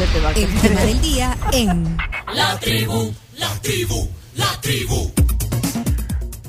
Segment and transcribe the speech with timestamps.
[0.00, 1.96] se te va a El tema del día en
[2.34, 5.10] La tribu, la tribu, la tribu.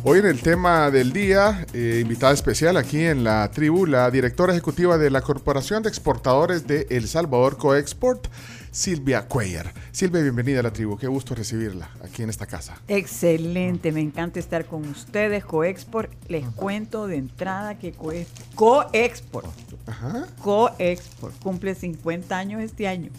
[0.03, 4.53] Hoy en el tema del día, eh, invitada especial aquí en la tribu, la directora
[4.53, 8.27] ejecutiva de la Corporación de Exportadores de El Salvador Coexport,
[8.71, 9.73] Silvia Cuellar.
[9.91, 10.97] Silvia, bienvenida a la tribu.
[10.97, 12.77] Qué gusto recibirla aquí en esta casa.
[12.87, 16.09] Excelente, me encanta estar con ustedes, Coexport.
[16.29, 18.25] Les cuento de entrada que Coe-
[18.55, 19.47] Coexport,
[19.87, 20.25] Ajá.
[20.41, 23.11] Coexport, cumple 50 años este año.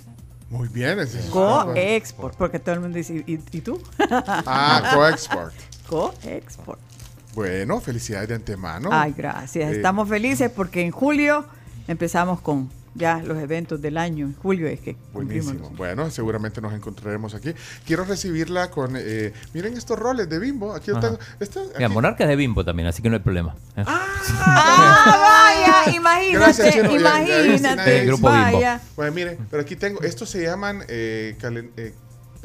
[0.52, 1.00] Muy bien.
[1.00, 3.80] ese es- Coexport, porque todo el mundo dice, ¿y, y tú?
[3.98, 5.54] Ah, Coexport.
[5.88, 6.78] Coexport.
[7.34, 8.90] Bueno, felicidades de antemano.
[8.92, 9.72] Ay, gracias.
[9.72, 11.46] Eh, Estamos felices porque en julio
[11.88, 14.26] empezamos con ya los eventos del año.
[14.26, 15.46] En julio es que cumplimos.
[15.46, 15.76] Buenísimo.
[15.76, 17.54] Bueno, seguramente nos encontraremos aquí.
[17.86, 18.94] Quiero recibirla con.
[18.96, 20.74] eh, miren estos roles de bimbo.
[20.74, 21.08] Aquí yo Ajá.
[21.08, 21.18] tengo.
[21.40, 23.54] Este, Mira, Monarca es de Bimbo también, así que no hay problema.
[23.76, 23.84] ¿eh?
[23.86, 26.96] Ah, vaya, imagínate, Gracias, Chino.
[26.96, 28.00] Imagínate.
[28.00, 28.42] El grupo Bimbo.
[28.52, 28.80] vaya.
[28.96, 30.00] Bueno, miren, pero aquí tengo.
[30.02, 31.94] Estos se llaman eh, calen- eh,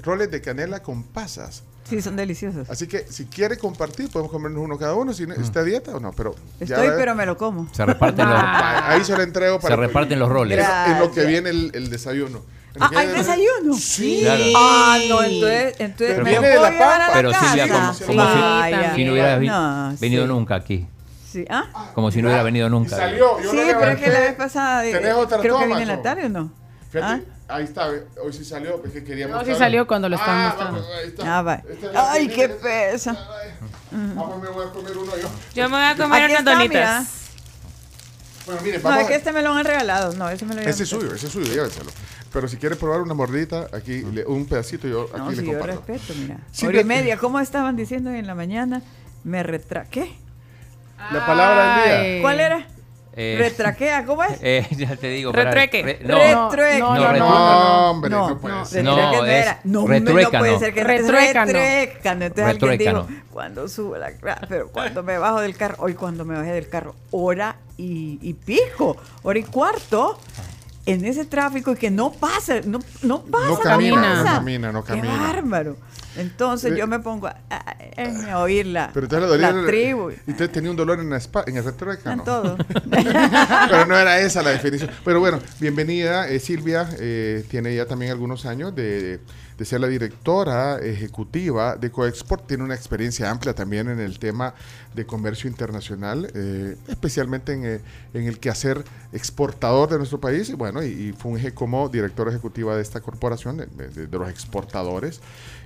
[0.02, 1.64] roles de canela con pasas.
[1.88, 2.70] Sí, son deliciosos.
[2.70, 5.14] Así que si quiere compartir, podemos comernos uno cada uno.
[5.14, 6.12] Si no- ¿Está a dieta o no?
[6.12, 7.68] Pero ya Estoy, pero me lo como.
[7.74, 9.76] Se reparten los, Ah, Ahí se lo entrego para.
[9.76, 10.60] se reparten los roles.
[10.60, 12.42] Gra- En lo que viene el, el desayuno.
[12.74, 13.74] En lo Ah, que ¿hay viene- desayuno?
[13.78, 14.20] Sí.
[14.22, 14.44] Claro.
[14.58, 17.08] Ah, no, entonces, entonces Pero me viene lo de puedo la llevar a pampa.
[17.08, 17.46] la Pero casa.
[17.48, 20.28] Silvia, como, como si, si no hubiera vi- No, venido sí.
[20.30, 20.88] nunca aquí.
[21.32, 22.96] Sí, ah, Como si no hubiera venido Y nunca.
[22.98, 23.42] salió.
[23.42, 24.02] Yo sí pero es levanté.
[24.04, 26.02] que la vez pasada ¿Tenés otra creo que toma, viene en la no?
[26.02, 26.52] tarde o no.
[26.92, 27.88] Fíjate, ahí está.
[28.24, 28.82] Hoy sí salió.
[28.86, 30.80] Es que quería No, sí salió cuando lo estaban Ah, mostrando.
[30.82, 31.38] vamos, ahí está.
[31.38, 31.54] Ah, va.
[31.56, 33.12] Esta es la Ay, qué pesa.
[33.18, 35.30] Ah, pues me voy a comer uno yo.
[35.56, 36.70] Yo me voy a comer Aquí unas está, donitas.
[36.70, 37.06] mira.
[38.46, 39.02] Bueno, miren, No, vamos.
[39.04, 40.14] es que este me lo han regalado.
[40.14, 41.90] No, ese me lo Ese es suyo, ese es suyo, llévenselo.
[42.32, 45.46] Pero si quiere probar una mordita, aquí le- un pedacito, yo aquí No, le si
[45.46, 45.84] yo comparto.
[45.88, 46.38] respeto, mira.
[46.52, 48.82] Sí, Hora y media, ¿cómo estaban diciendo en la mañana?
[49.24, 49.86] Me retra...
[49.86, 50.16] ¿Qué?
[51.12, 52.22] La palabra del día.
[52.22, 52.68] ¿Cuál era?
[53.20, 54.38] Eh, Retraquea, ¿cómo es?
[54.42, 55.32] eh, ya te digo.
[55.32, 55.82] Retrueque.
[55.82, 56.80] re- no, Retrueque.
[56.80, 57.18] No, No, no, no.
[57.18, 58.84] No, hombre, no, no, puede no, ser.
[58.84, 59.60] No, no es era.
[59.64, 61.52] No, no puede ser que Retruécano.
[61.52, 62.26] retruécano.
[62.26, 64.12] Entonces alguien dijo, cuando sube la
[64.48, 68.34] pero cuando me bajo del carro, hoy cuando me bajé del carro, hora y, y
[68.36, 70.20] pico, hora y cuarto,
[70.86, 73.48] en ese tráfico y que no pasa, no, no pasa.
[73.48, 74.36] No camina, no pasa.
[74.38, 75.12] camina, no camina.
[75.12, 75.76] Qué bárbaro.
[76.18, 79.52] Entonces yo me pongo a, a- a- a oír la, Pero entonces le dolía.
[79.52, 80.12] la tribu.
[80.26, 82.22] Y usted tenía un dolor en la espalda, en el retruécano.
[82.22, 82.58] En todo.
[83.70, 84.90] Pero no era esa la definición.
[85.04, 86.90] Pero bueno, bienvenida, eh, Silvia.
[87.00, 89.20] eh, tiene ya también algunos años de,
[89.58, 92.48] de ser la directora ejecutiva de Coexport.
[92.48, 94.54] Tiene una experiencia amplia también en el tema
[94.94, 97.80] de comercio internacional, eh, especialmente en, eh,
[98.14, 100.50] en el quehacer exportador de nuestro país.
[100.50, 104.30] Y bueno, y, y funge como directora ejecutiva de esta corporación, de, de- de los
[104.30, 105.22] exportadores.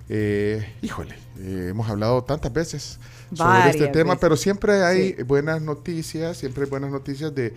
[0.10, 3.00] Eh, híjole, eh, hemos hablado tantas veces
[3.34, 4.20] sobre este tema, veces.
[4.22, 5.24] pero siempre hay Sí.
[5.24, 7.54] buenas noticias, siempre hay buenas noticias de,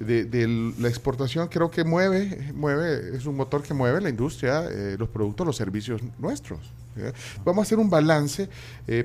[0.00, 1.48] de, de la exportación.
[1.48, 5.56] Creo que mueve, mueve, es un motor que mueve la industria, eh, los productos, los
[5.56, 6.60] servicios nuestros.
[7.44, 8.48] Vamos a hacer un balance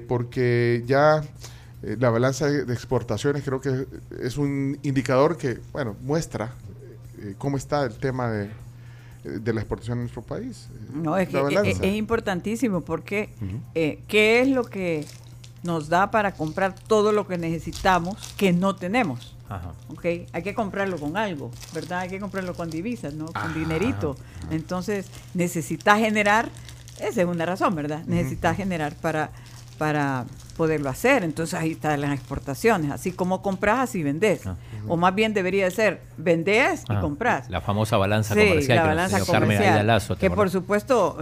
[0.08, 1.22] porque ya
[1.84, 3.86] la balanza de exportaciones creo que
[4.20, 6.56] es un indicador que, bueno, muestra
[7.38, 8.50] cómo está el tema de,
[9.24, 10.68] de la exportación en nuestro país.
[10.94, 13.30] No, es que es, importantísimo porque
[13.74, 15.06] eh, ¿qué es lo que
[15.64, 19.36] nos da para comprar todo lo que necesitamos que no tenemos?
[19.50, 19.72] Ajá.
[19.90, 20.06] ¿ok?
[20.32, 22.00] Hay que comprarlo con algo, ¿verdad?
[22.00, 23.28] Hay que comprarlo con divisas, ¿no?
[23.28, 24.16] Con Ajá, dinerito.
[24.52, 26.50] Entonces, necesitas generar,
[27.00, 28.04] esa es una razón, ¿verdad?
[28.06, 29.32] Necesitas generar para,
[29.78, 31.24] para poderlo hacer.
[31.24, 32.92] Entonces, ahí están las exportaciones.
[32.92, 34.46] Así como compras, así vendes.
[34.46, 34.56] Ah.
[34.88, 37.50] O más bien debería ser, vendes y Ah, compras.
[37.50, 39.74] La famosa balanza Sí, comercial la que nos balanza enseñó Carmen comercial.
[39.74, 40.16] Aida Lazo.
[40.16, 41.18] ¿te que por supuesto,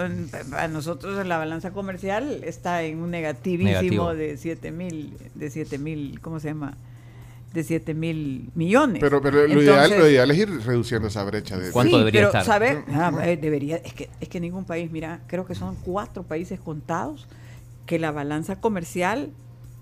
[0.58, 4.16] a nosotros la balanza comercial está en un negativísimo Negativo.
[4.16, 6.78] de 7 mil, de 7 mil, ¿cómo se llama?
[7.54, 9.00] De 7 mil millones.
[9.02, 11.72] Pero, pero lo, ideal, lo ideal es ir reduciendo esa brecha de...
[11.72, 12.46] ¿Cuánto debería pero, estar?
[12.46, 12.78] ¿sabes?
[12.94, 16.60] Ah, eh, debería, es que, es que ningún país, mira, creo que son cuatro países
[16.60, 17.28] contados
[17.86, 19.30] que la balanza comercial,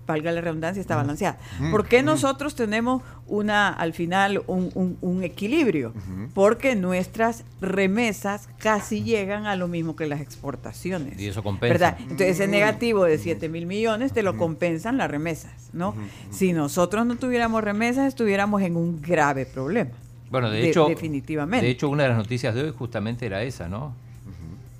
[0.06, 1.38] valga la redundancia, está balanceada.
[1.70, 5.94] ¿Por qué nosotros tenemos una, al final, un, un- un equilibrio?
[6.34, 11.20] Porque nuestras remesas casi llegan a lo mismo que las exportaciones.
[11.20, 11.72] Y eso compensa.
[11.72, 11.96] ¿verdad?
[12.00, 15.94] Entonces ese negativo de 7 mil millones te lo compensan las remesas, ¿no?
[16.30, 19.92] Si nosotros no tuviéramos remesas, estuviéramos en un grave problema.
[20.28, 21.66] Bueno, de, De- hecho, definitivamente.
[21.66, 23.94] De hecho, una de las noticias de hoy justamente era esa, ¿no?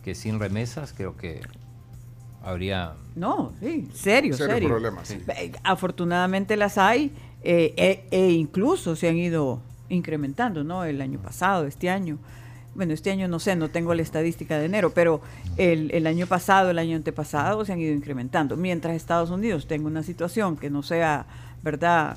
[0.02, 1.40] Que sin remesas creo que
[2.42, 4.68] habría No, sí, serio, Serio serio.
[4.68, 5.18] problema, sí.
[5.62, 10.84] Afortunadamente las hay eh, e, e incluso se han ido incrementando, ¿no?
[10.84, 12.18] El año pasado, este año.
[12.74, 15.20] Bueno, este año no sé, no tengo la estadística de enero, pero
[15.56, 18.56] el, el año pasado, el año antepasado se han ido incrementando.
[18.56, 21.26] Mientras Estados Unidos tenga una situación que no sea,
[21.62, 22.16] ¿verdad?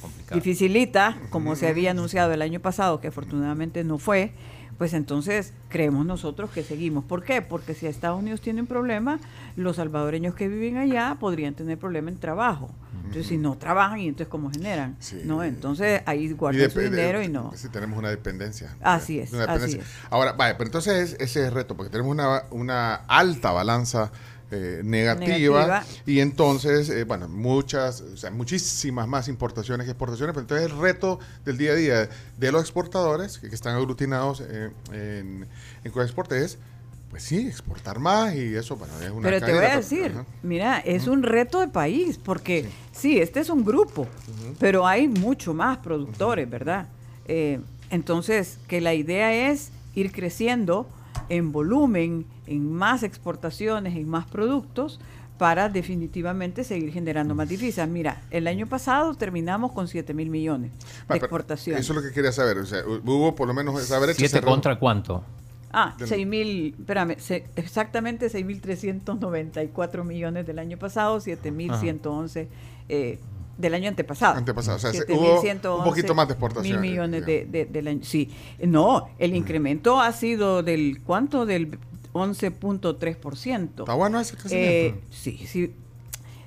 [0.00, 0.34] Complicado.
[0.34, 4.32] dificilita, como se había anunciado el año pasado, que afortunadamente no fue,
[4.78, 7.04] pues entonces creemos nosotros que seguimos.
[7.04, 7.40] ¿Por qué?
[7.42, 9.20] Porque si Estados Unidos tiene un problema,
[9.56, 12.70] los salvadoreños que viven allá podrían tener problema en trabajo.
[13.04, 14.96] Entonces, si no trabajan, ¿y entonces cómo generan?
[14.98, 15.20] Sí.
[15.24, 15.44] ¿No?
[15.44, 17.52] Entonces, ahí guardan su dinero de- y no.
[17.54, 18.74] Sí, tenemos una dependencia.
[18.80, 19.82] Así es, una así dependencia.
[19.82, 20.06] es.
[20.10, 24.10] Ahora, vaya, pero entonces es- ese es el reto, porque tenemos una, una alta balanza
[24.52, 25.26] eh, negativa,
[25.66, 25.84] Negativa.
[26.06, 30.78] y entonces, eh, bueno, muchas, o sea, muchísimas más importaciones que exportaciones, pero entonces el
[30.78, 35.46] reto del día a día de los exportadores, que, que están aglutinados eh, en,
[35.84, 36.58] en Coexport, es,
[37.10, 40.24] pues sí, exportar más y eso, bueno, es una Pero te voy a decir, ajá.
[40.42, 44.06] mira, es un reto de país, porque sí, este es un grupo,
[44.58, 46.88] pero hay mucho más productores, ¿verdad?
[47.26, 47.60] Eh,
[47.90, 50.86] entonces, que la idea es ir creciendo
[51.28, 55.00] en volumen, en más exportaciones, en más productos,
[55.38, 57.88] para definitivamente seguir generando más divisas.
[57.88, 61.80] Mira, el año pasado terminamos con 7 mil millones de Ah, pero exportaciones.
[61.82, 64.18] Eso es lo que quería saber, o sea, hubo por lo menos esa brecha.
[64.18, 65.24] ¿Siete contra cuánto?
[65.72, 72.48] Ah, Del- 6 mil, espérame, se- exactamente 6.394 millones del año pasado, 7.111
[72.88, 73.18] eh,
[73.58, 74.36] del año antepasado.
[74.38, 77.64] Antepasado, o sea, se- 7.111 hubo un poquito más de exportaciones, Mil millones de, de-
[77.66, 78.00] del año.
[78.02, 78.30] Sí,
[78.62, 81.46] no, el incremento ha sido del, ¿cuánto?
[81.46, 81.78] Del
[82.12, 83.80] 11.3%.
[83.80, 84.98] ¿Está bueno ese crecimiento?
[84.98, 85.72] Eh, sí, sí.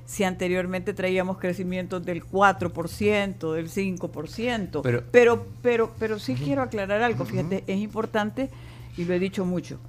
[0.05, 7.01] Si anteriormente traíamos crecimientos del 4%, del 5%, Pero- pero, pero, pero, sí quiero aclarar
[7.01, 8.49] algo, fíjate, es importante
[8.97, 9.79] y lo he dicho mucho.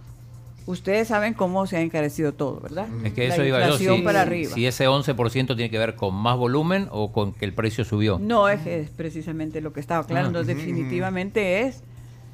[0.67, 2.89] Ustedes saben cómo se ha encarecido todo, ¿verdad?
[3.05, 3.79] Es que La eso iba yo.
[3.79, 4.53] Si, para arriba.
[4.53, 8.19] si ese 11% tiene que ver con más volumen o con que el precio subió.
[8.19, 10.45] No es, es precisamente lo que estaba aclarando, Ah.
[10.45, 11.83] definitivamente es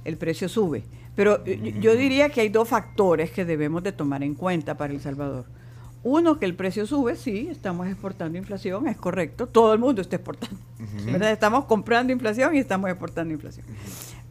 [0.04, 0.82] el precio sube.
[1.14, 4.94] Pero eh, yo, diría que hay dos factores que debemos de tomar en cuenta para
[4.94, 5.44] El Salvador.
[6.04, 10.16] Uno, que el precio sube, sí, estamos exportando inflación, es correcto, todo el mundo está
[10.16, 10.56] exportando,
[11.04, 11.30] ¿verdad?
[11.30, 13.64] Estamos comprando inflación y estamos exportando inflación.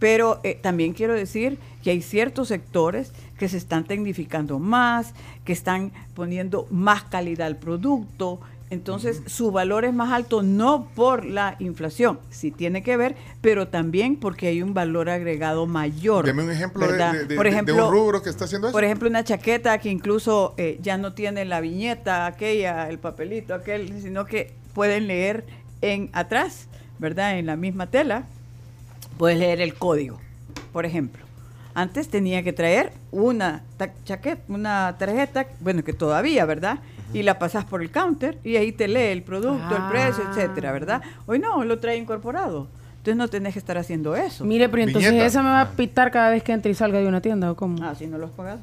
[0.01, 5.13] Pero eh, también quiero decir que hay ciertos sectores que se están tecnificando más,
[5.45, 8.39] que están poniendo más calidad al producto,
[8.71, 13.67] entonces su valor es más alto no por la inflación, sí tiene que ver, pero
[13.67, 16.25] también porque hay un valor agregado mayor.
[16.25, 18.73] Deme un ejemplo de, de- por de ejemplo, un rubro que está haciendo eso.
[18.73, 23.53] por ejemplo, una chaqueta que incluso eh, ya no tiene la viñeta aquella, el papelito
[23.53, 25.45] aquel, sino que pueden leer
[25.81, 26.67] en atrás,
[26.97, 27.37] ¿verdad?
[27.37, 28.23] En la misma tela,
[29.17, 30.19] puedes leer el código,
[30.73, 31.23] por ejemplo.
[31.73, 36.79] Antes tenía que traer una ta- chaqueta, una tarjeta, bueno, que todavía, ¿verdad?
[37.13, 40.29] Y la pasas por el counter y ahí te lee el producto, el precio, Ah.
[40.31, 41.01] etcétera, ¿verdad?
[41.27, 42.67] Hoy no, lo trae incorporado.
[43.01, 44.45] Entonces no tenés que estar haciendo eso.
[44.45, 45.25] Mire, pero entonces Viñeta.
[45.25, 47.55] esa me va a pitar cada vez que entre y salga de una tienda o
[47.55, 47.83] cómo.
[47.83, 48.59] Ah, si no lo has pagado.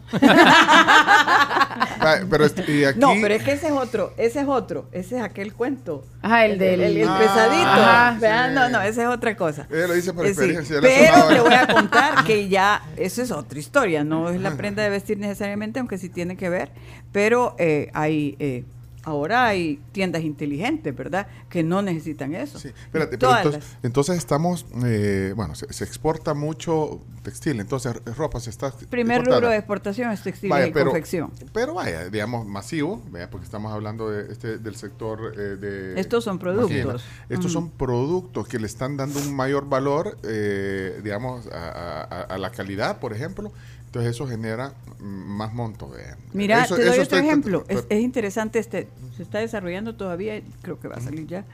[2.00, 4.86] Va, pero este- y aquí, No, pero es que ese es otro, ese es otro,
[4.92, 6.04] ese es aquel cuento.
[6.22, 7.66] Ajá, el del- el, el Ah, pesadito.
[7.66, 8.16] Ajá.
[8.20, 8.48] ¿verdad?
[8.48, 8.54] sí.
[8.54, 9.66] No, no, esa es otra cosa.
[9.70, 13.22] Ella lo dice por Eh, sí, experiencia, Pero te voy a contar que ya, eso
[13.22, 16.70] es otra historia, no es la prenda de vestir necesariamente, aunque sí tiene que ver,
[17.10, 18.64] pero eh, hay, eh,
[19.08, 21.26] ahora hay tiendas inteligentes, ¿verdad?
[21.48, 22.58] Que no necesitan eso.
[22.58, 28.14] Sí, espérate, pero entonces, entonces estamos, eh, bueno, se, se exporta mucho textil, entonces r-
[28.14, 31.30] ropa se está Primer rubro de exportación es textil Vaya, y pero, confección.
[31.52, 36.00] pero vaya, digamos, masivo, porque estamos hablando de este, del sector eh, de...
[36.00, 37.04] Estos son productos.
[37.28, 42.38] Estos son productos que le están dando un mayor valor, eh, digamos, a, a- a
[42.38, 43.52] la calidad, por ejemplo.
[43.88, 45.90] Entonces eso genera más monto.
[45.90, 47.64] de- Mira, eso- te doy eso otro ejemplo.
[47.68, 51.44] Es, interesante este, se está desarrollando todavía, creo que va a salir ya.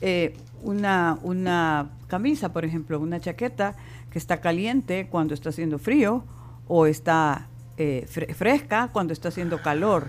[0.00, 3.74] eh, una, una camisa, por ejemplo, una chaqueta
[4.12, 6.24] que está caliente cuando está haciendo frío
[6.68, 10.08] o está eh, fre- fresca cuando está haciendo calor.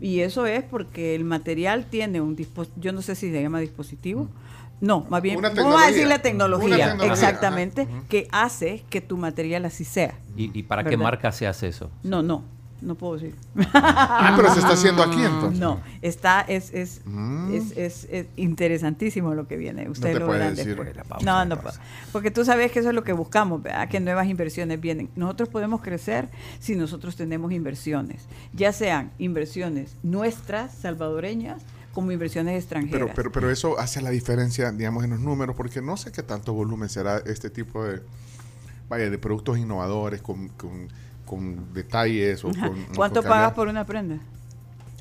[0.00, 3.60] Y eso es porque el material tiene un dispositivo, yo no sé si se llama
[3.60, 4.28] dispositivo.
[4.80, 9.16] No, más bien, vamos a decir la tecnología, tecnología, exactamente, ajá, que hace que tu
[9.18, 10.14] material así sea.
[10.36, 11.90] ¿Y, y para qué marca se hace eso?
[12.02, 12.44] No, no,
[12.80, 13.34] no puedo decir.
[13.74, 15.60] Ah, pero se está haciendo aquí entonces.
[15.60, 17.54] No, está, es, es, Mm.
[17.54, 19.88] es, es- es interesantísimo lo que viene.
[19.90, 20.74] Ustedes te lo verán decir.
[20.76, 20.96] después.
[20.96, 21.74] La pausa, No, no puedo.
[22.12, 23.86] Porque tú sabes que eso es lo que buscamos, ¿verdad?
[23.88, 25.10] que nuevas inversiones vienen.
[25.14, 31.60] Nosotros podemos crecer si nosotros tenemos inversiones, ya sean inversiones nuestras, salvadoreñas,
[31.92, 33.00] como inversiones extranjeras.
[33.00, 36.22] Pero, pero, pero eso hace la diferencia, digamos, en los números, porque no sé qué
[36.22, 38.02] tanto volumen será este tipo de,
[38.88, 40.88] vaya, de productos innovadores con, con,
[41.24, 42.86] con detalles o con...
[42.96, 44.18] ¿Cuánto con pagas por una prenda?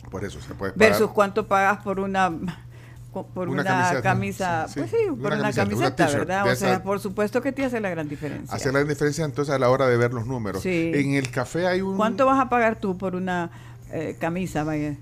[0.09, 0.89] Por eso se puede pagar.
[0.89, 2.31] Versus cuánto pagas por una
[3.11, 4.01] por Una una, camiseta.
[4.01, 6.51] camisa, Sí, pues sí, por una camiseta, una ¿verdad?
[6.51, 8.55] O sea, por supuesto que te hace la gran diferencia.
[8.55, 10.61] Hace la diferencia entonces a la hora de ver los números.
[10.61, 10.91] Sí.
[10.93, 11.97] En el café hay un...
[11.97, 13.49] ¿Cuánto vas a pagar tú por una
[13.91, 14.95] eh, camisa, vaya?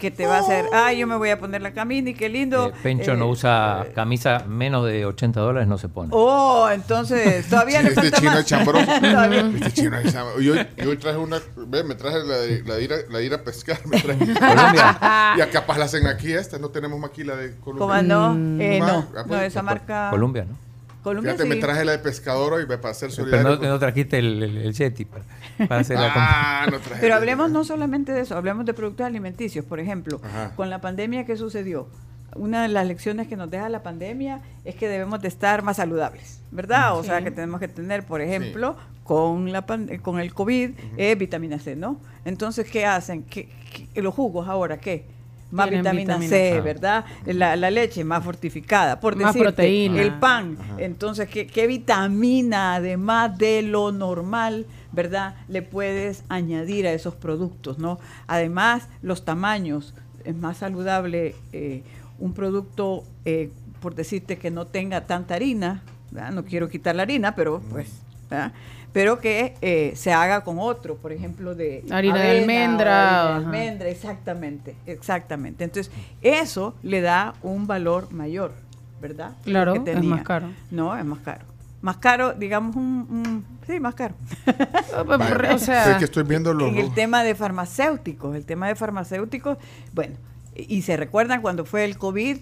[0.00, 2.28] Que te va a hacer, ay, yo me voy a poner la camisa y qué
[2.28, 2.68] lindo.
[2.68, 6.10] Eh, Pencho no Eh, usa camisa menos de 80 dólares, no se pone.
[6.12, 8.40] Oh, entonces todavía le Este falta chino más.
[8.40, 8.86] es chambroso.
[9.00, 9.40] Todavía.
[9.54, 10.40] Este chino es chambroso.
[10.40, 11.38] Yo, yo hoy traje una.
[11.56, 13.78] Ve, me traje la de, la de ir, a, la de ir a pescar.
[13.86, 14.18] Me traje.
[14.38, 14.98] Colombia.
[15.38, 16.58] Ya capaz la hacen aquí esta.
[16.58, 18.02] No tenemos maquila de ¿Cómo Colombia.
[18.02, 18.62] no?
[18.62, 20.08] Eh, Ah, no, ah, no, pues, esa marca.
[20.10, 20.65] Colombia, ¿no?
[21.06, 21.54] Colombia Fíjate, sí.
[21.54, 23.56] me traje la de pescador hoy ve, para ser Pero solidario.
[23.62, 25.22] no, no trajiste el, el, el Yeti para,
[25.68, 26.26] para hacer la compra.
[26.64, 27.00] ah, no traje.
[27.00, 29.64] Pero hablemos no solamente de eso, hablemos de productos alimenticios.
[29.64, 30.52] Por ejemplo, Ajá.
[30.56, 31.86] con la pandemia, ¿qué sucedió?
[32.34, 35.76] Una de las lecciones que nos deja la pandemia es que debemos de estar más
[35.76, 36.98] saludables, ¿verdad?
[36.98, 41.14] O sea, que tenemos que tener, por ejemplo, con, la eh, con el COVID, eh,
[41.14, 42.00] vitamina C, ¿no?
[42.24, 43.22] Entonces, ¿qué hacen?
[43.22, 43.48] ¿Qué,
[43.94, 45.06] qué- los jugos ahora qué?
[45.50, 46.60] Más vitamina, vitamina C.
[46.60, 47.04] ¿verdad?
[47.24, 50.02] La, la leche más fortificada, por Más decirte, proteína.
[50.02, 50.58] El pan.
[50.78, 55.36] Entonces, ¿qué, qué vitamina, además de lo normal, ¿verdad?
[55.48, 57.98] Le puedes añadir a esos productos, ¿no?
[58.26, 59.94] Además, los tamaños.
[60.24, 61.82] Es más saludable eh,
[62.18, 63.50] un producto, eh,
[63.80, 65.82] por decirte, que no tenga tanta harina.
[66.10, 66.32] ¿verdad?
[66.32, 68.02] No quiero quitar la harina, pero pues...
[68.28, 68.52] ¿verdad?
[68.96, 73.40] Pero que eh, se haga con otro, por ejemplo, de Harina de avena almendra, harina
[73.40, 75.64] de almendra, exactamente, exactamente.
[75.64, 78.54] Entonces, eso le da un valor mayor,
[79.02, 79.32] ¿verdad?
[79.44, 80.48] Claro, Que es más caro.
[80.70, 81.44] No, es más caro.
[81.82, 84.14] Más caro, digamos, un, un- sí, más caro.
[85.06, 86.66] Vaya, o sea, es que estoy viendo los.
[86.70, 89.58] en el tema de farmacéuticos, el tema de farmacéuticos,
[89.92, 90.16] bueno,
[90.54, 92.38] y se recuerdan cuando fue el COVID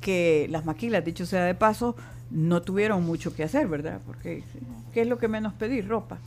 [0.00, 1.94] que las maquilas, dicho sea de paso,
[2.32, 4.00] no tuvieron mucho que hacer, ¿verdad?
[4.04, 4.42] Porque
[4.92, 5.88] ¿qué es lo que menos pedir?
[5.88, 6.18] Ropa.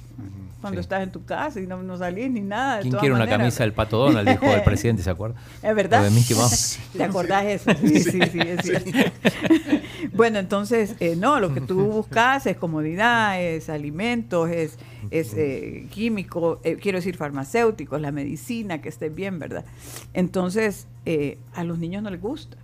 [0.62, 0.86] Cuando Sí.
[0.86, 2.78] estás en tu casa y no, no salís ni nada.
[2.78, 4.28] de ¿Quién quiere una camisa del Pato Donald?
[4.28, 5.36] Dijo el presidente, ¿se acuerda?
[5.62, 6.00] ¿Es verdad?
[6.00, 6.80] Lo de Mickey Mouse.
[6.94, 7.72] ¿Te acordás eso?
[7.80, 8.92] Sí, sí, sí, es cierto.
[10.14, 14.78] bueno, entonces, eh, no, lo que tú buscas es comodidad, es alimentos, es,
[15.12, 19.66] es eh, químico, eh, quiero decir farmacéuticos, la medicina, que esté bien, ¿verdad?
[20.14, 22.58] Entonces, eh, a los niños no les gusta.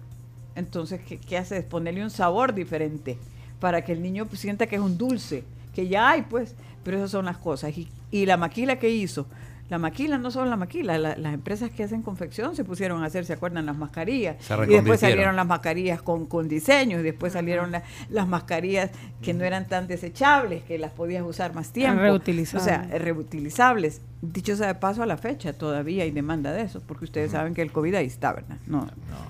[0.55, 1.63] Entonces, ¿qué, qué haces?
[1.63, 3.17] Ponerle un sabor diferente
[3.59, 5.43] para que el niño sienta que es un dulce,
[5.73, 7.77] que ya hay, pues, pero esas son las cosas.
[7.77, 9.27] Y, y la maquila que hizo,
[9.69, 13.05] la maquila, no solo la maquila, la- las empresas que hacen confección se pusieron a
[13.05, 13.65] hacer, ¿se acuerdan?
[13.65, 14.35] Las mascarillas.
[14.43, 18.89] Se y después salieron las mascarillas con, con diseños, y después salieron la- las mascarillas
[19.21, 22.01] que no eran tan desechables, que las podías usar más tiempo.
[22.01, 22.61] reutilizables.
[22.63, 24.01] O sea, reutilizables.
[24.21, 27.53] Dicho sea de paso, a la fecha todavía hay demanda de eso, porque ustedes saben
[27.53, 28.57] que el COVID ahí está, ¿verdad?
[28.67, 28.87] No,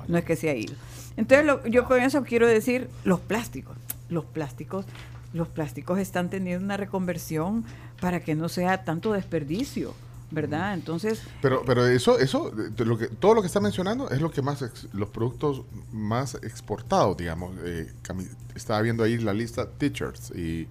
[0.08, 0.74] no, es que se ha ido.
[1.18, 3.78] Entonces, lo- yo con eso quiero decir los plásticos.
[4.10, 4.86] Los plásticos,
[5.34, 7.64] los plásticos están teniendo una reconversión
[8.00, 9.94] para que no sea tanto desperdicio,
[10.32, 10.74] ¿verdad?
[10.74, 14.42] Entonces, Pero, pero eso, eso, lo que, todo lo que está mencionando es lo que
[14.42, 15.62] más, ex- los productos
[15.92, 17.54] más exportados, digamos.
[17.64, 17.92] Eh,
[18.56, 20.68] estaba viendo ahí la lista t-shirts y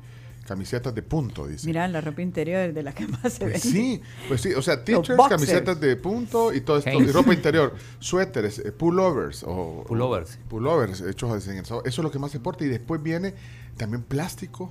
[0.47, 1.65] camisetas de punto, dice.
[1.67, 3.59] mira, la ropa interior es de la que más se Pues vende.
[3.61, 7.75] sí, pues sí, o sea, t-shirts, camisetas de punto y todo esto, y ropa interior,
[8.01, 10.39] suéteres, eh, pullovers o Pullovers.
[10.49, 11.85] pullovers hechos en el sábado.
[11.87, 13.35] Eso es lo que más se porta y después viene
[13.81, 14.71] también plástico.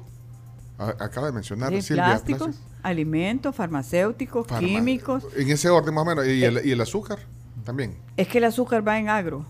[0.77, 2.69] A- acaba de mencionar Sí, Silvia, plásticos, plástico.
[2.83, 5.25] alimentos, farmacéuticos, Farma- químicos.
[5.35, 6.25] En ese orden más o menos.
[6.27, 7.19] Y, el, y el azúcar
[7.65, 7.97] también.
[8.15, 9.45] Es que el azúcar va en agro.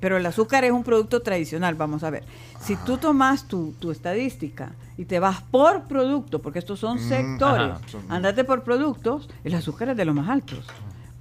[0.00, 2.24] Pero el azúcar es un producto tradicional, vamos a ver.
[2.60, 7.08] Si tú tomas tu, tu estadística y te vas por producto, porque estos son Mm,
[7.08, 7.80] sectores, ajá.
[7.88, 10.64] Son- andate por productos, el azúcar es de los más altos.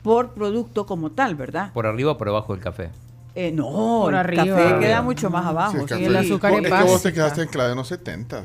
[0.01, 1.71] Por producto como tal, ¿verdad?
[1.73, 2.89] Por arriba o por abajo del café.
[3.35, 4.45] Eh, no, Por el arriba.
[4.45, 5.71] café queda mucho más abajo.
[5.87, 6.05] Sí, el sí.
[6.05, 8.43] el azúcar es es que vos te quedaste en clave de los 70.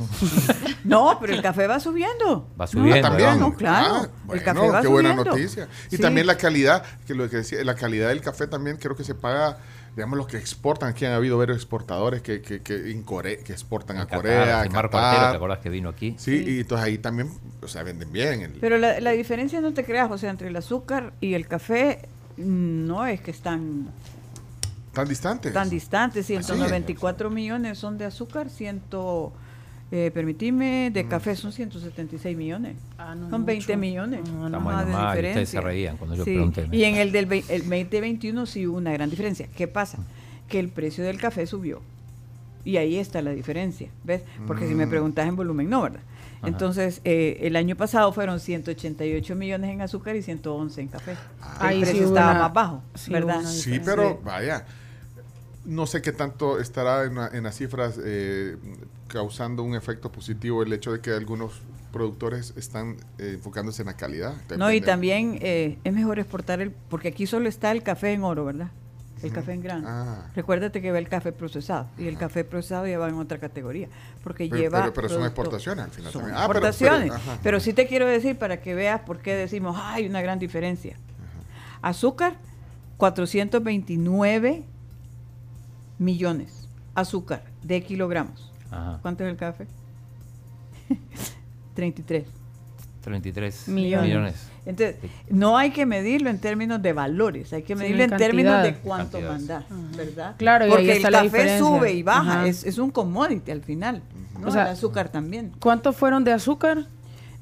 [0.84, 2.48] No, pero el café va subiendo.
[2.58, 3.38] Va subiendo, No, también.
[3.38, 3.86] No, claro.
[3.94, 5.30] Ah, el bueno, café va qué buena subiendo.
[5.30, 5.68] noticia.
[5.90, 6.02] Y Sí.
[6.02, 9.14] también la calidad, que lo que decía, la calidad del café también creo que se
[9.14, 9.58] paga,
[9.94, 10.88] digamos, los que exportan.
[10.88, 14.20] Aquí han habido varios exportadores que, que, que, en Core- que exportan a En Qatar,
[14.22, 15.14] Corea, a sí, Marco Qatar.
[15.16, 16.14] Artero, ¿te acordás que vino aquí?
[16.16, 17.30] Sí, y entonces ahí también,
[17.62, 18.40] o sea, venden bien.
[18.40, 21.46] el- Pero la, la diferencia, no te creas, o sea, entre el azúcar y el
[21.46, 23.88] café mm, no es que están
[25.02, 25.52] tan distantes.
[25.52, 26.24] tan distantes.
[26.24, 29.32] Así 194 millones son de azúcar, ciento,
[29.90, 32.76] eh, permitime, de café son 176 millones.
[32.98, 33.78] Ah, no son 20 mucho.
[33.80, 34.20] millones.
[34.24, 34.36] Ah, no.
[34.38, 35.60] Ahí de nomás, y ustedes diferencia.
[35.60, 36.68] se reían cuando yo Sí, pregunté.
[36.72, 39.48] Y en el del el 2021 sí hubo una gran diferencia.
[39.56, 39.98] ¿Qué pasa?
[40.48, 41.80] Que el precio del café subió.
[42.64, 44.22] Y ahí está la diferencia, ¿ves?
[44.46, 44.90] Porque si me Mm.
[44.90, 46.00] preguntas en volumen, no, ¿verdad?
[46.40, 46.48] Ajá.
[46.48, 51.16] Entonces, eh, el año pasado fueron 188 millones en azúcar y 111 en café.
[51.60, 53.42] Ahí el precio estaba una- más bajo, sí ¿verdad?
[53.44, 54.64] Sí, pero vaya,
[55.68, 58.56] no sé qué tanto estará en, la- en las cifras eh,
[59.06, 61.60] causando un efecto positivo el hecho de que algunos
[61.92, 64.34] productores están eh, enfocándose en la calidad.
[64.56, 68.22] No, y también eh, es mejor exportar el, porque aquí solo está el café en
[68.24, 68.70] oro, ¿verdad?
[69.22, 69.84] El café en grano.
[69.88, 70.26] Ah.
[70.36, 73.88] Recuérdate que va el café procesado y el café procesado ya va en otra categoría,
[74.22, 74.80] porque Pero- lleva.
[74.82, 76.38] pero- pero son exportaciones al final Son también.
[76.40, 77.40] Ah, pero- pero- exportaciones.
[77.42, 80.38] pero, sí te quiero decir para que veas por qué decimos, "Ah, hay una gran
[80.38, 80.96] diferencia.
[81.82, 82.36] Azúcar
[82.96, 84.64] 429
[85.98, 88.52] millones azúcar de kilogramos.
[88.70, 88.98] Ajá.
[89.02, 89.66] ¿Cuánto es el café?
[91.74, 92.24] 33.
[93.02, 94.06] 33 Millones.
[94.08, 94.34] millones.
[94.66, 94.96] Entonces,
[95.30, 98.62] no hay que medirlo en términos de valores, hay que Sí, medirlo en en términos
[98.62, 99.64] de cuánto mandar,
[99.96, 100.34] ¿verdad?
[100.36, 104.02] Claro, y Porque el café sube y baja, es, es un commodity al final.
[104.38, 104.48] ¿no?
[104.48, 105.52] O sea, el azúcar también.
[105.60, 106.84] ¿Cuántos fueron de azúcar?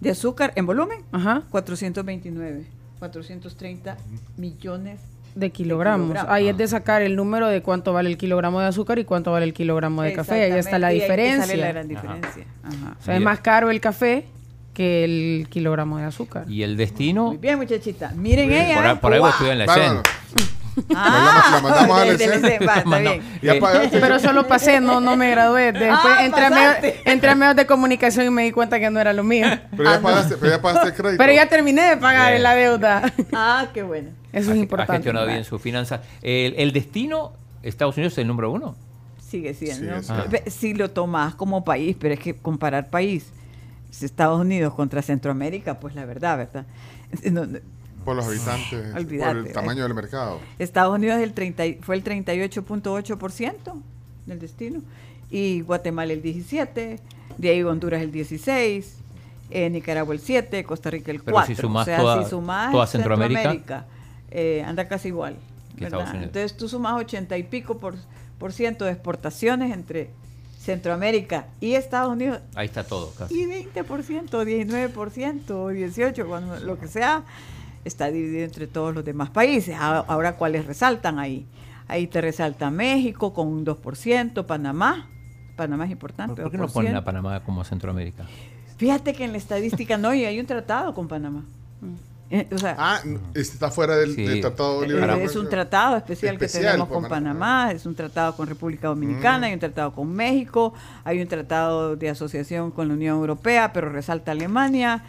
[0.01, 1.43] De azúcar en volumen, Ajá.
[1.51, 2.67] 429,
[3.01, 3.97] 430
[4.37, 5.01] millones.
[5.37, 6.07] De kilogramos.
[6.09, 6.33] kilogramos.
[6.35, 9.31] Ahí es de sacar el número de cuánto vale el kilogramo de azúcar y cuánto
[9.33, 10.45] vale el kilogramo de café.
[10.45, 11.47] Ahí está la y diferencia.
[11.47, 12.45] sale la gran diferencia.
[12.65, 12.97] Ajá.
[12.99, 14.25] O sea, es más caro el café
[14.73, 16.45] que el kilogramo de azúcar.
[16.49, 18.13] Y el destino, Muy bien, muchachita.
[18.17, 18.75] Miren ella.
[18.77, 19.29] por, ahí- por ahí Wow.
[19.29, 20.03] estudió en la.
[20.95, 22.49] Ah, mandamos escena.
[22.67, 23.23] Va, está bien.
[23.43, 23.89] Eh.
[23.93, 25.73] Pero solo pasé, no, no me gradué.
[25.73, 28.91] Después Ah, entré, a medios, entré a medios de comunicación y me di cuenta que
[28.91, 29.47] no era lo mío.
[29.77, 31.19] Pero ya pagaste, pero ya pagaste el crédito.
[31.19, 32.43] Pero ya terminé de pagar Bien.
[32.43, 33.13] la deuda.
[33.33, 34.11] Ah, qué bueno.
[34.37, 34.93] Eso ha- es Ha importante.
[34.95, 36.01] gestionado bien sus finanzas.
[36.23, 38.75] El, el destino, Estados Unidos es el número uno.
[39.19, 40.03] Sigue siendo.
[40.03, 40.29] Siendo.
[40.31, 43.27] Ve- Si lo tomas como país, pero es que comparar país,
[44.01, 46.67] Estados Unidos contra Centroamérica, pues la verdad, ¿verdad?
[47.33, 47.59] No, no,
[48.05, 49.35] Por los habitantes, Olvídate.
[49.39, 50.39] por el tamaño del mercado.
[50.59, 53.83] Estados Unidos el 30 y- fue el 38.8%
[54.27, 54.81] del destino
[55.31, 57.01] y Guatemala el 17,
[57.39, 58.99] de ahí Honduras el 16,
[59.51, 61.43] eh, Nicaragua el 7, Costa Rica el 4.
[61.47, 63.87] Pero si sumás o sea, toda- si sumás toda Centroamérica, Centroamérica,
[64.31, 65.37] eh, anda casi igual.
[65.79, 67.95] Entonces tú sumas 80 y pico por,
[68.39, 70.11] por ciento de exportaciones entre
[70.59, 73.13] Centroamérica y Estados Unidos Ahí está todo.
[73.17, 73.43] casi.
[73.43, 77.23] y 20%, 19%, 18%, cuando, lo que sea,
[77.85, 79.77] está dividido entre todos los demás países.
[79.79, 81.47] A- Ahora, ¿cuáles resaltan ahí?
[81.89, 85.09] Ahí te resalta México con un 2%, Panamá.
[85.57, 86.43] Panamá es importante.
[86.43, 86.97] ¿Por qué no ponen 2%.
[86.99, 88.25] a Panamá como Centroamérica?
[88.77, 91.45] Fíjate que en la estadística no, y hay un tratado con Panamá.
[92.29, 93.01] Eh, o sea, Ah,
[93.35, 94.25] este está fuera del, Sí.
[94.25, 97.39] del Tratado de eh, Libre es un tratado especial, Especial que tenemos con Panamá.
[97.39, 101.95] Panamá, es un tratado con República Dominicana, hay un tratado con México, hay un tratado
[101.95, 105.03] de asociación con la Unión Europea, pero resalta Alemania.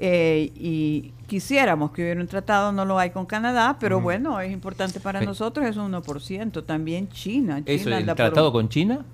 [0.00, 4.50] eh, y quisiéramos que hubiera un tratado, no lo hay con Canadá, pero bueno, es
[4.52, 5.26] importante para Sí.
[5.26, 6.64] nosotros, es un 1%.
[6.64, 7.62] También China.
[7.64, 9.04] China ¿Eso, el por tratado con China?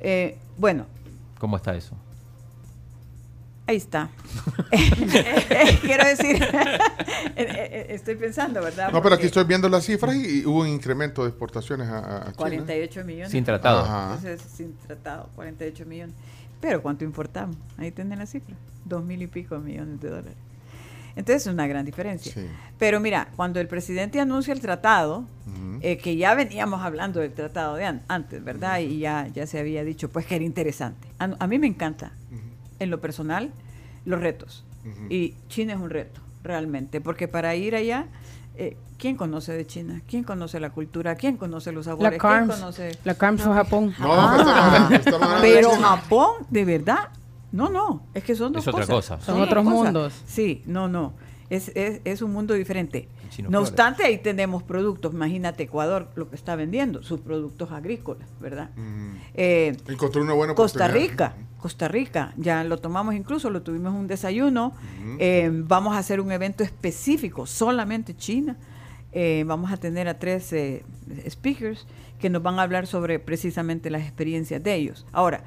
[0.00, 0.86] Eh, bueno,
[1.38, 1.94] ¿Cómo está eso?
[3.66, 4.08] Ahí está.
[5.82, 6.36] Quiero decir,
[7.36, 8.90] eh, estoy pensando, ¿verdad?
[8.92, 11.98] No, pero aquí estoy viendo las cifras y, y hubo un incremento de exportaciones a,
[12.18, 12.32] a China.
[12.36, 13.30] 48 millones.
[13.30, 13.80] Sin tratado.
[13.80, 14.14] Ajá.
[14.16, 16.14] Entonces, sin tratado, 48 millones.
[16.60, 17.56] Pero ¿cuánto importamos?
[17.76, 20.34] Ahí tienen la cifra, dos mil y pico millones de dólares.
[21.16, 22.32] Entonces es una gran diferencia.
[22.32, 22.46] Sí.
[22.78, 25.24] Pero mira, cuando el presidente anuncia el tratado,
[25.80, 28.80] eh, que ya veníamos hablando del tratado de an- antes, ¿verdad?
[28.80, 31.08] Y ya, ya se había dicho, pues que era interesante.
[31.18, 32.12] A, a mí me encanta,
[32.78, 33.52] en lo personal,
[34.04, 34.64] los retos.
[35.10, 38.06] Y China es un reto, realmente, porque para ir allá,
[38.54, 40.00] eh, ¿quién conoce de China?
[40.08, 41.16] ¿Quién conoce la cultura?
[41.16, 42.12] ¿Quién conoce los sabores?
[42.12, 42.96] La ¿Quién conoce?
[43.02, 43.94] La CARMS Japón.
[43.98, 45.00] No, hablando de
[45.40, 45.70] Pero.
[45.72, 47.08] Japón, de verdad,
[47.50, 49.18] no, no, es que son dos Es otra cosas.
[49.18, 49.26] cosa.
[49.32, 49.82] Son otros cosas.
[49.84, 50.22] mundos.
[50.26, 51.14] Sí, no, no.
[51.50, 53.08] Es, es, es un mundo diferente.
[53.42, 53.68] El No flores.
[53.70, 55.12] obstante, ahí tenemos productos.
[55.12, 58.70] Imagínate Ecuador, lo que está vendiendo, sus productos agrícolas, ¿verdad?
[58.76, 59.10] Mm.
[59.34, 60.88] Eh, Encontré una buena Costa.
[60.88, 64.72] Rica, Costa Rica, ya lo tomamos incluso, lo tuvimos en un desayuno.
[65.18, 68.56] Eh, vamos a hacer un evento específico, solamente China.
[69.12, 70.84] Eh, vamos a tener a tres eh,
[71.28, 71.86] speakers
[72.18, 75.06] que nos van a hablar sobre precisamente las experiencias de ellos.
[75.12, 75.42] Ahora,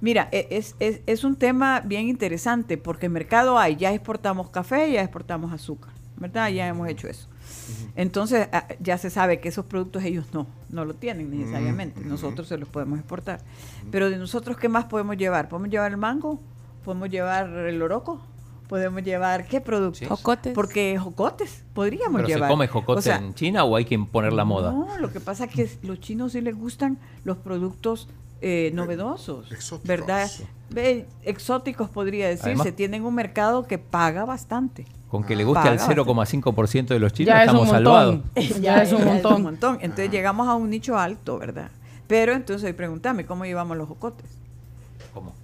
[0.00, 4.90] mira, e- es, es, es un tema bien interesante porque mercado hay, ya exportamos café,
[4.92, 6.50] ya exportamos azúcar, ¿verdad?
[6.50, 7.26] Ya hemos hecho eso.
[7.96, 12.00] Entonces, ah, ya se sabe que esos productos ellos no, no lo tienen necesariamente.
[12.02, 13.40] Nosotros se los podemos exportar.
[13.90, 15.48] Pero de nosotros, ¿qué más podemos llevar?
[15.48, 16.38] ¿Podemos llevar el mango?
[16.84, 18.20] ¿Podemos llevar el oroco?
[18.68, 19.98] ¿Podemos llevar qué productos?
[19.98, 20.06] Sí.
[20.06, 20.54] Jocotes.
[20.54, 22.48] Porque jocotes podríamos ¿Pero llevar.
[22.48, 24.70] se come jocote O sea, en China o hay que imponer la moda?
[24.70, 28.08] No, lo que pasa es que los chinos sí les gustan los productos
[28.40, 29.86] eh, novedosos, Exóticos.
[29.88, 30.30] ¿verdad?
[30.70, 32.50] Ve, exóticos podría decirse.
[32.50, 34.86] Además- Tienen un mercado que paga bastante.
[35.08, 38.22] Con que le guste al Paga 0,5% de los chinos Ya es un estamos montón.
[38.34, 38.60] salvados.
[38.60, 39.04] Ya es un
[39.42, 39.78] montón.
[39.82, 41.70] Entonces llegamos a un nicho alto, ¿verdad?
[42.06, 44.26] Pero entonces pregúntame, ¿cómo llevamos los jocotes?
[45.12, 45.34] ¿Cómo?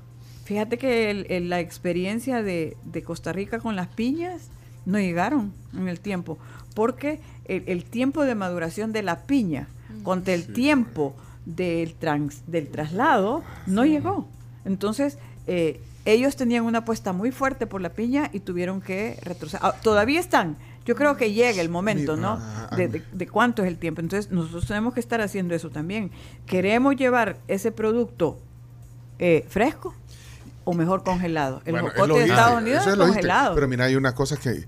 [0.45, 4.49] Fíjate que el- el- la experiencia de, de Costa Rica con las piñas
[4.85, 6.39] no llegaron en el tiempo,
[6.75, 9.67] porque el, el tiempo de maduración de la piña
[10.05, 14.29] contra el tiempo del, trans- del traslado no llegó.
[14.67, 19.65] Entonces, eh, ellos tenían una apuesta muy fuerte por la piña y tuvieron que retroceder.
[19.65, 20.57] Ah, todavía están.
[20.85, 22.39] Yo creo que llega el momento, ¿no?
[22.41, 24.01] Ah, De, de- de cuánto es el tiempo.
[24.01, 26.11] Entonces, nosotros tenemos que estar haciendo eso también.
[26.47, 28.39] Queremos llevar ese producto
[29.19, 29.95] eh, fresco
[30.65, 31.61] o mejor congelado.
[31.65, 33.55] El Bueno, jocote de Estados Unidos eso es congelado.
[33.55, 34.65] Pero mira, hay una cosa que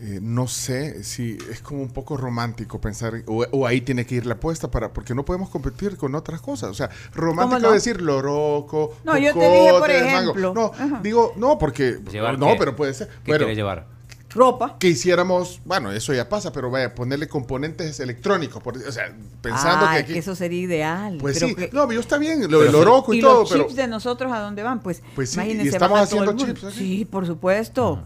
[0.00, 4.14] eh, no sé si es como un poco romántico pensar, o, o ahí tiene que
[4.14, 6.70] ir la apuesta para, porque no podemos competir con otras cosas.
[6.70, 7.72] O sea, romántico no?
[7.72, 8.96] decir loroco.
[9.04, 9.92] No, yo te dije, por mango.
[9.92, 10.54] ejemplo.
[10.54, 11.00] No, Ajá.
[11.02, 11.98] digo, no, porque.
[12.10, 12.56] ¿Llevar no, qué?
[12.58, 13.08] pero puede ser.
[13.08, 13.86] ¿Qué Bueno, quiere llevar?
[14.30, 14.76] Ropa.
[14.78, 19.86] que hiciéramos, bueno, eso ya pasa, pero vaya, ponerle componentes electrónicos, por- o sea, pensando
[19.86, 20.12] Ay, que aquí.
[20.12, 21.16] que eso sería ideal.
[21.18, 23.50] pues pero sí, que- no, yo está bien, lo del oroco y, y todo, los
[23.50, 23.64] pero.
[23.64, 26.44] chips de nosotros a dónde van, pues, Pues sí, y imagínense, estamos a todo haciendo
[26.46, 26.76] chips aquí.
[26.78, 28.02] Sí, por supuesto.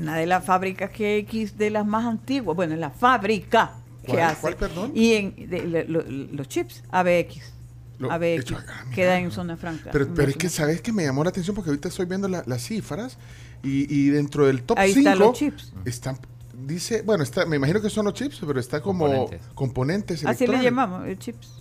[0.00, 3.72] Una de las fábricas que X de las más antiguas, bueno, la fábrica
[4.04, 4.40] que ¿Cuál- hace.
[4.40, 4.92] cuál, perdón?
[4.94, 7.52] Y en de- lo- los chips, ABX.
[7.98, 8.94] Lo- ABX, hecho- ah, mira.
[8.96, 9.90] queda en zona franca.
[9.92, 12.42] Pero, pero es que, ¿sabes que Me llamó la atención porque ahorita estoy viendo la-
[12.46, 13.18] las cifras
[13.62, 15.72] y, y dentro del top Ahí 5 están los chips.
[15.84, 16.18] están,
[16.66, 20.24] dice, bueno, está, me imagino que son los chips, pero está como componentes, Componentes.
[20.24, 21.56] Así le llamamos, eh, chips.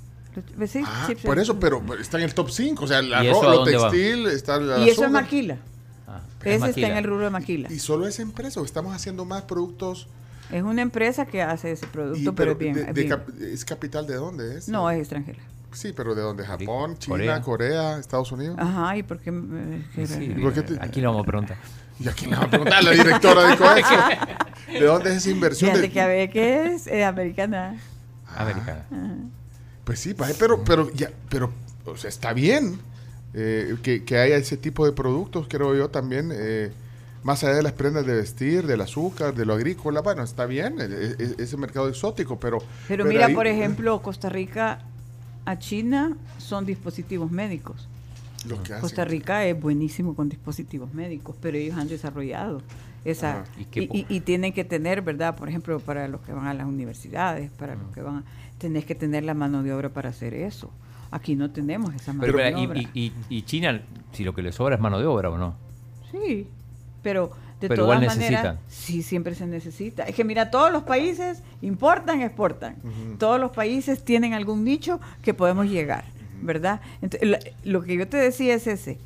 [0.58, 3.22] Los- sí, Ah, chips por eso, pero está en el top 5, o sea, la
[3.26, 5.58] ¿Y ro- eso a lo textil, está la Y eso es maquila.
[6.12, 6.88] Ah, es Ese está maquila.
[6.90, 7.72] en el rubro de maquila.
[7.72, 10.08] Y solo esa empresa, o estamos haciendo más productos.
[10.52, 12.74] Es una empresa que hace ese producto, y- pero es bien.
[12.74, 13.10] de- es de bien.
[13.10, 14.68] cap- ¿Es capital de dónde es?
[14.70, 15.40] No, es extranjera.
[15.72, 16.44] Sí, pero ¿de dónde?
[16.46, 17.42] ¿Japón, China, Corea.
[17.42, 18.56] Corea, Estados Unidos?
[18.58, 19.32] Ajá, ¿y por qué?
[19.32, 20.42] me- qué Sí, raro?
[20.42, 21.58] ¿Por qué te- Aquí lo vamos a preguntar.
[22.00, 22.84] ¿Y a quién le va a preguntar?
[22.84, 23.94] La directora de Coexo.
[24.72, 25.70] ¿De dónde es esa inversión?
[25.70, 27.80] Fíjate de- que a ver qué es eh, americana.
[28.28, 28.42] Ah.
[28.44, 28.86] Americana.
[29.84, 31.52] Pues sí, paje, pero, pero, ya, pero
[31.86, 32.80] o sea, está bien
[33.34, 36.72] eh, que, que haya ese tipo de productos, creo yo también, eh,
[37.24, 40.76] más allá de las prendas de vestir, del azúcar, de lo agrícola, bueno, está bien,
[40.80, 42.60] eh, eh, ese mercado exótico, pero...
[42.88, 44.80] Pero mira, ahí- por ejemplo, Costa Rica
[45.46, 47.88] a China son dispositivos médicos.
[48.48, 48.82] Lo que hacen.
[48.82, 52.62] Costa Rica es buenísimo con dispositivos médicos, pero ellos han desarrollado
[53.04, 53.46] esa Ajá.
[53.76, 55.36] ¿Y y, y- y tienen que tener, ¿verdad?
[55.36, 58.24] Por ejemplo, para los que van a las universidades, para los que van, a,
[58.58, 60.70] tenés que tener la mano de obra para hacer eso.
[61.12, 62.80] Aquí no tenemos esa mano Pero, de obra.
[62.94, 63.82] y, y- China,
[64.14, 65.56] si lo que le sobra es mano de obra o no.
[66.12, 66.48] Sí,
[67.02, 68.60] pero de Pero todas igual maneras, necesitan.
[68.70, 70.04] sí, siempre se necesita.
[70.04, 72.76] Es que mira, todos los países importan, exportan.
[73.18, 76.06] Todos los países tienen algún nicho que podemos llegar,
[76.42, 76.80] ¿verdad?
[77.02, 78.98] Entonces, lo que yo te decía es ese.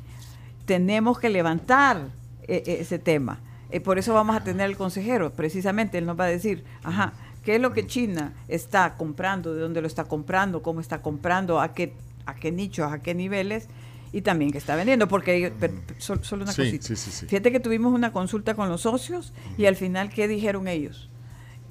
[0.66, 2.08] Tenemos que levantar
[2.46, 3.38] eh, eh, ese tema.
[3.70, 7.12] Eh, por eso vamos a tener al consejero, precisamente, él nos va a decir, ajá,
[7.44, 9.54] ¿qué es lo que China está comprando?
[9.54, 10.62] ¿De dónde lo está comprando?
[10.62, 11.60] ¿Cómo está comprando?
[11.60, 11.92] ¿A qué,
[12.26, 12.90] a qué nichos?
[12.92, 13.68] ¿A qué niveles?
[14.12, 15.52] Y también que está vendiendo, porque
[15.98, 16.86] solo una Sí, cosita.
[16.86, 17.26] sí, sí, sí.
[17.26, 21.10] Fíjate que tuvimos una consulta con los socios y al final, ¿qué dijeron ellos?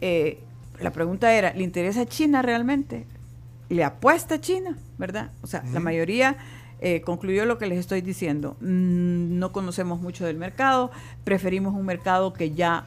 [0.02, 0.40] Eh,
[0.82, 3.06] la pregunta era, ¿le interesa China realmente?
[3.70, 4.78] ¿Le apuesta a China?
[4.98, 5.32] ¿Verdad?
[5.42, 6.36] O sea, la mayoría
[6.82, 8.58] eh, concluyó lo que les estoy diciendo.
[8.60, 10.92] Mm, no conocemos mucho del mercado,
[11.24, 12.84] preferimos un mercado que ya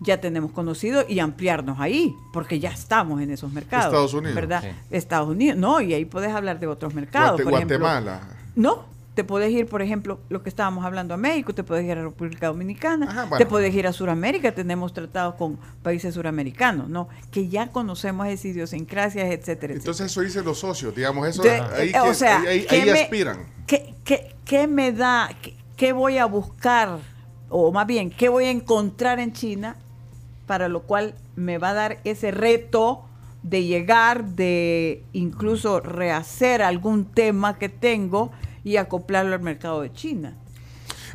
[0.00, 3.86] ya tenemos conocido y ampliarnos ahí, porque ya estamos en esos mercados.
[3.86, 4.34] Estados Unidos.
[4.34, 4.62] ¿Verdad?
[4.62, 4.68] Sí.
[4.90, 7.40] Estados Unidos, no, y ahí puedes hablar de otros mercados.
[7.40, 8.20] Guate- por ejemplo, Guatemala.
[8.56, 11.92] no, te puedes ir, por ejemplo, lo que estábamos hablando a México, te puedes ir
[11.92, 13.38] a República Dominicana, Ajá, bueno.
[13.38, 17.08] te puedes ir a Sudamérica, tenemos tratados con países suramericanos, ¿no?
[17.30, 21.92] Que ya conocemos esas idiosincrasias, etcétera, Entonces eso dicen los socios, digamos, eso ahí, eh,
[21.92, 23.38] que- o sea, ahí, ahí- ¿qué ahí me- aspiran.
[23.66, 26.98] ¿qué, qué, qué me da, qué, qué voy a buscar,
[27.48, 29.76] o más bien, qué voy a encontrar en China
[30.46, 33.04] para lo cual me va a dar ese reto
[33.42, 38.32] de llegar, de incluso rehacer algún tema que tengo
[38.64, 40.36] y acoplarlo al mercado de China?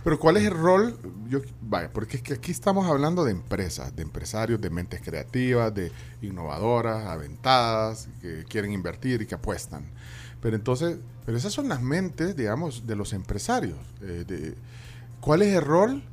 [0.03, 0.97] Pero ¿cuál es el rol?
[1.29, 5.73] Yo, vaya, porque es que aquí estamos hablando de empresas, de empresarios, de mentes creativas,
[5.75, 5.91] de
[6.21, 9.85] innovadoras, aventadas, que quieren invertir y que apuestan.
[10.41, 13.77] Pero entonces, pero esas son las mentes, digamos, de los empresarios.
[14.01, 14.55] eh,
[15.19, 16.03] ¿Cuál es el rol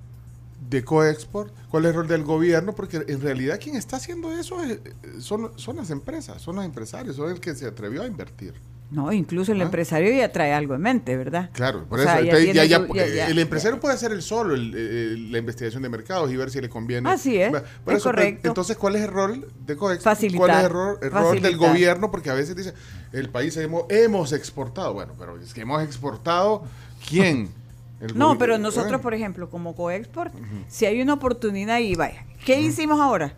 [0.68, 1.53] de Coexport?
[1.71, 2.75] ¿Cuál es el rol del gobierno?
[2.75, 4.79] Porque en realidad quien está haciendo eso es-
[5.21, 8.55] son, son las empresas, son los empresarios, son el que se atrevió a invertir.
[8.90, 9.64] No, incluso el Ah.
[9.64, 11.51] empresario ya trae algo en mente, ¿verdad?
[11.53, 13.38] Claro, por O eso sea, ya entonces, ya- tiene ya- su- ya- eh, ya- el
[13.38, 16.71] empresario puede hacer el solo el- el- la investigación de mercados y ver si le
[16.71, 17.09] conviene.
[17.11, 18.49] Así es, por es eso, correcto.
[18.49, 20.03] Entonces, ¿cuál es el rol de COEX?
[20.03, 22.11] Facilitar, ¿Cuál es el rol, el rol del gobierno?
[22.11, 22.73] Porque a veces dice,
[23.12, 24.94] el país hemos, hemos exportado.
[24.94, 26.62] Bueno, pero es que hemos exportado,
[27.07, 27.51] ¿quién?
[28.00, 30.32] El No, pero nosotros, bueno, por ejemplo, como Coexport,
[30.68, 33.34] si hay una oportunidad ahí, vaya, ¿qué hicimos ahora?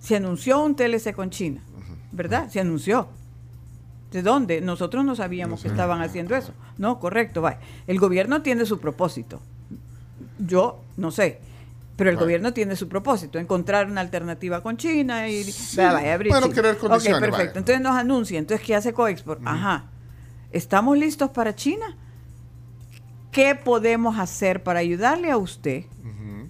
[0.00, 1.60] Se anunció un TLC con China,
[2.12, 2.48] ¿verdad?
[2.50, 3.08] Se anunció.
[4.10, 4.60] ¿De dónde?
[4.60, 6.52] Nosotros no sabíamos que estaban haciendo eso.
[6.76, 7.58] No, correcto, vaya.
[7.86, 9.40] El gobierno tiene su propósito.
[10.38, 11.38] Yo no sé.
[11.96, 12.24] Pero el Vale.
[12.26, 15.44] gobierno tiene su propósito, encontrar una alternativa con China y
[15.76, 16.74] vaya, vaya, abrir bueno, China.
[16.74, 17.36] condiciones, Ok, perfecto.
[17.36, 17.58] vaya.
[17.58, 18.38] Entonces nos anuncia.
[18.38, 19.40] Entonces, ¿qué hace Coexport?
[19.44, 19.84] Ajá.
[20.50, 21.96] ¿Estamos listos para China?
[23.32, 25.84] ¿Qué podemos hacer para ayudarle a usted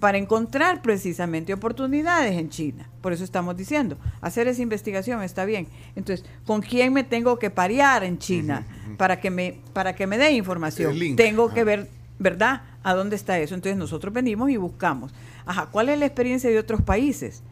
[0.01, 2.89] para encontrar precisamente oportunidades en China?
[2.99, 5.67] Por eso estamos diciendo, hacer esa investigación está bien.
[5.95, 8.67] Entonces, ¿con quién me tengo que parear en China
[8.97, 10.93] para que me para que me dé información?
[11.15, 12.63] Tengo que ver, ¿verdad?
[12.83, 13.55] ¿A dónde está eso?
[13.55, 15.13] Entonces nosotros venimos y buscamos.
[15.45, 17.43] Ajá, ¿cuál es la experiencia de otros países?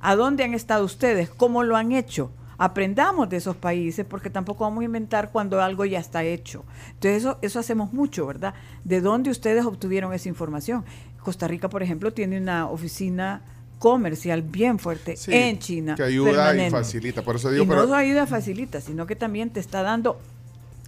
[0.00, 1.28] ¿A dónde han estado ustedes?
[1.28, 2.30] ¿Cómo lo han hecho?
[2.62, 6.62] Aprendamos de esos países porque tampoco vamos a inventar cuando algo ya está hecho.
[6.92, 8.52] Entonces eso, eso hacemos mucho, ¿verdad?
[8.84, 10.84] ¿De dónde ustedes obtuvieron esa información?
[11.22, 13.40] Costa Rica, por ejemplo, tiene una oficina
[13.78, 15.94] comercial bien fuerte Sí, en China.
[15.94, 17.22] que ayuda y facilita.
[17.22, 20.20] Por eso digo, y pero- no solo ayuda facilita, sino que también te está dando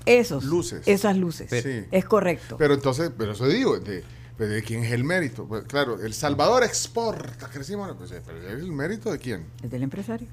[0.04, 0.86] esos Luces.
[0.86, 1.48] esas luces.
[1.62, 1.84] Sí.
[1.90, 2.56] Es correcto.
[2.58, 4.04] Pero entonces, pero eso digo, de,
[4.38, 5.46] ¿de quién es el mérito?
[5.46, 9.46] Pues, claro, El Salvador exporta, crecimos, pues, pero ¿es el mérito de quién?
[9.62, 10.28] Es del empresario.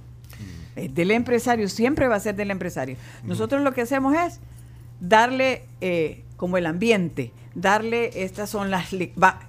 [0.86, 2.96] Es del empresario, siempre va a ser del empresario.
[3.24, 4.40] Nosotros lo que hacemos es
[5.00, 8.88] darle eh, como el ambiente, darle, estas son las,
[9.22, 9.40] va,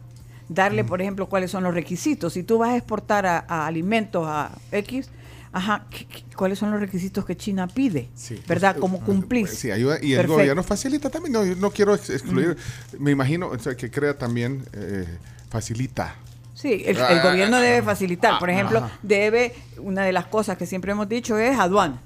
[0.49, 2.33] darle, por ejemplo, cuáles son los requisitos.
[2.33, 5.09] Si tú vas a exportar a, a alimentos a X,
[5.53, 8.09] ajá, ¿qué- qué- ¿cuáles son los requisitos que China pide?
[8.15, 8.41] Sí.
[8.49, 8.77] ¿Verdad?
[8.79, 9.99] ¿Cómo eh, pues, Sí, ayuda.
[10.01, 10.35] Y el Perfecto.
[10.39, 11.33] gobierno facilita también.
[11.33, 12.57] No, yo no quiero ex- excluir.
[12.99, 15.05] Me imagino o sea, que crea también, eh,
[15.49, 16.15] facilita.
[16.61, 18.39] Sí, el, el Ah, gobierno ah, debe facilitar.
[18.39, 22.01] Por ah, ejemplo, debe, una de las cosas que siempre hemos dicho es aduana.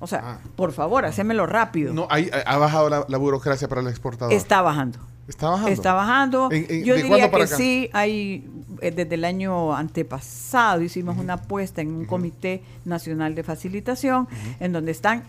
[0.00, 0.38] O sea, Ah.
[0.54, 1.92] por favor, hacémelo rápido.
[1.92, 4.32] No, hay- ha bajado la, la burocracia para el exportador.
[4.32, 4.98] Está bajando.
[5.26, 5.70] Está bajando.
[5.72, 6.48] Está bajando.
[6.52, 7.56] ¿En- en- Yo de diría para que acá?
[7.56, 8.48] sí, hay,
[8.80, 14.28] eh, desde el año antepasado hicimos una apuesta en un comité nacional de facilitación,
[14.60, 15.24] en donde están,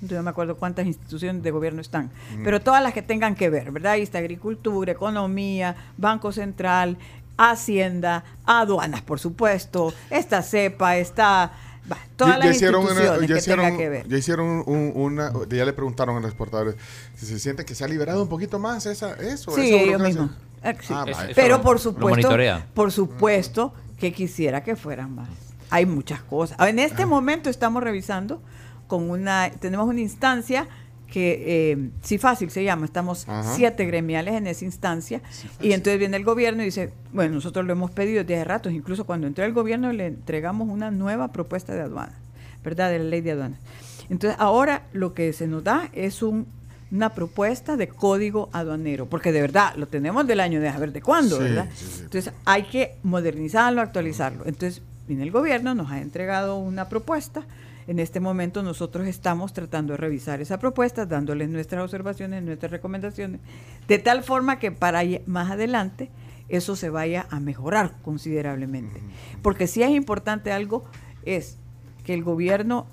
[0.00, 2.10] yo no me acuerdo cuántas instituciones de gobierno están,
[2.42, 3.92] pero todas las que tengan que ver, ¿verdad?
[3.92, 6.98] Ahí está agricultura, economía, Banco Central,
[7.36, 11.52] Hacienda, aduanas, por supuesto, está CEPA, está...
[11.86, 14.08] bah, todas Ya- las ya hicieron una- instituciones ya que hicieron, tengan que ver.
[14.08, 16.76] ya hicieron un- una, ya le preguntaron a los exportadores
[17.16, 19.50] si se siente que se ha liberado un poquito más esa, eso.
[19.52, 20.30] Sí, esa ellos mismos.
[20.62, 20.94] Eh, sí.
[20.96, 22.28] Ah, eso Pero por supuesto,
[22.72, 25.28] por supuesto que quisiera que fueran más.
[25.70, 26.56] Hay muchas cosas.
[26.60, 26.84] En Ah.
[26.84, 28.40] este momento estamos revisando
[28.86, 30.66] con una, tenemos una instancia
[31.06, 33.54] que eh, sí fácil se llama, estamos Ajá.
[33.54, 35.20] siete gremiales en esa instancia
[35.60, 38.72] y entonces viene el gobierno y dice, bueno, nosotros lo hemos pedido desde hace ratos,
[38.72, 42.16] incluso cuando entró el gobierno le entregamos una nueva propuesta de aduanas,
[42.64, 42.90] ¿verdad?
[42.90, 43.60] De la ley de aduanas.
[44.10, 46.46] Entonces ahora lo que se nos da es un
[46.90, 50.92] una propuesta de código aduanero, porque de verdad lo tenemos del año de a ver
[50.92, 51.68] de cuándo, Sí, ¿verdad?
[51.74, 52.00] sí, sí.
[52.04, 54.44] Entonces hay que modernizarlo, actualizarlo.
[54.46, 57.42] Entonces viene el gobierno, nos ha entregado una propuesta.
[57.86, 63.40] En este momento nosotros estamos tratando de revisar esa propuesta, dándoles nuestras observaciones, nuestras recomendaciones,
[63.86, 66.10] de tal forma que para más adelante
[66.48, 69.00] eso se vaya a mejorar considerablemente.
[69.42, 70.84] Porque sí es importante algo,
[71.24, 71.58] es
[72.04, 72.86] que el gobierno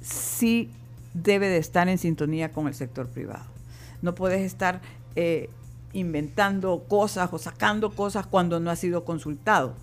[0.00, 0.70] sí
[1.12, 3.44] debe de estar en sintonía con el sector privado.
[4.02, 4.80] No puedes estar
[5.16, 5.48] eh,
[5.92, 9.74] inventando cosas o sacando cosas cuando no ha sido consultado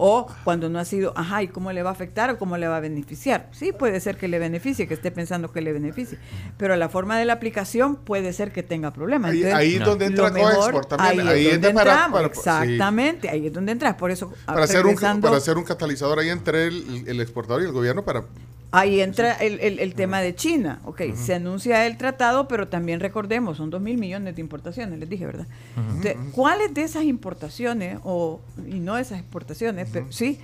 [0.00, 2.68] o cuando no ha sido, ajá, ¿y cómo le va a afectar o cómo le
[2.68, 3.48] va a beneficiar?
[3.50, 6.18] Sí, puede ser que le beneficie, que esté pensando que le beneficie,
[6.56, 9.32] pero la forma de la aplicación puede ser que tenga problemas.
[9.32, 9.86] Ahí, Entonces, ahí es No.
[9.86, 11.28] donde mejor, Coexport también.
[11.28, 12.38] Ahí, es donde entra para- sí.
[12.38, 13.94] exactamente, ahí es donde entras.
[13.96, 17.66] Por eso, Para, hacer un, para hacer un catalizador ahí entre el, el exportador y
[17.66, 18.22] el gobierno para...
[18.70, 20.80] Ahí entra el, el- el tema de China.
[20.84, 25.08] Ok, se anuncia el tratado, pero también recordemos, son dos mil millones de importaciones, les
[25.08, 25.46] dije, ¿verdad?
[25.76, 30.38] Entonces, ¿cuáles de esas importaciones, o y no esas exportaciones, pero sí,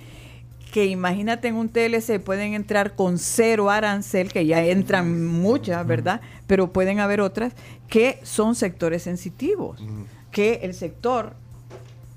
[0.73, 6.19] que imagínate en un TLC pueden entrar con cero arancel, que ya entran muchas, ¿verdad?
[6.47, 7.53] Pero pueden haber otras
[7.87, 9.81] que son sectores sensitivos,
[10.31, 11.33] que el sector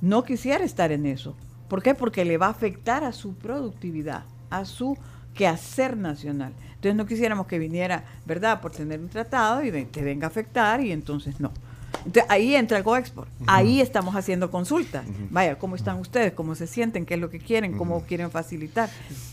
[0.01, 1.37] no quisiera estar en eso.
[1.68, 1.94] ¿Por qué?
[1.94, 4.97] Porque le va a afectar a su productividad, a su
[5.38, 6.53] quehacer nacional.
[6.74, 10.81] Entonces no quisiéramos que viniera, ¿verdad?, por tener un tratado y te venga a afectar
[10.81, 11.53] y entonces no.
[12.05, 13.29] Entonces ahí entra el Coexport.
[13.46, 15.05] Ahí estamos haciendo consultas.
[15.31, 16.33] Vaya, ¿cómo están ustedes?
[16.33, 17.07] ¿Cómo se sienten?
[17.07, 17.79] ¿Qué es lo que quieren?
[17.79, 18.90] ¿Cómo quieren facilitar?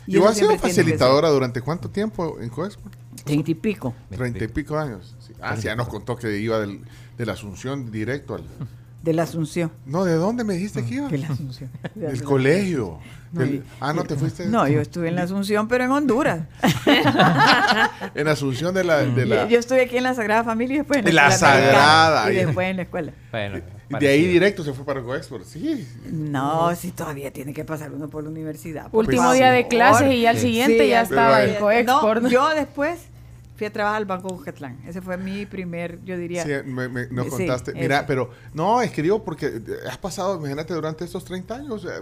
[0.07, 2.95] ¿Y vos has sido facilitadora durante cuánto tiempo en Coexport?
[3.23, 3.93] Treinta y pico.
[4.09, 5.15] Treinta y pico años.
[5.41, 6.81] Ah, sí, ya nos contó que iba del,
[7.17, 8.43] de la Asunción directo al...
[9.05, 9.71] De la Asunción.
[9.85, 11.07] No, ¿de dónde me dijiste que iba?
[11.07, 11.69] De la Asunción.
[11.95, 12.99] Del colegio.
[13.31, 15.91] No, Del- y- ah, no, te fuiste No, yo estuve en la Asunción, pero en
[15.91, 16.39] Honduras.
[18.15, 18.97] en Asunción de la...
[19.03, 21.53] De, la, Yo, estuve aquí en la Sagrada Familia y después en De la escuela
[21.53, 23.11] americana, Sagrada, Y después en la escuela.
[23.31, 23.61] Bueno,
[23.99, 25.45] de ahí directo se fue para Coexport.
[25.45, 25.87] Sí.
[26.11, 28.89] No, si todavía tiene que pasar uno por la universidad.
[28.89, 30.47] por Último día de clases y ya al Sí.
[30.47, 32.23] siguiente Sí, ya estaba en Coexport.
[32.23, 32.99] No, yo después
[33.55, 34.77] fui a trabajar al Banco Bucatlán.
[34.87, 36.43] Ese fue mi primer, yo diría.
[36.43, 37.73] Sí, me, me- nos Sí, contaste.
[37.73, 41.85] Mira, pero no, es que digo, porque eh, has pasado, imagínate, durante estos 30 años,
[41.85, 42.01] eh,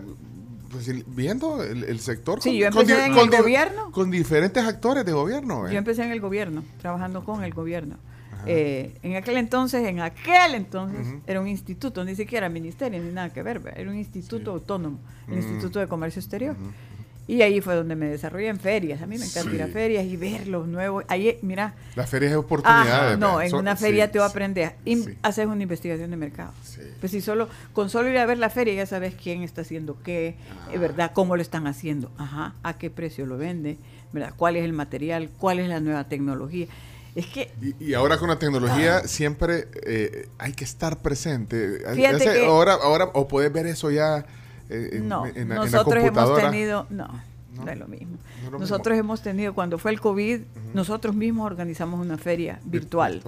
[0.71, 2.41] pues, viendo el, el sector.
[2.41, 3.91] Sí, yo empecé en el gobierno.
[3.91, 5.67] Con diferentes actores de gobierno.
[5.67, 5.71] ¿eh?
[5.73, 7.97] Yo empecé en el gobierno, trabajando con el gobierno.
[8.45, 13.31] Eh, en aquel entonces, en aquel entonces, era un instituto, ni siquiera ministerio, ni nada
[13.31, 16.57] que ver, era un instituto autónomo, el Instituto de Comercio Exterior.
[17.25, 19.01] Y ahí fue donde me desarrollé en ferias.
[19.01, 21.05] A mí me encanta ir a ferias y ver los nuevos.
[21.07, 23.17] Ahí, mira, Las ferias de Ah, oportunidades.
[23.17, 24.33] no, en una feria sí, te va a
[25.03, 25.17] sí.
[25.21, 26.51] Haces una investigación de mercado.
[26.99, 29.97] Pues si solo, con solo ir a ver la feria ya sabes quién está haciendo
[30.03, 30.35] qué,
[30.67, 30.77] Ah.
[30.77, 31.11] ¿verdad?
[31.13, 33.77] Cómo lo están haciendo, ajá, a qué precio lo vende,
[34.11, 34.33] ¿verdad?
[34.35, 35.29] ¿Cuál es el material?
[35.37, 36.67] ¿Cuál es la nueva tecnología?
[37.15, 41.83] Es que Y, y ahora con la tecnología siempre eh, hay que estar presente.
[41.87, 44.25] Hace- que- ahora, ahora, o puedes ver eso ya
[44.73, 47.07] en, no, en la- en la nosotros hemos tenido, no,
[47.55, 47.65] No.
[47.65, 48.17] no, es lo mismo.
[48.41, 50.41] No es lo nosotros hemos tenido, cuando fue el COVID,
[50.73, 53.21] nosotros mismos organizamos una feria virtual.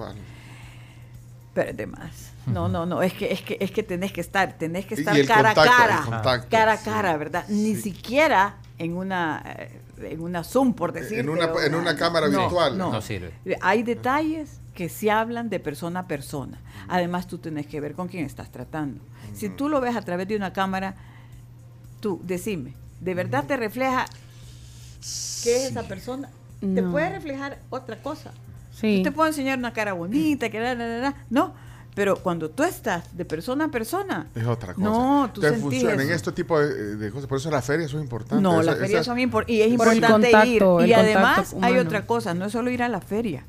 [1.54, 2.32] Pero es de más.
[2.46, 5.14] No, no, no, es que, es que, es que tenés que estar, tenés que estar
[5.26, 6.02] cara contacto, a cara.
[6.04, 6.84] contacto, cara a sí.
[6.84, 7.44] cara, ¿verdad?
[7.48, 11.18] Ni siquiera en una, eh, en una Zoom, por decir.
[11.18, 12.76] En una- en una cámara virtual.
[12.78, 13.32] No, No sirve.
[13.62, 16.58] Hay detalles que se hablan de persona a persona.
[16.88, 19.00] Además, tú tenés que ver con quién estás tratando.
[19.34, 20.94] Si tú lo ves a través de una cámara,
[22.06, 24.06] tú, decime, ¿de verdad te refleja
[25.42, 26.28] qué es esa persona?
[26.60, 26.92] Te No.
[26.92, 28.30] puede reflejar otra cosa.
[28.72, 28.98] Sí.
[28.98, 31.14] Yo te puedo enseñar una cara bonita, que la, la, la, la.
[31.30, 31.52] no,
[31.96, 34.86] pero cuando tú estás de persona a persona, Es otra cosa.
[34.88, 36.14] No, tú Entonces, sentís funcionan eso.
[36.14, 37.26] este tipo de, de cosas.
[37.26, 38.40] Por eso las ferias son importantes.
[38.40, 40.88] no, las ferias son importantes y es importante contacto, ir.
[40.88, 43.44] Y además hay otra cosa, no es solo ir a la feria,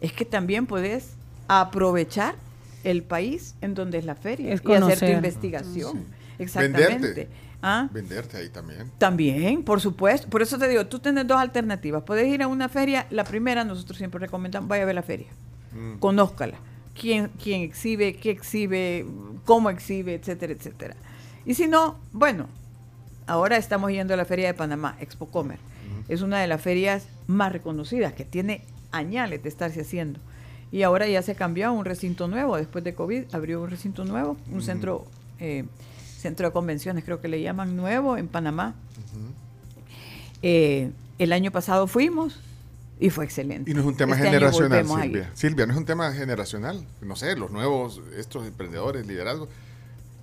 [0.00, 1.10] es que también puedes
[1.48, 2.36] aprovechar
[2.84, 5.92] el país en donde es la feria Es y hacer tu investigación.
[5.92, 6.14] Sí.
[6.38, 6.88] Exactamente.
[6.88, 7.28] Venderte.
[7.62, 7.88] ¿Ah?
[7.92, 8.90] Venderte ahí también.
[8.98, 10.28] También, por supuesto.
[10.28, 12.02] Por eso te digo, tú tienes dos alternativas.
[12.04, 13.06] Puedes ir a una feria.
[13.10, 15.28] La primera, nosotros siempre recomendamos, vaya a ver la feria.
[15.72, 15.98] Mm.
[15.98, 16.58] Conózcala.
[16.98, 19.04] Quién, quién exhibe, qué exhibe,
[19.44, 20.96] cómo exhibe, etcétera, etcétera.
[21.44, 22.46] Y si no, bueno,
[23.26, 25.58] ahora estamos yendo a la feria de Panamá, Expo Comer.
[26.08, 30.20] Es una de las ferias más reconocidas, que tiene añales de estarse haciendo.
[30.72, 32.56] Y ahora ya se cambió a un recinto nuevo.
[32.56, 35.04] Después de COVID abrió un recinto nuevo, un centro,
[35.38, 35.64] eh,
[36.26, 38.74] centro de convenciones, creo que le llaman nuevo, en Panamá.
[40.42, 42.38] Eh, el año pasado fuimos
[43.00, 43.70] y fue excelente.
[43.70, 44.86] Y no es un tema Este generacional.
[44.86, 45.30] Silvia.
[45.34, 46.84] Silvia, no es un tema generacional.
[47.00, 49.48] No sé, los nuevos, estos emprendedores, liderazgos,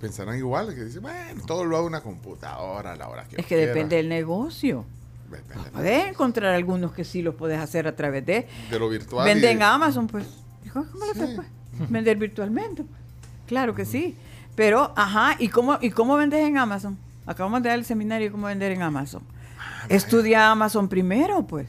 [0.00, 3.36] pensarán igual, que dicen, bueno, todo lo hago en una computadora a la hora que
[3.40, 3.72] Es que quiera".
[3.72, 4.84] depende del negocio.
[5.30, 8.46] Depende Puedes encontrar algunos que sí los puedes hacer a través de...
[8.70, 9.24] de lo virtual.
[9.24, 10.26] Venden y- Amazon, pues.
[10.72, 11.32] ¿Cómo fue, Sí.
[11.36, 11.48] pues?
[11.90, 12.82] Vender virtualmente.
[12.84, 13.00] pues.
[13.46, 14.16] Claro que sí.
[14.54, 16.96] Pero, ajá, ¿y cómo, ¿y cómo vendes en Amazon?
[17.26, 19.22] Acabamos de dar el seminario de cómo vender en Amazon.
[19.58, 21.68] Ah, Estudia Amazon primero, pues.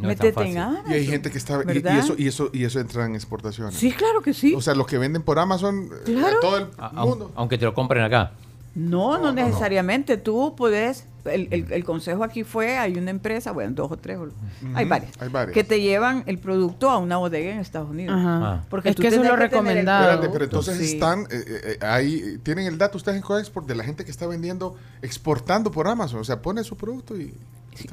[0.00, 0.58] No Métete en.
[0.58, 0.90] Amazon.
[0.90, 1.62] Y hay gente que está.
[1.72, 3.74] Y, eso, y, eso, y eso entra en exportaciones.
[3.76, 4.52] Sí, claro que sí.
[4.54, 6.38] O sea, los que venden por Amazon, eh, Claro.
[6.38, 7.30] a todo el A- mundo.
[7.36, 8.32] aunque te lo compren acá.
[8.74, 9.32] No, no, No, no, no.
[9.46, 10.16] necesariamente.
[10.16, 11.06] Tú puedes.
[11.24, 14.18] El, el- el consejo aquí fue: hay una empresa, bueno, dos o tres,
[14.74, 15.54] hay, varias, hay varias.
[15.54, 18.14] que te llevan el producto a una bodega en Estados Unidos.
[18.18, 18.40] Ajá.
[18.44, 18.64] Ah.
[18.68, 20.10] Porque es tú que eso es lo recomendado.
[20.10, 20.84] Espérate, pero entonces Sí.
[20.94, 24.10] están eh, eh, eh, ahí, tienen el dato ustedes en Coexport de la gente que
[24.10, 26.20] está vendiendo, exportando por Amazon.
[26.20, 27.32] O sea, pone su producto y.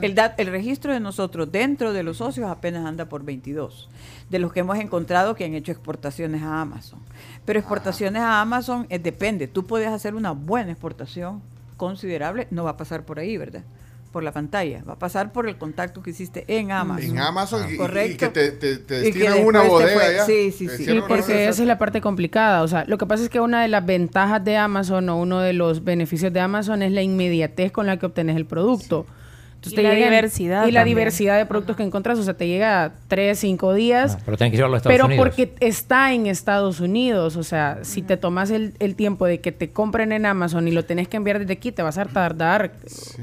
[0.01, 3.89] El, dat- el registro de nosotros dentro de los socios apenas anda por 22,
[4.29, 6.99] de los que hemos encontrado que han hecho exportaciones a Amazon.
[7.45, 11.41] Pero exportaciones a Amazon eh, depende, tú puedes hacer una buena exportación
[11.77, 13.63] considerable, no va a pasar por ahí, ¿verdad?
[14.11, 17.11] Por la pantalla, va a pasar por el contacto que hiciste en Amazon.
[17.11, 18.33] en Amazon y- y, y, Correcto.
[18.33, 20.25] que te, te, destinan una bodega ya.
[20.25, 20.99] sí, sí, sí.
[21.07, 22.61] porque esa es la parte complicada.
[22.61, 25.39] O sea, lo que pasa es que una de las ventajas de Amazon o uno
[25.39, 29.05] de los beneficios de Amazon es la inmediatez con la que obtenés el producto.
[29.63, 30.97] Entonces Y la llegan- diversidad Y la también.
[30.97, 32.17] diversidad de productos que encontrás.
[32.17, 34.15] O sea, te llega tres, cinco días.
[34.17, 35.23] Ah, pero tienes que llevarlo a Estados pero Unidos.
[35.23, 37.35] porque está en Estados Unidos.
[37.35, 40.71] O sea, si te tomas el, el tiempo de que te compren en Amazon y
[40.71, 42.71] lo tenés que enviar desde aquí, te vas a tardar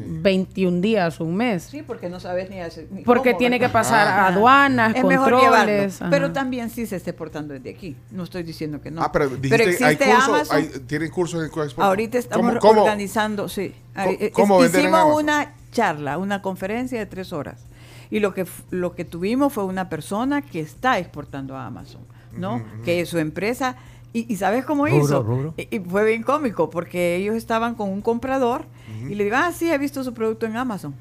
[0.06, 1.64] 21 días o un mes.
[1.64, 2.86] Sí, porque no sabes ni hacer.
[2.90, 4.26] ni Porque cómo, tiene que pasar Ajá.
[4.28, 6.00] aduanas, es mejor controles.
[6.00, 6.10] ajá.
[6.10, 7.96] pero también sí se esté portando desde aquí.
[8.10, 9.02] No estoy diciendo que no.
[9.02, 10.56] Ah, pero dijiste, hay existe cursos, Amazon.
[10.56, 11.50] hay- tienen cursos en.
[11.82, 13.74] Ahorita estamos ¿Cómo- cómo- organizando, sí.
[13.94, 17.64] cómo- Eh, cómo es- en hicimos una charla, una conferencia de tres horas.
[18.10, 22.00] Y lo que, lo que tuvimos fue una persona que está exportando a Amazon,
[22.36, 22.62] ¿no?
[22.84, 23.76] Que su empresa...
[24.12, 25.22] Y, y ¿sabes cómo Rubro, hizo?
[25.22, 25.54] rubro.
[25.56, 28.64] Y, y fue bien cómico porque ellos estaban con un comprador
[29.08, 30.94] y le digo, ah, sí, he visto su producto en Amazon.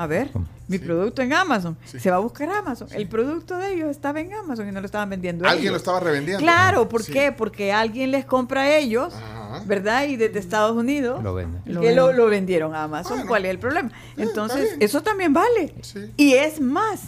[0.00, 0.30] A ver,
[0.68, 0.84] mi Sí.
[0.84, 1.76] producto en Amazon.
[1.84, 1.98] Sí.
[1.98, 2.86] Se va a buscar Amazon.
[2.92, 5.72] El producto de ellos estaba en Amazon y no lo estaban vendiendo Alguien ellos.
[5.72, 6.40] lo estaba revendiendo.
[6.40, 7.12] Claro, ¿por Sí.
[7.12, 7.32] qué?
[7.32, 9.62] Porque alguien les compra a ellos, Ajá.
[9.66, 10.04] ¿verdad?
[10.06, 11.62] Y desde Estados Unidos Lo venden.
[11.66, 12.16] Lo que lo, venden.
[12.16, 13.14] lo vendieron a Amazon.
[13.16, 13.28] Bueno.
[13.28, 13.90] ¿Cuál es el problema?
[14.10, 15.74] está Entonces, eso también vale.
[15.82, 16.12] Sí.
[16.16, 17.00] Y es más,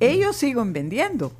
[0.00, 1.30] ellos siguen vendiendo.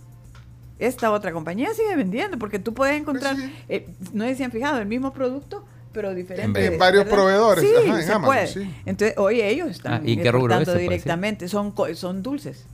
[0.79, 3.55] Esta otra compañía sigue vendiendo porque tú puedes encontrar, Pues sí.
[3.69, 6.65] eh, no sé si han fijado, el mismo producto, pero diferentes.
[6.73, 7.17] En varios ¿verdad?
[7.17, 8.47] proveedores, Sí, ajá, en se Amazon, puede.
[8.47, 8.75] sí.
[8.87, 11.49] Entonces, oye, ellos están Ah, ¿y qué rubro exportando es ese, por directamente.
[11.49, 12.65] Son, son dulces,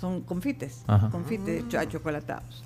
[0.00, 1.10] son confites, Ajá.
[1.10, 2.62] confites cho- achocolatados.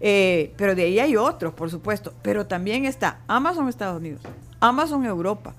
[0.00, 2.14] Eh, pero de ahí hay otros, por supuesto.
[2.22, 4.22] Pero también está Amazon Estados Unidos,
[4.60, 5.54] Amazon Europa.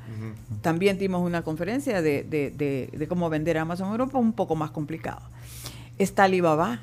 [0.61, 4.71] También dimos una conferencia de, de- de- de cómo vender Amazon Europa, un poco más
[4.71, 5.21] complicado.
[5.97, 6.79] Está Alibaba.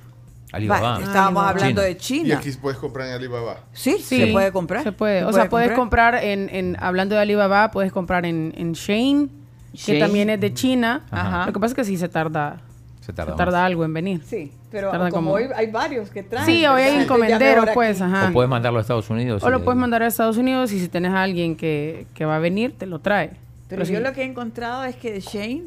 [0.52, 0.92] Alibaba.
[0.92, 1.48] Va, estábamos Alibaba.
[1.50, 1.82] hablando China.
[1.82, 2.38] de Y China.
[2.38, 3.60] aquí puedes comprar en Alibaba.
[3.72, 4.82] Sí, Sí, se puede comprar.
[4.82, 5.20] Se puede.
[5.20, 9.28] Se o sea, puedes comprar en, en, hablando de Alibaba, puedes comprar en, en Shane,
[9.84, 11.04] que también es de China.
[11.10, 11.46] Ajá.
[11.46, 12.60] Lo que pasa es que sí se tarda,
[13.00, 14.22] Se tarda, se tarda algo en venir.
[14.24, 16.46] Sí, pero Tarda como como- hoy hay varios que traen.
[16.46, 18.28] Sí, hoy hay encomenderos, pues, ajá.
[18.30, 19.42] O puedes mandarlo a Estados Unidos.
[19.42, 22.24] O lo y- puedes mandar a Estados Unidos y si tienes a alguien que, que
[22.24, 23.32] va a venir, te lo trae.
[23.68, 25.64] Pero yo lo que he encontrado es que de Shane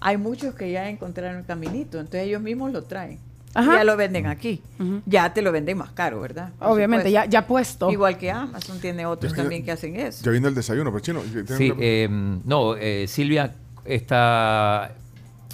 [0.00, 3.18] hay muchos que ya encontraron el caminito, entonces ellos mismos lo traen.
[3.54, 3.76] Ajá.
[3.76, 4.62] Ya lo venden aquí.
[5.06, 6.52] Ya te lo venden más caro, ¿verdad?
[6.58, 7.90] Por Obviamente, ya, ya puesto.
[7.90, 10.24] Igual que Amazon tiene otros Ya- ya- también que hacen eso.
[10.24, 11.20] Ya vino el desayuno, pero chino.
[11.20, 12.08] ¿tienes Sí, una- eh,
[12.44, 14.92] no, eh, Silvia, está,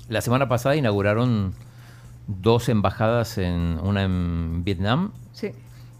[0.09, 1.55] la semana pasada inauguraron
[2.27, 5.51] dos embajadas, en una en Vietnam Sí.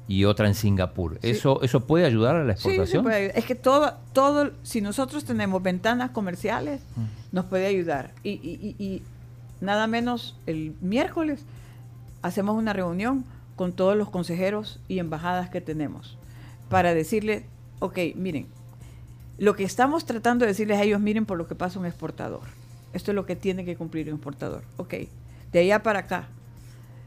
[0.07, 1.19] y otra en Singapur.
[1.23, 1.31] Sí.
[1.31, 3.03] ¿Eso, ¿Eso puede ayudar a la Sí, exportación?
[3.03, 3.39] puede ayudar.
[3.39, 6.81] Es que todo, todo, si nosotros tenemos ventanas comerciales,
[7.33, 8.13] nos puede ayudar.
[8.23, 9.03] Y, y- y- y
[9.61, 11.45] nada menos el miércoles
[12.23, 13.25] hacemos una reunión
[13.57, 16.17] con todos los consejeros y embajadas que tenemos
[16.69, 17.45] para decirles,
[17.81, 18.47] ok, miren,
[19.39, 22.41] lo que estamos tratando de decirles a ellos, miren por lo que pasa un exportador.
[22.93, 24.63] Esto es lo que tiene que cumplir un exportador.
[24.77, 24.95] Ok,
[25.53, 26.29] de allá para acá,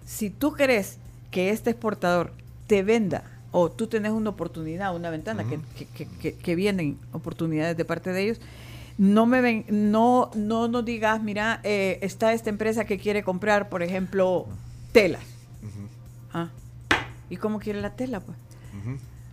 [0.05, 0.97] si tú crees
[1.29, 2.33] que este exportador
[2.67, 6.97] te venda o tú tenés una oportunidad, una ventana, que, que- que- que- que vienen
[7.11, 8.39] oportunidades de parte de ellos,
[8.97, 13.67] no me ven, no, no nos digas, mira, eh, está esta empresa que quiere comprar,
[13.69, 14.47] por ejemplo,
[14.91, 15.23] telas.
[16.33, 16.49] Ah,
[17.29, 18.19] ¿Y cómo quiere la tela?
[18.19, 18.37] Pues?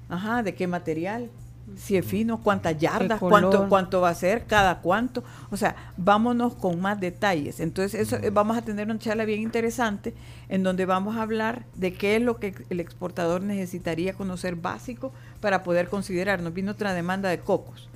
[0.09, 1.31] Ajá, ¿de qué material?
[1.77, 5.23] Si es fino, cuántas yardas, cuánto, cuánto va a ser, cada cuánto.
[5.51, 7.61] O sea, vámonos con más detalles.
[7.61, 10.15] Entonces, eso vamos a tener una charla bien interesante
[10.49, 15.13] en donde vamos a hablar de qué es lo que el exportador necesitaría conocer básico
[15.41, 16.41] para poder considerar.
[16.41, 17.88] Nos vino otra demanda de cocos.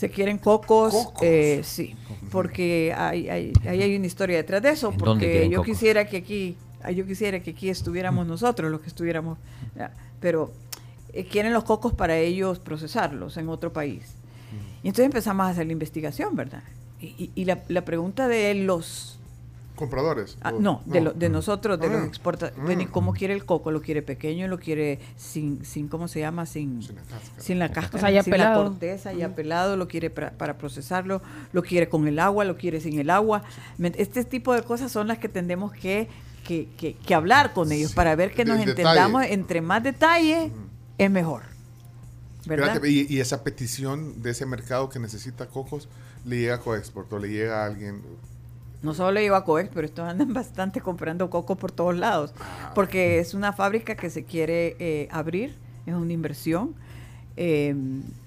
[0.00, 1.22] Se quieren cocos, Cocos.
[1.22, 1.94] eh, sí,
[2.30, 5.66] porque hay, hay, ahí hay una historia detrás de eso, ¿En dónde porque yo cocos?
[5.74, 6.56] quisiera que aquí,
[6.96, 9.36] yo quisiera que aquí estuviéramos nosotros los que estuviéramos,
[10.18, 10.52] pero
[11.12, 14.14] eh, quieren los cocos para ellos procesarlos en otro país.
[14.82, 16.62] Y entonces empezamos a hacer la investigación, ¿verdad?
[16.98, 19.19] Y, y- y la, la pregunta de los
[19.80, 20.36] ¿Compradores?
[20.42, 22.56] Ah, no, de, lo- de nosotros, de Ah, los exportadores.
[22.86, 22.88] ah.
[22.92, 23.72] ¿Cómo quiere el coco?
[23.72, 24.46] ¿Lo quiere pequeño?
[24.46, 26.46] ¿Lo quiere sin, sin ¿cómo se llama?
[26.46, 27.42] Sin, Sin la cáscara.
[27.42, 28.62] sin la cáscara, O sea, ya sin pelado.
[28.64, 31.22] la corteza, ya pelado, lo quiere para, para procesarlo,
[31.52, 33.42] lo quiere con el agua, lo quiere sin el agua.
[33.96, 36.08] Este tipo de cosas son las que tendremos que,
[36.46, 38.70] que, que- que hablar con ellos Sí, para ver que nos detalle.
[38.82, 39.24] entendamos.
[39.24, 40.52] Entre más detalle,
[40.98, 41.42] es mejor.
[42.46, 42.82] ¿Verdad?
[42.84, 45.88] Y esa petición de ese mercado que necesita cocos
[46.24, 48.02] le llega a Coexport o le llega a alguien.
[48.82, 52.32] No solo le llevo a Coex, pero estos andan bastante comprando coco por todos lados,
[52.74, 55.54] porque es una fábrica que se quiere eh, abrir,
[55.86, 56.74] es una inversión.
[57.36, 57.74] Eh,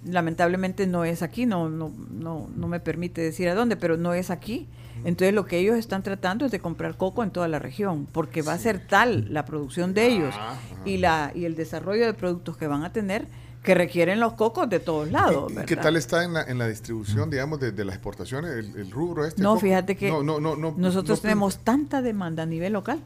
[0.06, 4.14] lamentablemente no es aquí, no, no, no, no me permite decir a dónde, pero no
[4.14, 4.68] es aquí.
[5.06, 8.42] Entonces lo que ellos están tratando es de comprar coco en toda la región, porque
[8.42, 12.14] va a ser tal la producción de ellos Ah, y, la, y el desarrollo de
[12.14, 13.28] productos que van a tener
[13.64, 15.52] que requieren los cocos de todos lados.
[15.52, 18.76] ¿Y- ¿Qué tal está en la, en la distribución, digamos, de, de las exportaciones, el,
[18.76, 19.42] el rubro este?
[19.42, 19.62] No, coco?
[19.62, 23.00] fíjate que No, no, no, no, nosotros no- tenemos tanta demanda a nivel local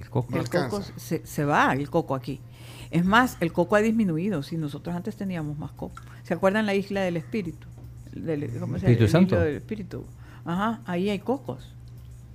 [0.00, 0.36] El coco.
[0.36, 2.40] El coco se, se va el coco aquí.
[2.90, 4.42] Es más, el coco ha disminuido.
[4.42, 5.94] Si nosotros antes teníamos más coco.
[6.22, 7.66] ¿Se acuerdan la isla del espíritu?
[8.12, 8.92] Del- ¿Cómo se llama?
[8.92, 9.40] Espíritu Santo.
[9.40, 10.04] del espíritu.
[10.44, 11.72] Ajá, ahí hay cocos.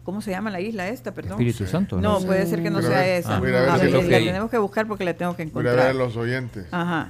[0.08, 1.34] ¿Cómo se llama la isla esta, perdón?
[1.34, 1.66] Espíritu.
[1.68, 2.00] Santo.
[2.00, 2.26] no, ¿no?
[2.26, 3.40] puede ser que no sea ver- esa.
[3.40, 5.44] voy a ver A si ver, lo la tenemos que buscar porque la tengo que
[5.48, 5.96] Voy a ver a encontrar.
[5.96, 6.66] los oyentes.
[6.72, 7.10] Ajá.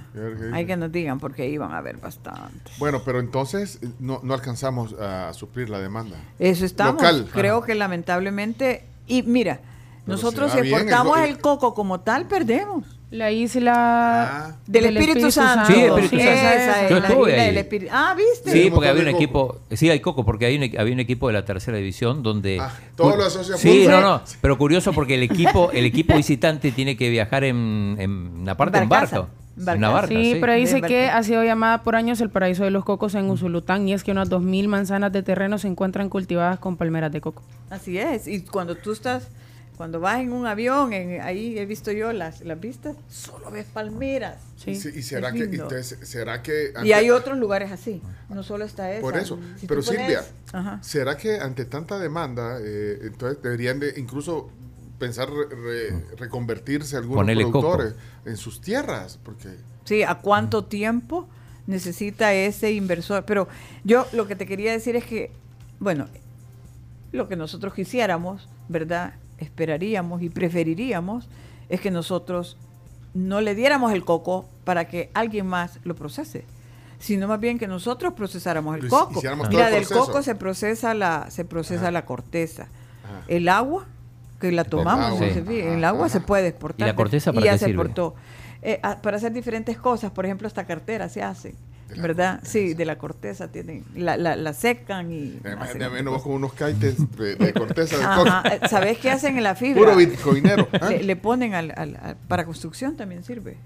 [0.52, 2.74] Hay que nos digan porque van a haber bastantes.
[2.80, 6.18] Bueno, pero entonces eh, no, no alcanzamos a suplir la demanda.
[6.40, 6.96] Eso estamos.
[6.96, 7.30] Local.
[7.32, 8.84] Creo que lamentablemente.
[9.06, 9.60] Y mira,
[10.04, 12.97] Pero nosotros si el exportamos el coco como tal, perdemos.
[13.10, 13.74] La isla
[14.50, 14.56] Ah.
[14.68, 15.74] Del, Espíritu, Santo.
[15.74, 16.84] Sí, Espíritu Esa Santo.
[16.84, 17.48] es Yo la estuve isla ahí.
[17.48, 17.92] del Espíritu.
[17.96, 18.52] Ah, ¿viste?
[18.52, 21.34] Sí, porque había un equipo, sí hay coco, porque hay un, había un equipo de
[21.34, 22.60] la tercera división donde...
[22.60, 26.16] Ah, todo cu- lo asocia Sí, no, no, pero curioso porque el equipo, el equipo
[26.16, 29.30] visitante tiene que viajar en, en una parte en barco.
[29.56, 30.38] Una barca, Sí, sí.
[30.42, 33.88] pero dice que ha sido llamada por años el paraíso de los cocos en Usulután
[33.88, 37.42] y es que unas 2.000 manzanas de terreno se encuentran cultivadas con palmeras de coco.
[37.72, 38.28] Así es.
[38.28, 39.30] Y cuando tú estás,
[39.78, 43.66] cuando vas en un avión, en, ahí he visto yo las, las vistas, solo ves
[43.72, 44.38] palmeras.
[44.58, 44.72] Sí.
[44.72, 45.48] Y, se- y será que,
[46.04, 48.02] será que Y hay otros lugares así.
[48.30, 49.02] No solo está esa.
[49.02, 49.40] por eso.
[49.60, 50.80] Si pero pones- Silvia, Ajá.
[50.82, 54.50] ¿será que ante tanta demanda, eh, entonces deberían de incluso
[54.98, 57.62] pensar re- re- reconvertirse algunos Ponele coco.
[57.62, 57.94] productores
[58.26, 59.20] en sus tierras?
[59.24, 59.50] Porque
[59.86, 61.30] Sí, ¿a cuánto tiempo
[61.68, 63.26] necesita ese inversor?
[63.26, 63.48] Pero
[63.84, 65.32] yo lo que te quería decir es que,
[65.80, 66.08] bueno,
[67.12, 69.14] lo que nosotros quisiéramos, ¿verdad?
[69.38, 71.28] Esperaríamos y preferiríamos
[71.70, 72.58] es que nosotros
[73.14, 76.46] no le diéramos el coco para que alguien más lo procese.
[77.00, 79.22] sino más bien que nosotros procesáramos el coco.
[79.50, 81.92] Mira, el del coco se procesa la, se procesa Ajá.
[81.92, 82.64] la corteza.
[83.04, 83.24] Ajá.
[83.28, 83.86] El agua,
[84.42, 85.28] que la tomamos, agua.
[85.32, 85.42] Sí.
[85.48, 86.88] fíe, el Ajá, agua se puede exportar.
[86.88, 87.84] ¿Y la corteza para ya qué se sirve?
[87.84, 88.16] exportó.
[88.64, 91.54] Eh, para hacer diferentes cosas, por ejemplo, esta cartera se hace,
[91.96, 92.36] ¿verdad?
[92.36, 92.52] corteza.
[92.52, 95.40] Sí, de la corteza tienen, la, la, la secan y...
[95.44, 96.24] Además, hacen venimos cosas.
[96.24, 99.82] con unos kites de, de corteza de Ajá, eh, ¿Sabes qué hacen en la fibra?
[99.82, 100.68] Puro bitcoinero.
[100.82, 100.90] ¿ah?
[100.90, 103.58] Le, le ponen al, al- al- para construcción también sirve.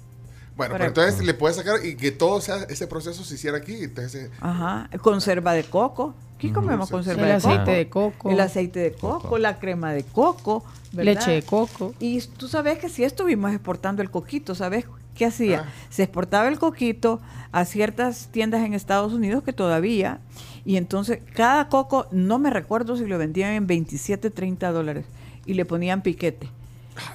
[0.56, 3.58] Bueno, para- pero entonces le puedes sacar y que todo sea, ese proceso se hiciera
[3.58, 3.84] aquí.
[3.84, 6.14] Entonces, eh, Ajá, conserva de coco.
[6.36, 6.98] Aquí comemos Ujú.
[6.98, 8.30] conserva El de aceite de coco.
[8.32, 9.38] El aceite de coco, Coco.
[9.38, 11.14] la crema de coco, ¿verdad?
[11.14, 11.94] Leche de coco.
[12.00, 15.66] Y tú sabes que si estuvimos exportando el coquito, ¿sabes qué hacía?
[15.68, 15.70] Ah.
[15.90, 17.20] Se exportaba el coquito
[17.52, 20.20] a ciertas tiendas en Estados Unidos que todavía,
[20.66, 25.06] y entonces cada coco, no me recuerdo si lo vendían en 27, 30 dólares,
[25.46, 26.48] y le ponían piquete.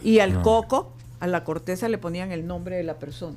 [0.02, 0.42] Y al No.
[0.42, 3.36] coco, a la corteza le ponían el nombre de la persona.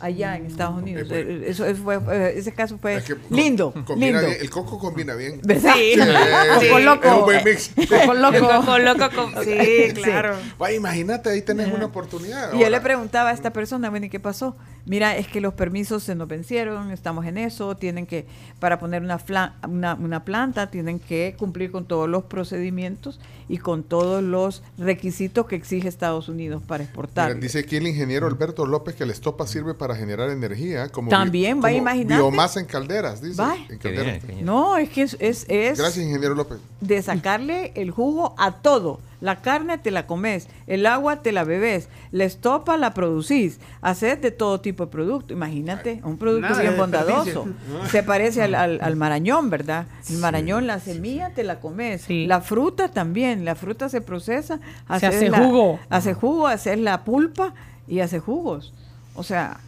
[0.00, 1.08] Allá en Estados Unidos.
[1.10, 1.46] Eh, bueno.
[1.46, 4.26] Eso, eso fue, eh, ese caso fue es que co- lindo, combina lindo.
[4.28, 5.40] bien, el coco combina bien.
[5.44, 5.74] ¿Verdad?
[5.74, 5.94] Sí.
[6.60, 7.06] Sí, Coco loco.
[7.08, 7.70] Es un buen mix.
[7.88, 8.38] Coco loco.
[8.60, 10.36] Coco loco con- Sí, claro.
[10.58, 12.52] Vaya, imagínate, ahí tenés una oportunidad.
[12.54, 14.56] Y yo le preguntaba a esta persona, bueno, ¿y qué pasó?
[14.86, 18.26] Mira, es que los permisos se nos vencieron, estamos en eso, tienen que,
[18.58, 23.20] para poner una, fla- una, una planta, tienen que cumplir con todos los procedimientos
[23.50, 27.34] y con todos los requisitos que exige Estados Unidos para exportar.
[27.40, 30.88] Dice aquí el ingeniero Alberto López que la estopa sirve para generar energía.
[30.88, 32.16] Como También, bi- vaya, como.
[32.16, 33.42] Biomasa en calderas, dice.
[33.68, 34.24] En calderas.
[34.24, 34.44] bien.
[34.44, 36.58] no, es que es, es, es Gracias, ingeniero López.
[36.80, 39.00] de sacarle el jugo a todo.
[39.20, 44.20] La carne te la comes, el agua te la bebes, la estopa la producís, haces
[44.22, 45.32] de todo tipo de producto.
[45.34, 47.46] Imagínate, un producto Nada bien bondadoso.
[47.90, 49.86] Se parece al, al- al marañón, ¿verdad?
[50.08, 52.26] El marañón, la semilla te la comes, Sí.
[52.26, 54.58] la fruta también, la fruta se procesa,
[54.88, 55.78] hace la- jugo.
[55.90, 57.52] hace jugo, haces la pulpa
[57.86, 58.72] y hace jugos.
[59.14, 59.58] O sea,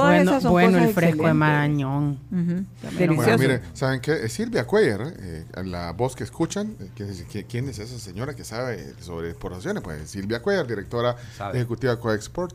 [0.00, 1.32] todas bueno, esas son bueno cosas el fresco de.
[1.34, 2.18] Marañón.
[2.30, 2.64] Ujú, Bueno,
[2.98, 3.16] Delicioso.
[3.16, 4.28] Bueno, mire, ¿saben qué?
[4.28, 8.34] Silvia Cuellar, eh, la voz que escuchan, eh, ¿quién es, qui- quién es esa señora
[8.34, 9.82] que sabe sobre exportaciones?
[9.82, 11.58] Pues Silvia Cuellar, directora Sabe.
[11.58, 12.54] ejecutiva de Coexport.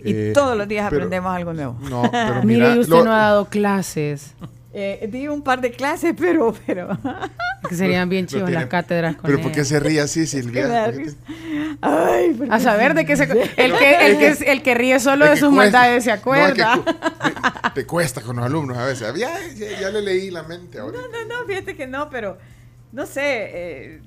[0.00, 1.76] y Eh, todos los días pero- aprendemos algo nuevo.
[1.90, 4.32] No, pero Mire, mira, y usted lo- no ha dado clases.
[4.72, 6.88] Eh, di un par de clases, pero, pero,
[7.68, 10.62] Que serían bien chivas tiene- las cátedras con Pero ¿por qué se ríe así, Silvia?
[10.66, 11.16] me da ¿Por qué risa.
[11.80, 13.24] Ay, porque A saber de qué se...
[13.24, 13.30] El
[13.76, 15.78] que, el que, el que ríe solo de que sus cuesta.
[15.78, 16.20] maldades se No, es
[16.54, 16.74] que acuerda.
[16.76, 19.12] cu- te, te cuesta con los alumnos a veces.
[19.16, 20.98] Ya, ya, ya le leí la mente ahora.
[20.98, 22.38] No, no, no, fíjate que no, pero
[22.92, 24.00] no sé, eh,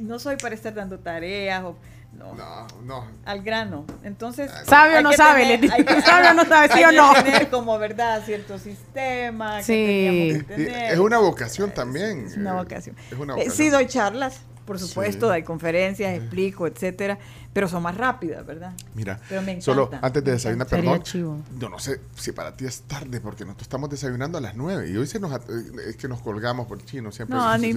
[0.00, 1.76] no soy para estar dando tareas o
[2.12, 3.06] no, No, no.
[3.26, 3.84] al grano.
[4.02, 5.42] Entonces, ¿Sabe o no que sabe?
[5.42, 6.68] tener- Le hay que- ¿sabe o no sabe?
[6.74, 7.12] ¿Sí o que no?
[7.14, 9.58] tener como verdad cierto sistema.
[9.58, 9.72] que Sí.
[9.74, 10.92] que Y tener.
[10.92, 12.26] Es una vocación también.
[12.26, 12.96] Es una eh, vocación.
[13.10, 13.54] Es una Eh, vocación.
[13.54, 15.30] sí doy charlas, por supuesto, Sí.
[15.32, 17.18] doy conferencias, explico, etcétera,
[17.58, 18.70] pero son más rápidas, ¿verdad?
[18.94, 21.02] Mira, Pero me solo antes de desayunar, Sería perdón.
[21.02, 21.38] chivo.
[21.58, 24.88] Yo no sé si para ti es tarde porque nosotros estamos desayunando a las 9
[24.88, 25.32] y hoy se nos
[25.88, 27.36] es que nos colgamos por el chino siempre.
[27.36, 27.74] No, ni.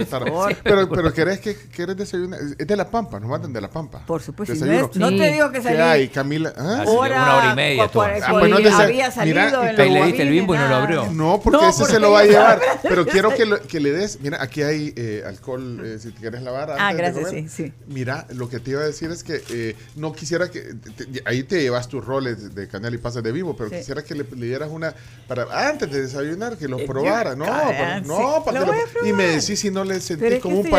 [0.64, 2.40] Pero, pero ¿querés que querés desayunar?
[2.60, 4.06] Es de la Pampa, nos mandan de la Pampa.
[4.06, 5.18] Por supuesto, si no, es- no Sí.
[5.18, 6.54] te digo que ¿Qué salí hay, Camila?
[6.56, 6.82] ¿Ah?
[6.86, 8.04] Que una hora y media cu- estuvo.
[8.04, 10.54] cu- Ah, pues no te había salido mira, en y los le diste el bimbo
[10.54, 10.84] y no lo nada.
[10.84, 11.12] abrió.
[11.12, 12.62] No, porque No, ese porque se lo va a llevar.
[12.84, 14.20] Pero quiero que, lo- que le des.
[14.22, 16.76] Mira, aquí hay eh, alcohol eh, si te quieres lavar.
[16.78, 17.50] Ah, de gracias, comer.
[17.50, 17.74] sí, sí.
[17.88, 20.62] Mira, lo que te iba a decir es que eh, no quisiera que.
[20.62, 23.78] te- te- ahí te llevas tus roles de canal y pasas de vivo, pero Sí.
[23.78, 24.94] quisiera que le, le dieras una.
[25.28, 27.32] para Antes de desayunar, que los Eh, probara.
[27.32, 28.08] yo- No, sí.
[28.08, 30.42] no, para Lo que lo- Y me decís si no le sentís Pero es que
[30.42, 30.74] como un este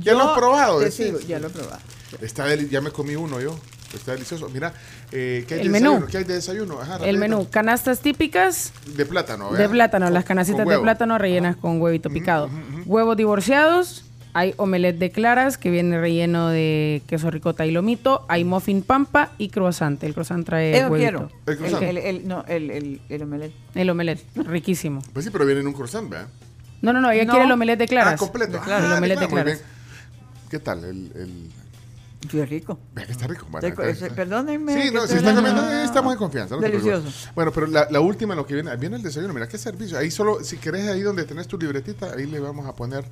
[0.00, 1.80] ya- lo has probado, sigo, ya lo he probado.
[2.20, 3.58] Está ya me comí uno yo.
[3.94, 4.48] Está delicioso.
[4.48, 4.72] Mira,
[5.10, 5.90] eh, ¿qué hay El de menú.
[5.90, 6.06] desayuno?
[6.10, 6.80] ¿Qué hay de desayuno?
[6.80, 9.70] Ajá, El menú, canastas típicas De plátano, de ¿verdad?
[9.70, 12.48] plátano, Con- las canastitas de plátano rellenas con huevito picado.
[12.86, 14.04] Huevos divorciados,
[14.34, 19.32] hay omelette de claras que viene relleno de queso ricota y lomito, hay muffin pampa
[19.38, 20.02] y croissant.
[20.02, 21.28] El croissant trae Eso huevito.
[21.28, 21.30] quiero.
[21.46, 21.82] El croissant.
[21.82, 23.52] El, el- no, el, el, el omelette.
[23.74, 25.02] El omelette, riquísimo.
[25.12, 26.28] Pues sí, pero viene en un croissant, ¿verdad?
[26.80, 27.30] No, no, no, ella No.
[27.32, 28.14] quiere el omelette de claras.
[28.14, 28.52] Ah, completo.
[28.52, 29.60] De claras, Ah, el de omelette de claras, muy claras.
[29.60, 30.48] bien.
[30.50, 30.84] ¿Qué tal?
[30.84, 31.50] El, el...
[32.30, 32.78] Qué rico.
[32.94, 33.46] Vea que está rico.
[33.60, 36.54] Está- ese- perdónenme Sí, que no, si estoy está hablando- comiendo, eh, estamos en confianza.
[36.54, 37.30] no te Delicioso.
[37.34, 39.34] Bueno, pero la, la última, lo que viene, viene el desayuno.
[39.34, 39.98] Mira qué servicio.
[39.98, 43.04] Ahí solo, si querés, ahí donde tenés tu libretita, ahí le vamos a poner.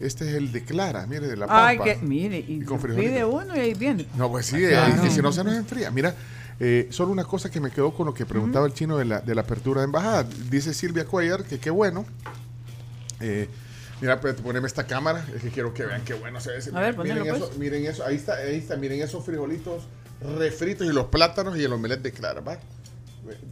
[0.00, 1.68] Este es el de Clara, mire, de la Pampa.
[1.68, 4.06] Ay, que, mire, y, Y con pide uno y ahí viene.
[4.16, 5.02] No, pues sí, Claro.
[5.02, 5.90] que si no se nos enfría.
[5.90, 6.14] Mira,
[6.58, 9.20] eh, solo una cosa que me quedó con lo que preguntaba el chino de la,
[9.20, 10.26] de la apertura de embajada.
[10.50, 12.06] Dice Silvia Cuellar que qué bueno.
[13.20, 13.48] Eh,
[14.00, 16.58] mira, pues, poneme esta cámara, es que quiero que vean qué bueno se ve.
[16.74, 17.58] A ver, miren, eso, pues.
[17.58, 19.82] miren eso, ahí está, ahí está, miren esos frijolitos
[20.38, 22.58] refritos y los plátanos y el omelette de Clara, ¿va?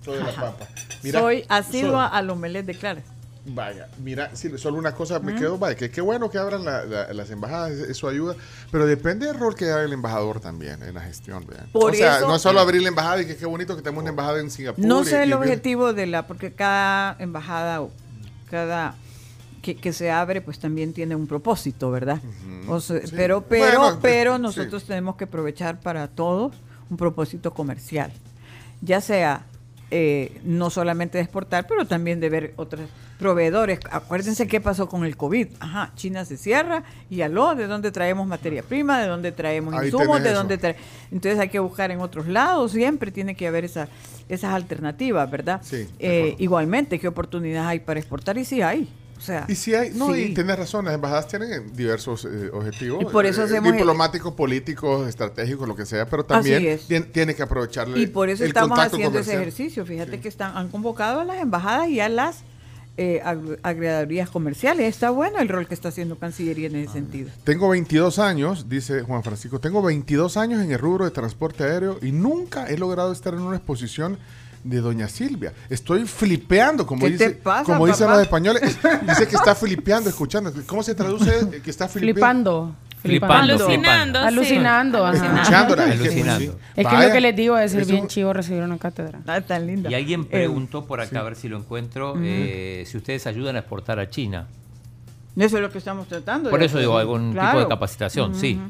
[0.02, 0.66] Todo de la papa.
[1.02, 3.04] Mira, Soy asidua solo- al omelette de claras.
[3.50, 6.84] Vaya, mira, sí, solo una cosa me quedó, vaya, que qué bueno que abran la-
[6.84, 8.34] la- las embajadas, eso ayuda,
[8.70, 11.44] pero depende del rol que haga el embajador también en la gestión.
[11.72, 13.82] Por o sea, eso- no es solo abrir la embajada y que qué bonito que
[13.82, 14.84] tenemos una embajada en Singapur.
[14.84, 17.80] No y- sé el y- objetivo de la, porque cada embajada
[18.50, 18.94] cada
[19.62, 22.20] que, que se abre, pues también tiene un propósito, ¿verdad?
[22.68, 23.12] O sea, Sí.
[23.16, 24.42] Pero, pero, Bueno, pero sí.
[24.42, 26.54] nosotros tenemos que aprovechar para todos
[26.90, 28.12] un propósito comercial,
[28.82, 29.44] ya sea
[29.90, 32.82] eh, no solamente de exportar, pero también de ver otros
[33.18, 33.80] proveedores.
[33.90, 35.48] Acuérdense qué pasó con el COVID.
[35.60, 39.00] Ajá, China se cierra y aló, ¿de dónde traemos materia prima?
[39.00, 40.22] ¿De dónde traemos Ahí insumos?
[40.22, 40.76] ¿De dónde trae-
[41.10, 43.88] Entonces hay que buscar en otros lados, siempre tiene que haber esa,
[44.28, 45.60] esas alternativas, ¿verdad?
[45.64, 48.38] Sí, Eh, igualmente, ¿qué oportunidades hay para exportar?
[48.38, 48.88] Y sí hay.
[49.16, 50.20] O sea, Y si hay, no, sí.
[50.30, 53.02] y tienes razón, las embajadas tienen diversos eh, objetivos.
[53.02, 56.78] Y por eso eh, hacemos el- Diplomáticos, políticos, estratégicos, lo que sea, pero también
[57.12, 59.84] tiene que aprovecharle Y por eso el estamos haciendo ese ejercicio.
[59.84, 60.18] Fíjate Sí.
[60.18, 62.44] que están, han convocado a las embajadas y a las
[62.98, 63.58] eh, ag-
[64.30, 64.86] comerciales.
[64.86, 67.30] Está bueno el rol que está haciendo Cancillería en Ah, ese sentido.
[67.44, 71.98] Tengo 22 años, dice Juan Francisco, tengo 22 años en el rubro de transporte aéreo
[72.02, 74.18] y nunca he logrado estar en una exposición
[74.64, 75.52] de Doña Silvia.
[75.70, 78.16] Estoy flipeando, como ¿Qué te dice, pasa, como dicen papá?
[78.16, 78.62] los españoles.
[79.06, 80.52] Dice que está flipeando, escuchando.
[80.66, 82.74] ¿Cómo se traduce eh, que está flipeando?
[82.74, 82.76] Flipando.
[83.02, 83.54] Flipando.
[83.54, 84.18] Alucinando.
[84.20, 85.04] Alucinando,
[85.76, 86.58] que- Alucinando.
[86.76, 89.20] Es que lo que les digo es ser bien chivo recibir una cátedra.
[89.26, 89.90] Ah, tan linda.
[89.90, 93.56] Y alguien Eh, preguntó por acá, a ver si lo encuentro, eh, si ustedes ayudan
[93.56, 94.46] a exportar a China.
[95.36, 96.50] eso es lo que estamos tratando.
[96.50, 98.60] Por eso digo, algún tipo de capacitación, sí.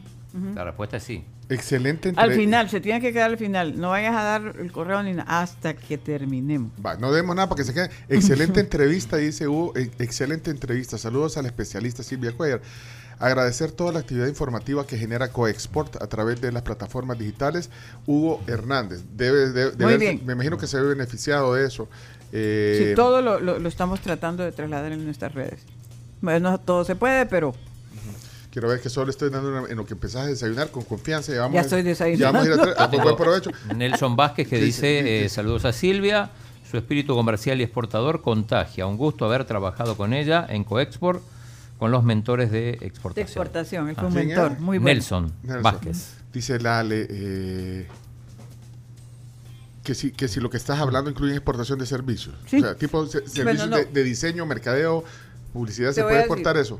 [0.55, 1.25] La respuesta es sí.
[1.51, 3.81] Excelente Al final, se tiene que quedar al final.
[3.81, 6.71] No vayas a dar el correo ni nada hasta que terminemos.
[6.85, 7.89] Va, no demos nada para que se quede.
[8.11, 9.73] Excelente entrevista, dice Hugo.
[9.99, 10.99] Excelente entrevista.
[10.99, 12.61] Saludos al especialista Silvia Cuellar.
[13.21, 17.69] Agradecer toda la actividad informativa que genera Coexport a través de las plataformas digitales.
[18.07, 19.01] Hugo Hernández.
[19.17, 20.23] Debe, de- de Muy bien.
[20.25, 21.89] Me imagino que se ve beneficiado de eso.
[22.33, 25.61] Eh, Sí, todo lo, lo- lo estamos tratando de trasladar en nuestras redes.
[26.21, 27.55] Bueno, no todo se puede, pero
[28.51, 31.33] Quiero ver que solo estoy dando una- en lo que empezás a desayunar con confianza.
[31.33, 32.23] Ya, vamos Ya a- estoy desayunando.
[32.25, 33.51] ya vamos a ir a tra- pues, buen provecho.
[33.77, 35.35] Nelson Vázquez que ¿Qué dice, eh, dice?
[35.35, 36.31] saludos a Silvia,
[36.69, 38.87] su espíritu comercial y exportador contagia.
[38.87, 41.23] Un gusto haber trabajado con ella en Coexport
[41.79, 43.27] con los mentores de de exportación.
[43.27, 44.01] exportación, el Ah.
[44.01, 44.59] fue un ¿Quién mentor.
[44.61, 44.95] Muy bueno.
[44.95, 45.63] Nelson, Nelson.
[45.63, 46.15] Vázquez.
[46.33, 47.87] Dice Lale eh,
[49.85, 52.35] que, si, que si lo que estás hablando incluye exportación de servicios.
[52.47, 52.59] Sí.
[52.59, 53.77] O sea, tipo se- servicios no.
[53.77, 55.05] de, de diseño, mercadeo,
[55.53, 56.79] publicidad, ¿se puede exportar eso?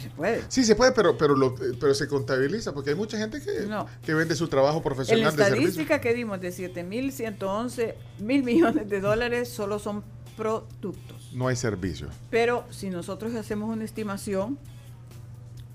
[0.00, 0.42] Se puede.
[0.48, 3.66] Sí, se puede, pero pero lo, eh, pero se contabiliza porque hay mucha gente que,
[3.66, 3.86] No.
[4.04, 5.68] que vende su trabajo En la profesional de servicio.
[5.68, 10.02] estadística que dimos de 7.111 mil millones de dólares solo son
[10.36, 11.23] productos.
[11.34, 12.08] No hay servicio.
[12.30, 14.56] Pero si nosotros hacemos una estimación,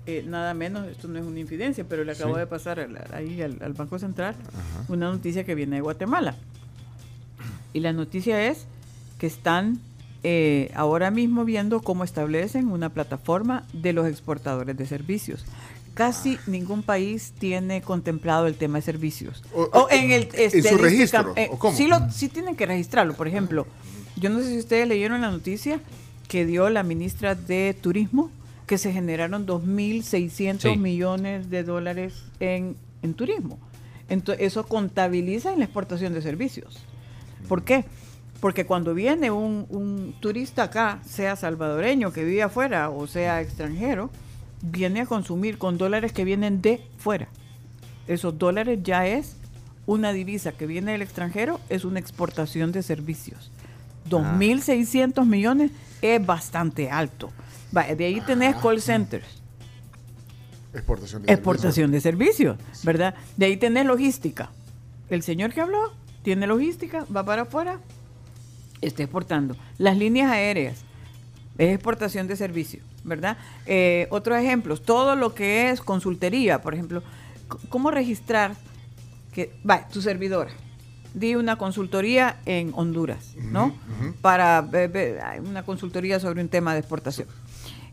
[0.06, 2.40] eh, nada menos, esto no es una infidencia, pero le acabo Sí.
[2.40, 4.34] de pasar al- ahí al, al Banco Central
[4.88, 6.34] una noticia que viene de Guatemala.
[7.72, 8.64] Y la noticia es
[9.18, 9.78] que están
[10.22, 15.44] eh, ahora mismo viendo cómo establecen una plataforma de los exportadores de servicios.
[15.94, 19.42] Casi ningún país tiene contemplado el tema de servicios.
[19.54, 21.32] O- O, en el ¿en su registro?
[21.36, 21.74] eh, ¿O cómo?
[21.76, 23.14] Sí, lo, sí tienen que registrarlo.
[23.14, 23.66] Por ejemplo,
[24.20, 25.80] yo no sé si ustedes leyeron la noticia
[26.28, 28.30] que dio la ministra de Turismo,
[28.66, 30.76] que se generaron 2.600 Sí.
[30.78, 33.58] millones de dólares en, en turismo.
[34.08, 36.78] Entonces, eso contabiliza en la exportación de servicios.
[37.48, 37.84] ¿Por qué?
[38.40, 44.10] Porque cuando viene un, un turista acá, sea salvadoreño que vive afuera o sea extranjero,
[44.62, 47.28] viene a consumir con dólares que vienen de fuera.
[48.06, 49.36] Esos dólares ya es
[49.86, 53.50] una divisa que viene del extranjero, es una exportación de servicios.
[54.08, 55.70] 2.600 millones
[56.02, 57.30] es bastante alto.
[57.72, 59.40] De ahí tenés call centers,
[60.72, 63.14] Exportación de exportación de servicios, ¿verdad?
[63.36, 64.50] De ahí tenés logística.
[65.08, 65.92] El señor que habló
[66.22, 67.80] tiene logística, va para afuera,
[68.80, 69.56] está exportando.
[69.78, 70.84] Las líneas aéreas
[71.58, 73.36] es exportación de servicios, ¿verdad?
[73.66, 77.02] Eh, otros ejemplos, todo lo que es consultería, por ejemplo,
[77.68, 78.54] ¿cómo registrar
[79.32, 80.52] que, va, tu servidora?
[81.14, 83.74] Di una consultoría en Honduras, ¿no?
[84.22, 87.26] Para eh, ve- ay, una consultoría sobre un tema de exportación.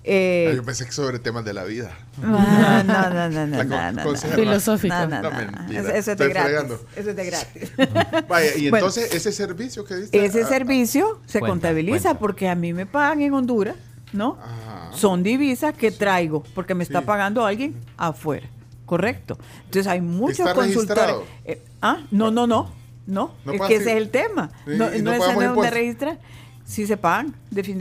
[0.09, 1.91] Eh, Ah, yo pensé que sobre temas de la vida.
[2.21, 4.95] no, no, no, no, no, no, no, Filosófico.
[4.95, 5.81] no, no, No, no, mentira.
[5.81, 6.77] Eso, eso es de gratis.
[6.95, 7.71] Eso es de gratis.
[8.29, 8.77] Vaya, y Bueno.
[8.85, 10.23] entonces ese servicio que diste.
[10.25, 12.19] Ese ah, servicio se Cuenta, contabiliza cuenta.
[12.19, 13.75] porque a mí me pagan en Honduras,
[14.13, 14.37] ¿no?
[14.41, 14.91] Ajá.
[14.93, 17.05] Son divisas que traigo porque me está Sí.
[17.05, 18.47] pagando alguien afuera.
[18.85, 19.37] Correcto.
[19.65, 21.15] Entonces hay muchos ¿Está consultores.
[21.43, 22.71] Eh, ah, no, no, no.
[23.07, 24.51] No, No es que ese es el tema.
[24.65, 25.19] Sí, no, no no es
[25.55, 26.19] donde registrar.
[26.65, 27.33] Sí se pagan,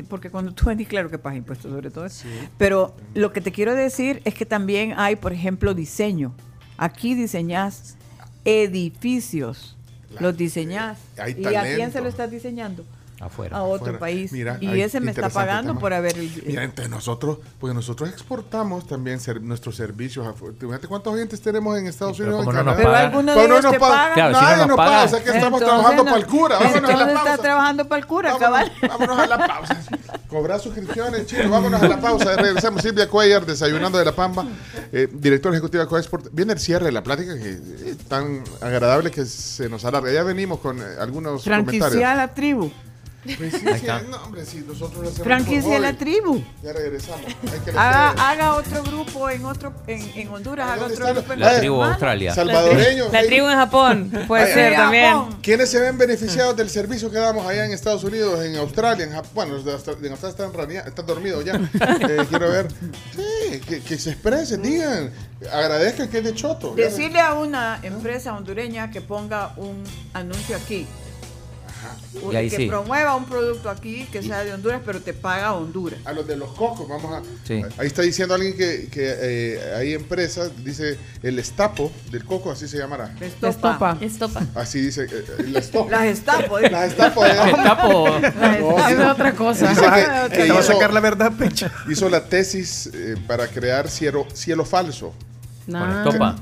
[0.09, 2.29] porque cuando tú venís, claro que pagas impuestos sobre todo eso.
[2.57, 6.33] Pero lo que te quiero decir es que también hay, por ejemplo, diseño.
[6.79, 7.97] Aquí diseñás
[8.45, 9.77] edificios.
[10.15, 10.99] La- Los diseñás.
[11.19, 12.85] hay ¿Y a quién se lo estás diseñando?
[13.21, 13.57] Afuera.
[13.57, 14.31] a otro país.
[14.33, 15.81] Mira, y ahí, ese me está pagando tema.
[15.81, 16.15] por haber...
[16.45, 20.27] Mira, entre nosotros, pues nosotros exportamos también ser- nuestros servicios.
[20.59, 22.55] Fíjate cuántos oyentes tenemos en Estados Sí, pero Unidos.
[22.57, 23.97] en no pero algunos de no ellos nos te pagan.
[23.99, 24.15] pagan.
[24.15, 26.21] Claro, si Nadie no nos nos paga, o sea que estamos Entonces, trabajando no- para
[26.21, 26.55] el cura.
[26.59, 27.43] Vámonos a Entonces la está pausa.
[27.43, 28.73] trabajando para el cura, Vámonos, cabal.
[28.89, 29.83] vámonos a la pausa.
[30.29, 31.49] Cobrar suscripciones, chicos.
[31.49, 32.37] Vámonos a la pausa.
[32.37, 32.83] Regresamos.
[32.83, 34.45] Silvia Cuellar, desayunando de la Pampa,
[34.93, 36.27] eh, directora ejecutiva de Coexport.
[36.33, 37.51] Viene el cierre de la plática que
[37.91, 40.13] es tan agradable que se nos alarga.
[40.13, 42.17] Ya venimos con eh, algunos Franquicia a comentarios.
[42.19, 42.71] la tribu.
[43.37, 44.01] Pues sí, Ahí sí, está.
[44.03, 46.43] no, hombre, si nosotros lo hacemos Franquicia por a la tribu.
[46.63, 47.21] Ya regresamos.
[47.53, 51.33] Hay que Haga, otro grupo en otro en, en Honduras, haga ¿Dónde otro está grupo
[51.33, 51.83] en La Eh, tribu.
[51.83, 52.35] Australia.
[52.35, 53.13] Salvadoreños.
[53.13, 53.27] La ahí.
[53.27, 55.13] tribu en Japón, puede Ay, ser también.
[55.13, 55.39] Japón.
[55.43, 59.13] ¿Quiénes se ven beneficiados del servicio que damos allá en Estados Unidos, en Australia, en
[59.13, 59.31] Japón?
[59.35, 61.55] Bueno, los de en Australia están, ranea- están dormidos ya.
[62.09, 62.69] Eh, quiero ver.
[63.15, 65.11] Sí, que, que se expresen, digan.
[65.53, 66.75] Agradezcan que es de Choto.
[66.75, 69.83] Decirle a una empresa hondureña que ponga un
[70.15, 70.87] anuncio aquí.
[72.23, 72.67] Un- Y ahí que sí.
[72.67, 75.99] promueva un producto aquí que sea de Honduras, pero te paga Honduras.
[76.05, 77.23] A los de los cocos, vamos a.
[77.47, 77.63] Sí.
[77.79, 82.67] Ahí está diciendo alguien que, que eh, hay empresas, dice el estapo del coco, así
[82.69, 83.15] se llamará.
[83.21, 83.49] Estopa.
[83.49, 83.99] Estopa.
[84.01, 84.43] Estopa.
[84.55, 85.91] Así dice eh, el estopo.
[85.91, 86.59] Las estapo.
[86.61, 88.09] Las estapo de El tapo.
[88.61, 89.69] No, Es otra cosa.
[89.71, 91.69] Dice que- Ah, que va a hizo- sacar la verdad, pecho.
[91.89, 95.13] hizo la tesis eh, para crear cielo, cielo falso.
[95.67, 96.05] Con Nah.
[96.05, 96.37] estopa.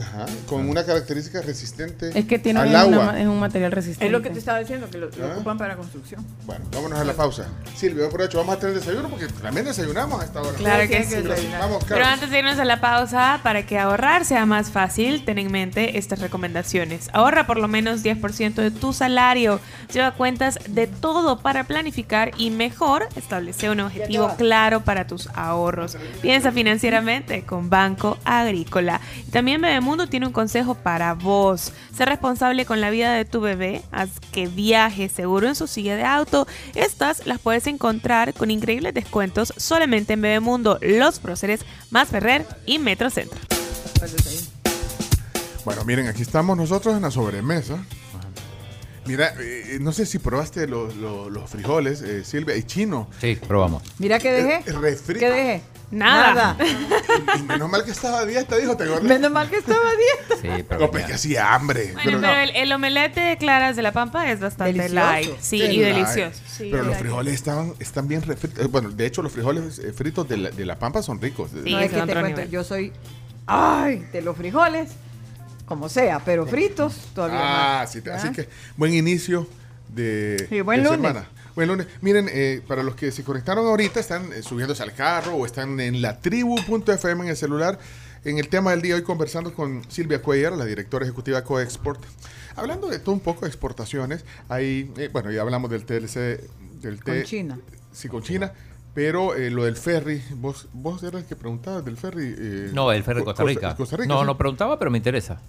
[0.00, 3.20] Ajá, con una característica resistente Es que tiene al una- agua.
[3.20, 4.06] es un material resistente.
[4.06, 5.32] Es lo que te estaba diciendo, que lo, lo Ah.
[5.34, 6.24] ocupan para construcción.
[6.46, 7.46] Bueno, vámonos a la pausa.
[7.76, 10.52] Silvia, aprovecho, vamos a tener desayuno porque también desayunamos a esta hora.
[10.56, 11.34] Claro que Sí, Pero-.
[11.58, 15.38] Vamos, Pero antes de irnos a la pausa, para que ahorrar sea más fácil, ten
[15.38, 17.10] en mente estas recomendaciones.
[17.12, 19.60] Ahorra por lo menos 10% de tu salario.
[19.92, 25.98] Lleva cuentas de todo para planificar y mejor establece un objetivo claro para tus ahorros.
[26.22, 29.00] Piensa financieramente con Banco Agrícola.
[29.30, 31.72] También Bebemundo tiene un consejo para vos.
[31.92, 33.82] Sé responsable con la vida de tu bebé.
[33.90, 36.46] Haz que viaje seguro en su silla de auto.
[36.76, 42.78] Estas las puedes encontrar con increíbles descuentos solamente en Bebemundo, Los Próceres, Más Ferrer y
[42.78, 43.36] Metrocentro.
[45.64, 47.84] Bueno, miren, aquí estamos nosotros en la sobremesa.
[49.06, 53.08] Mira, eh, no sé si probaste los, los- los frijoles, eh, Silvia, y chino.
[53.20, 53.82] Sí, probamos.
[53.98, 54.56] Mira que dejé.
[54.70, 55.62] Eh, refri- ¿Qué dejé?
[55.90, 56.56] Nada.
[57.38, 59.04] Y menos mal que estaba a dieta, dijo, ¿te acuerdas?
[59.04, 60.56] Menos mal que estaba a dieta.
[60.56, 61.90] Sí, pero No, pues que hacía hambre.
[61.92, 62.40] Bueno, pero pero no.
[62.40, 64.94] el, el omelette de claras de la pampa es bastante Delicioso.
[64.94, 65.30] light.
[65.40, 65.94] Sí, Sí, y light.
[65.94, 66.40] delicioso.
[66.48, 68.64] Sí, pero los frijoles estaban, están bien refritos.
[68.64, 71.50] Eh, Bueno, de hecho, los frijoles eh, fritos de la, de la pampa son ricos.
[71.50, 71.70] Sí.
[71.72, 72.90] no es que te cuento, yo soy,
[73.46, 74.92] ay, de los frijoles,
[75.66, 77.92] como sea, pero fritos todavía Ah, más.
[77.92, 79.46] sí, así que buen inicio
[79.88, 81.00] de, Sí, buen de lunes.
[81.12, 81.28] semana.
[81.54, 81.86] Buen lunes.
[82.00, 85.78] Miren, eh, para los que se conectaron ahorita, están eh, subiéndose al carro o están
[85.80, 87.78] en la tribu.fm en el celular.
[88.24, 92.00] En el tema del día hoy conversando con Silvia Cuellar, la directora ejecutiva de Coexport.
[92.56, 96.40] Hablando de todo un poco de exportaciones, ahí, eh, bueno, ya hablamos del TLC,
[96.80, 97.58] del Con T- China.
[97.92, 98.52] Sí, con China.
[98.94, 102.34] Pero eh, lo del ferry, vos, vos eras el que preguntabas del ferry.
[102.38, 103.74] eh, No, el ferry de Co- Costa Rica.
[103.74, 104.26] Costa Rica, no, sí.
[104.26, 105.40] no preguntaba, pero me interesa.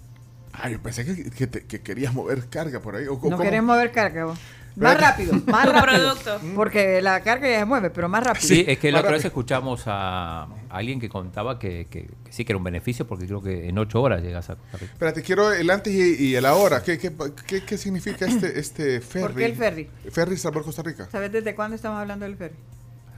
[0.52, 3.06] Ah, yo pensé que, que te- que querías mover carga por ahí.
[3.06, 3.38] ¿o No cómo?
[3.38, 4.24] queremos ver carga.
[4.26, 4.38] vos.
[4.76, 6.14] Más rápido, más rápido.
[6.16, 6.40] producto.
[6.56, 8.44] Porque la carga ya se mueve, pero más rápido.
[8.48, 12.44] Sí, es que la otra vez escuchamos a alguien que contaba que, que- que sí
[12.44, 14.92] que era un beneficio porque creo que en ocho horas llegas a Costa Rica.
[14.94, 16.82] Espérate, quiero el antes y, y el ahora.
[16.82, 17.12] ¿Qué, qué,
[17.46, 19.22] qué, qué significa este, este ferry?
[19.26, 19.90] ¿Por qué el ferry?
[20.10, 21.08] Ferry Sabor Costa Rica.
[21.12, 22.56] ¿Sabes desde cuándo estamos hablando del ferry?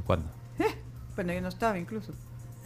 [0.07, 0.27] ¿Cuándo?
[1.15, 2.13] Bueno, yo no estaba incluso.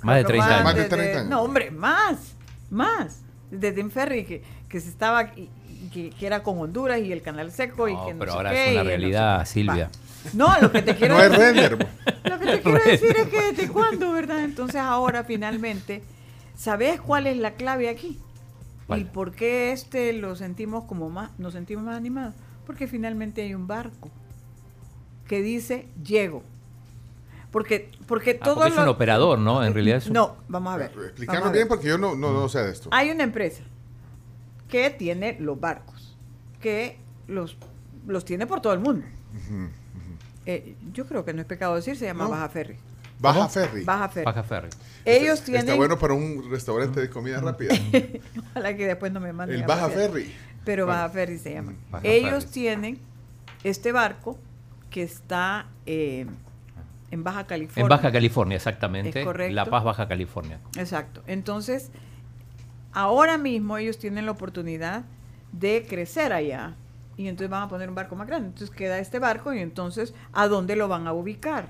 [0.03, 0.64] Más de Otro 30 años.
[0.64, 1.30] Más de desde- 30 años.
[1.30, 2.34] No, hombre, más,
[2.70, 3.20] más.
[3.51, 5.49] Desde un ferry que, que se estaba, y-
[5.93, 8.51] que, que era con Honduras y el canal seco y que no pero sé ahora
[8.51, 9.47] qué, es una y no sé realidad.
[9.47, 9.91] Silvia.
[9.93, 10.30] Va.
[10.34, 11.76] No, lo que te quiero No es decir, render.
[11.76, 11.86] bo.
[12.28, 14.41] lo que te quiero decir es que desde cuándo, ¿verdad?
[14.45, 16.03] Entonces ahora finalmente,
[16.57, 18.18] ¿sabes cuál es la clave aquí?
[18.86, 19.01] ¿Cuál?
[19.01, 22.34] ¿Y por qué este lo sentimos como más, nos sentimos más animados?
[22.66, 24.11] Porque finalmente hay un barco
[25.28, 26.43] que dice llego.
[27.51, 29.64] Porque, porque Ah, todo porque es un operador, ¿no?
[29.64, 30.92] En realidad es un- No, vamos a ver.
[30.92, 31.68] a bien ver.
[31.68, 32.88] porque yo no, no, no sé de esto.
[32.92, 33.62] Hay una empresa
[34.68, 36.16] que tiene los barcos,
[36.61, 37.57] que los,
[38.07, 39.05] los tiene por todo el mundo.
[40.46, 42.30] Eh, yo creo que no es pecado decir, se llama No.
[42.30, 42.76] Baja Ferry.
[43.18, 43.84] Baja Ferry.
[43.84, 44.24] Baja Ferry.
[44.24, 44.68] Baja Ferry.
[45.05, 45.61] Ellos Está- tienen...
[45.62, 47.74] Está bueno para un restaurante de comida rápida.
[48.51, 49.90] Ojalá que después no me manden El Baja.
[49.90, 50.32] Ferry.
[50.64, 51.01] Pero Bueno.
[51.03, 51.74] Baja Ferry se llama.
[51.90, 52.53] Baja Ellos Ferry.
[52.55, 52.98] tienen
[53.64, 54.38] este barco
[54.88, 56.26] que está eh,
[57.11, 57.82] en Baja California.
[57.82, 59.20] En Baja California, exactamente.
[59.20, 59.54] Es correcto.
[59.54, 60.61] La Paz, Baja California.
[60.76, 61.22] Exacto.
[61.26, 61.90] Entonces,
[62.92, 65.04] ahora mismo ellos tienen la oportunidad
[65.52, 66.74] de crecer allá
[67.16, 68.48] y entonces van a poner un barco más grande.
[68.48, 71.68] Entonces queda este barco y entonces, ¿a dónde lo van a ubicar?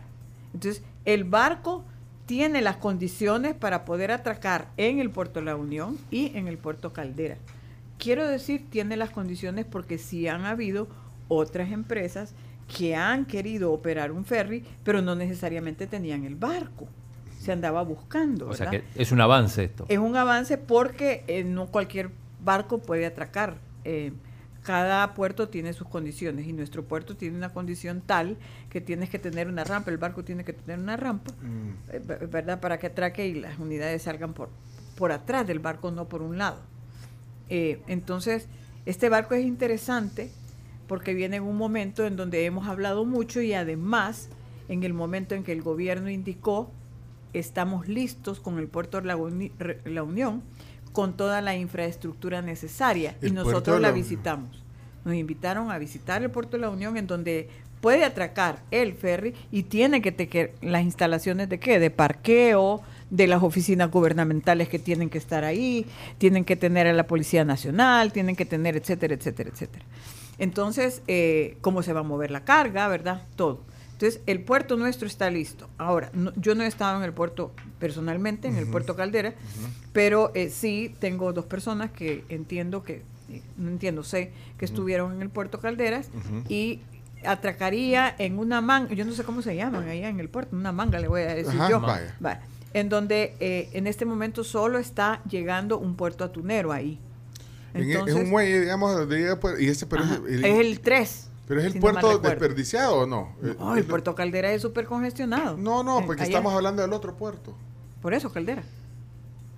[0.54, 1.84] Entonces, el barco
[2.26, 6.92] tiene las condiciones para poder atracar en el puerto La Unión y en el puerto
[6.92, 7.36] Caldera.
[7.98, 10.88] Quiero decir, tiene las condiciones porque sí han habido
[11.28, 12.34] otras empresas
[12.76, 16.86] que han querido operar un ferry, pero no necesariamente tenían el barco.
[17.40, 18.48] Se andaba buscando.
[18.48, 18.86] O sea ¿verdad?
[18.94, 19.86] que es un avance esto.
[19.88, 22.10] Es un avance porque eh, no cualquier
[22.44, 23.56] barco puede atracar.
[23.84, 24.12] Eh,
[24.62, 28.36] cada puerto tiene sus condiciones y nuestro puerto tiene una condición tal
[28.68, 31.70] que tienes que tener una rampa, el barco tiene que tener una rampa, Mm.
[31.92, 32.60] eh, ver- ¿verdad?
[32.60, 34.50] Para que atraque y las unidades salgan por,
[34.96, 36.60] por atrás del barco, no por un lado.
[37.48, 38.48] Eh, entonces,
[38.84, 40.30] este barco es interesante
[40.90, 44.28] porque viene en un momento en donde hemos hablado mucho y además
[44.68, 46.72] en el momento en que el gobierno indicó
[47.32, 49.52] estamos listos con el puerto de la, Uni-
[49.84, 50.42] La Unión
[50.92, 54.64] con toda la infraestructura necesaria y El nosotros la visitamos.
[55.04, 57.48] Nos invitaron a visitar el puerto de la Unión en donde
[57.80, 63.28] puede atracar el ferry y tiene que tener las instalaciones de qué, de parqueo, de
[63.28, 65.86] las oficinas gubernamentales que tienen que estar ahí,
[66.18, 69.84] tienen que tener a la Policía Nacional, tienen que tener, etcétera, etcétera, etcétera.
[70.40, 73.22] Entonces, eh, cómo se va a mover la carga, ¿verdad?
[73.36, 73.60] Todo.
[73.92, 75.68] Entonces, el puerto nuestro está listo.
[75.78, 79.34] Ahora, no- yo no he estado en el puerto personalmente, en el puerto Caldera,
[79.92, 85.12] pero eh, sí tengo dos personas que entiendo que, eh, no entiendo, sé que estuvieron
[85.12, 86.08] en el puerto Calderas
[86.48, 86.80] y
[87.26, 90.72] atracaría en una manga, yo no sé cómo se llaman allá en el puerto, una
[90.72, 91.80] manga le voy a decir Ajá, yo.
[91.80, 92.16] vaya.
[92.24, 92.40] Va,
[92.72, 96.98] en donde eh, en este momento solo está llegando un puerto atunero ahí.
[97.74, 100.80] En- es un muelle, digamos, llega, pues, y ese, pero, ajá, es, el, es el
[100.80, 101.28] 3.
[101.46, 103.34] pero es el si puerto desperdiciado o no?
[103.40, 105.56] No, Eh, el puerto Caldera es súper congestionado.
[105.56, 106.30] No, no, Eh, porque allá.
[106.30, 107.54] estamos hablando del otro puerto.
[108.02, 108.62] Por eso, Caldera.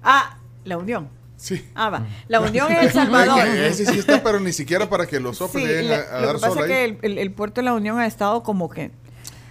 [0.02, 1.08] Ah, la Unión.
[1.36, 1.64] Sí.
[1.74, 2.06] Ah, va.
[2.28, 3.46] La Unión es El Salvador.
[3.46, 6.36] Ese sí está, pero ni siquiera para que los Sí, le- a, a lo dar
[6.36, 8.90] que pasa es que el, el- el puerto de la Unión ha estado como que,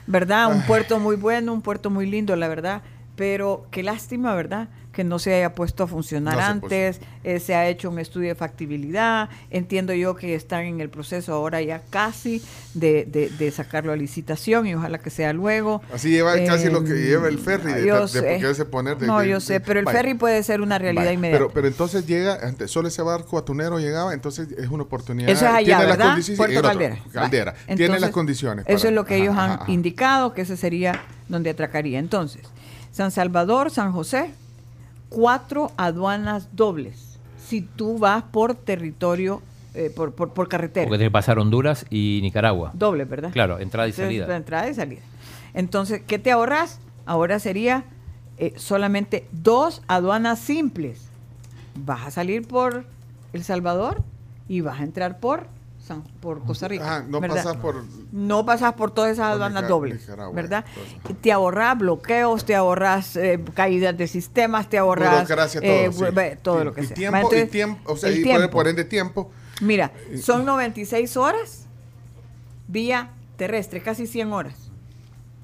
[0.08, 0.52] ¿verdad?
[0.54, 2.82] Un puerto muy bueno, un puerto muy lindo, la verdad.
[3.18, 4.70] Pero qué lástima, ¿verdad?
[4.92, 7.02] Que no se haya puesto a funcionar No se antes.
[7.24, 9.30] eh, se ha hecho un estudio de factibilidad.
[9.50, 12.42] Entiendo yo que están en el proceso ahora ya casi
[12.74, 15.82] de, de- de sacarlo a licitación y ojalá que sea luego.
[15.94, 18.22] Así lleva casi lo que Em, lleva el ferry, de, yo de sé.
[18.22, 20.78] poderse poner de- no, de- yo de- sé, pero el Vaya, ferry puede ser una
[20.78, 21.40] realidad vaya, inmediata.
[21.46, 25.30] Pero, pero entonces llega, antes, solo ese barco atunero llegaba, entonces es una oportunidad.
[25.30, 26.18] Eso es allá, las ¿verdad?
[26.36, 26.98] Puerto en otro, Caldera.
[27.14, 27.56] Caldera.
[27.78, 28.66] Tiene las condiciones.
[28.68, 29.72] Eso es lo que ajá, ellos han ajá.
[29.72, 31.98] indicado, que ese sería donde atracaría.
[31.98, 32.42] Entonces,
[32.92, 34.32] San Salvador, San José,
[35.12, 37.20] cuatro aduanas dobles.
[37.38, 39.42] Si tú vas por territorio,
[39.76, 40.86] eh, por, por, por carretera.
[40.88, 42.72] Porque tiene que pasar Honduras y Nicaragua.
[42.74, 43.32] Doble, ¿verdad?
[43.32, 44.38] Claro, entrada y Entonces, salida.
[44.38, 45.02] entrada y salida.
[45.54, 46.80] Entonces, ¿qué te ahorras?
[47.06, 47.84] Ahora sería
[48.38, 51.10] eh, solamente dos aduanas simples.
[51.76, 52.86] Vas a salir por
[53.34, 54.04] El Salvador
[54.48, 55.48] y vas a entrar por
[55.86, 56.86] San, por Costa Rica.
[56.86, 57.38] Ajá, no ¿verdad?
[57.38, 57.84] pasas por...
[58.12, 60.64] No pasas por todas esas Por aduanas dobles, ¿verdad?
[61.10, 66.06] Y Te ahorras bloqueos, te ahorras eh, caídas de sistemas, te ahorras burocracia, eh, todo,
[66.08, 66.14] sí.
[66.16, 66.96] ve- todo Y- lo que y sea.
[66.96, 68.50] Tiempo, Entonces, y tiempo, o sea, el y por, tiempo.
[68.52, 69.32] por ende tiempo.
[69.62, 71.66] Mira, son 96 horas
[72.68, 74.70] vía terrestre, casi 100 horas,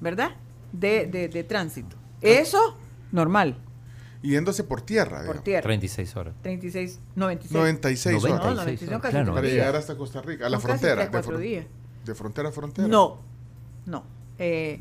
[0.00, 0.30] ¿verdad?
[0.72, 1.96] De, de, de tránsito.
[2.20, 2.76] Eso,
[3.12, 3.56] normal,
[4.22, 5.44] Yéndose por tierra, por digamos.
[5.44, 5.62] tierra.
[5.62, 6.34] 36 horas.
[6.42, 7.52] 36, 96.
[7.52, 8.30] 96 horas.
[8.30, 9.34] No, 96 96, horas, claro.
[9.34, 10.94] Para llegar hasta Costa Rica, a la frontera.
[10.94, 11.66] tres, de, cuatro fron- días.
[12.04, 12.88] de frontera a frontera.
[12.88, 13.18] No,
[13.86, 14.02] no.
[14.38, 14.80] Eh,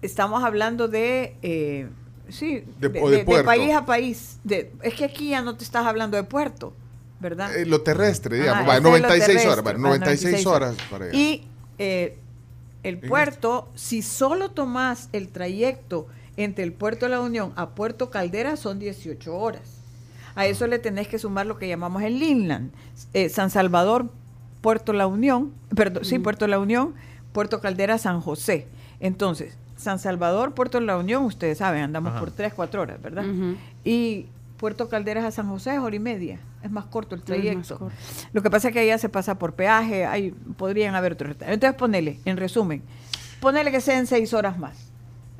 [0.00, 1.88] estamos hablando de, eh,
[2.28, 3.44] sí, De- de, o de de- de puerto.
[3.46, 4.38] país a país.
[4.44, 6.72] De, es que aquí ya no te estás hablando de puerto,
[7.20, 7.56] ¿verdad?
[7.56, 8.62] Eh, lo terrestre, digamos.
[8.62, 9.56] Ajá, va, ese es lo 96 horas.
[9.56, 11.14] terrestre, bueno, va, 96 horas para llegar.
[11.20, 11.46] Y
[11.78, 12.18] eh,
[12.84, 16.06] el puerto, si solo tomas el trayecto
[16.36, 19.80] entre el puerto de la Unión a Puerto Caldera, son 18 horas.
[20.34, 22.72] A eso le tenés que sumar lo que llamamos el inland.
[23.12, 24.10] Eh, San Salvador,
[24.60, 26.94] Puerto La Unión, perdón, sí, Puerto La Unión,
[27.32, 28.66] Puerto Caldera, San José.
[29.00, 32.20] Entonces, San Salvador, Puerto La Unión, ustedes saben, andamos Ajá.
[32.20, 33.24] por 3, 4 horas, ¿verdad?
[33.84, 34.26] Y
[34.62, 36.38] Puerto Calderas a San José es hora y media.
[36.62, 37.78] Es más corto el trayecto.
[37.80, 37.96] corto.
[38.32, 41.34] Lo que pasa es que allá se pasa por peaje, hay, podrían haber otros.
[41.40, 42.80] Entonces ponele, en resumen,
[43.40, 44.76] ponele que sean seis horas más.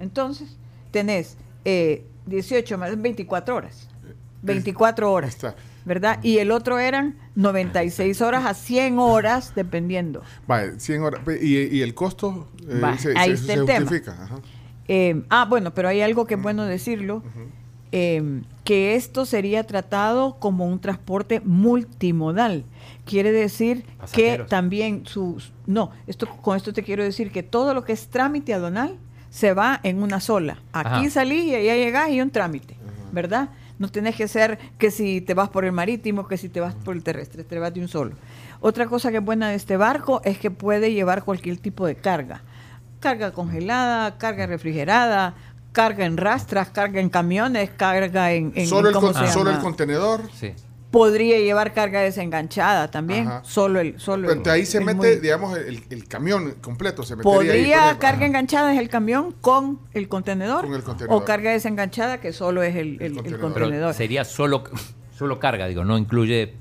[0.01, 0.57] Entonces,
[0.93, 3.89] tenés eh, 18 más 24 horas.
[4.43, 5.31] 24 Ahí horas.
[5.31, 5.57] está.
[5.85, 6.21] ¿Verdad?
[6.23, 10.23] Y el otro eran 96 horas a 100 horas, dependiendo.
[10.47, 11.21] Vale, 100 horas.
[11.25, 12.49] Pe- ¿Y, y el costo?
[12.69, 13.91] eh, se, ahí se- está se el tema.
[14.07, 14.37] Ajá.
[14.87, 17.23] Eh, ah, bueno, pero hay algo que es bueno decirlo,
[17.91, 22.65] eh, que esto sería tratado como un transporte multimodal.
[23.05, 25.53] Quiere decir que también sus...
[25.67, 28.99] No, esto, con esto te quiero decir que todo lo que es trámite aduanal
[29.33, 30.59] se va en una sola.
[30.75, 31.11] Aquí Ajá.
[31.11, 32.77] salís y allá llegás y un trámite,
[33.13, 33.49] ¿verdad?
[33.79, 36.75] No tenés que ser que si te vas por el marítimo, que si te vas
[36.75, 38.13] por el terrestre, te vas de un solo.
[38.61, 41.97] Otra cosa que es buena de este barco es que puede llevar cualquier tipo de
[41.97, 42.43] carga.
[43.01, 45.35] Carga congelada, carga refrigerada,
[45.73, 48.53] carga en rastras, carga en camiones, carga en...
[48.55, 50.21] en- solo, el, ¿cómo con- se solo el contenedor.
[50.39, 50.53] Sí.
[50.93, 53.43] Podría llevar carga desenganchada también, Ajá.
[53.45, 57.03] solo el solo Pero el- ahí se el mete, digamos, el, el camión completo.
[57.03, 58.27] Se metería Podría carga Ajá.
[58.27, 61.21] enganchada es el camión con el contenedor, Con el contenedor.
[61.21, 63.53] o carga desenganchada que solo es el, el- el contenedor.
[63.55, 63.95] Pero contenedor.
[63.95, 64.65] sería solo,
[65.19, 66.55] solo carga, digo, no incluye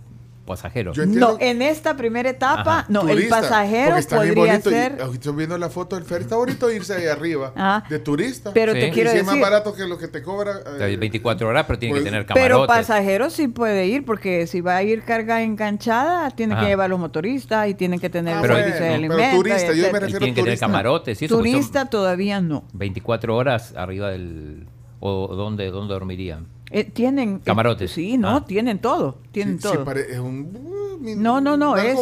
[0.56, 0.96] pasajeros.
[0.98, 2.86] Yo entiendo- No, en esta primera etapa, Ajá.
[2.90, 5.96] no, el Turista, pasajero porque está bien podría y- ser, ahorita estoy viendo la foto
[5.96, 8.52] del ferry, está bonito irse ahí arriba Ah, de turista.
[8.54, 8.80] pero Sí.
[8.80, 10.52] te Y quiero y si es más decir, barato que lo que te cobra.
[10.80, 12.36] eh, Hay 24 horas, pero tiene pues, que tener pero
[12.66, 12.68] camarotes.
[12.88, 16.64] pasajero sí puede ir, porque si va a ir carga enganchada, tiene Ajá.
[16.64, 19.14] que llevar los motoristas y tienen que tener ah, el Pero- servicio de bueno, pero
[19.16, 21.36] alimentos, turista, yo me y refiero tienen que tener camarotes y eso.
[21.36, 22.64] son Turista todavía no.
[22.74, 24.68] 24 horas arriba del...
[25.04, 26.46] ¿O dónde, dónde dormirían?
[26.72, 27.92] Eh, tienen eh, Camarotes.
[27.92, 28.46] sí, no, Ah.
[28.46, 29.84] tienen todo, tienen sí, sí, todo.
[29.86, 30.56] pare- es un.
[30.56, 31.98] uh, mi- No, no, no, es,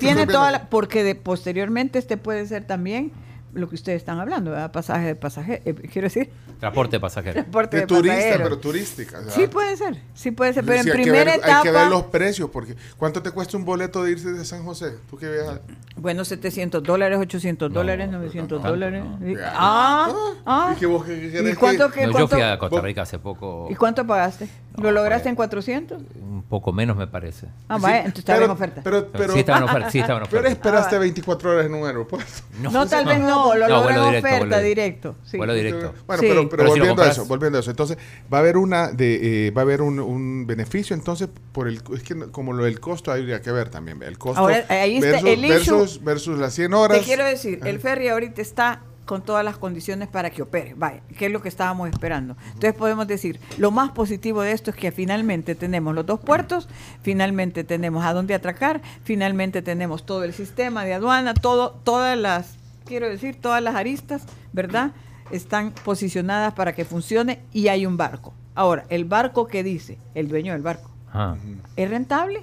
[0.00, 3.12] tiene toda la, porque de, posteriormente este puede ser también
[3.54, 4.72] lo que ustedes están hablando, ¿verdad?
[4.72, 6.30] Pasaje de pasajero, quiero decir,
[6.62, 7.34] Transporte de pasajeros.
[7.34, 8.42] transporte De de, turista, pasajeros.
[8.44, 9.20] pero turística.
[9.30, 11.88] Sí puede ser, sí puede ser, pero sí, en primera ver- etapa, Hay que ver
[11.88, 14.92] los precios, porque ¿cuánto te cuesta un boleto de irse de San José?
[15.10, 15.58] ¿Tú que viajas?
[15.96, 19.02] bueno, 700 dólares, 800 No, dólares, no, 900 tanto, dólares.
[19.04, 19.28] no.
[19.28, 19.52] Ya.
[19.54, 20.12] Ah,
[20.46, 20.72] ah.
[20.76, 22.76] ¿Y qué vos qué- qué ¿Y querés cuánto que- No, yo cuánto- fui a Costa
[22.76, 23.66] vos- Rica hace poco.
[23.68, 24.48] ¿Y cuánto pagaste?
[24.76, 26.00] ¿Lo No, lograste en 400?
[26.18, 27.46] Un poco menos, me parece.
[27.68, 28.80] Ah, Sí, vaya, entonces estaba pero- en oferta.
[28.82, 29.90] Pero, pero, sí, estaba en oferta.
[29.90, 31.02] Sí, estaba en pero esperaste Ah, va.
[31.02, 32.30] 24 horas en un aeropuerto.
[32.60, 35.14] no, tal vez no, lo No, logré en oferta, vuelo- directo.
[35.34, 35.92] vuelo directo.
[36.06, 36.28] Bueno, Sí.
[36.56, 37.70] Pero, si volviendo a eso, volviendo a eso.
[37.70, 37.98] Entonces,
[38.32, 41.82] va a haber una de, eh, va a haber un, un beneficio, entonces, por el,
[41.94, 44.96] es que no- como lo del costo habría que ver también, el costo Ahora, ahí
[44.96, 46.98] está versus, el versus, versus las 100 horas.
[47.00, 47.82] Te quiero decir, el Ajá.
[47.82, 51.48] ferry ahorita está con todas las condiciones para que opere, vaya, que es lo que
[51.48, 52.36] estábamos esperando.
[52.46, 56.68] Entonces podemos decir, lo más positivo de esto es que finalmente tenemos los dos puertos,
[57.02, 62.54] finalmente tenemos a dónde atracar, finalmente tenemos todo el sistema de aduana, todo, todas las,
[62.86, 64.22] quiero decir, todas las aristas,
[64.52, 64.92] ¿verdad?
[65.32, 68.34] Están posicionadas para que funcione y hay un barco.
[68.54, 71.36] Ahora, el barco que dice, el dueño del barco, Ajá.
[71.76, 72.42] ¿es rentable?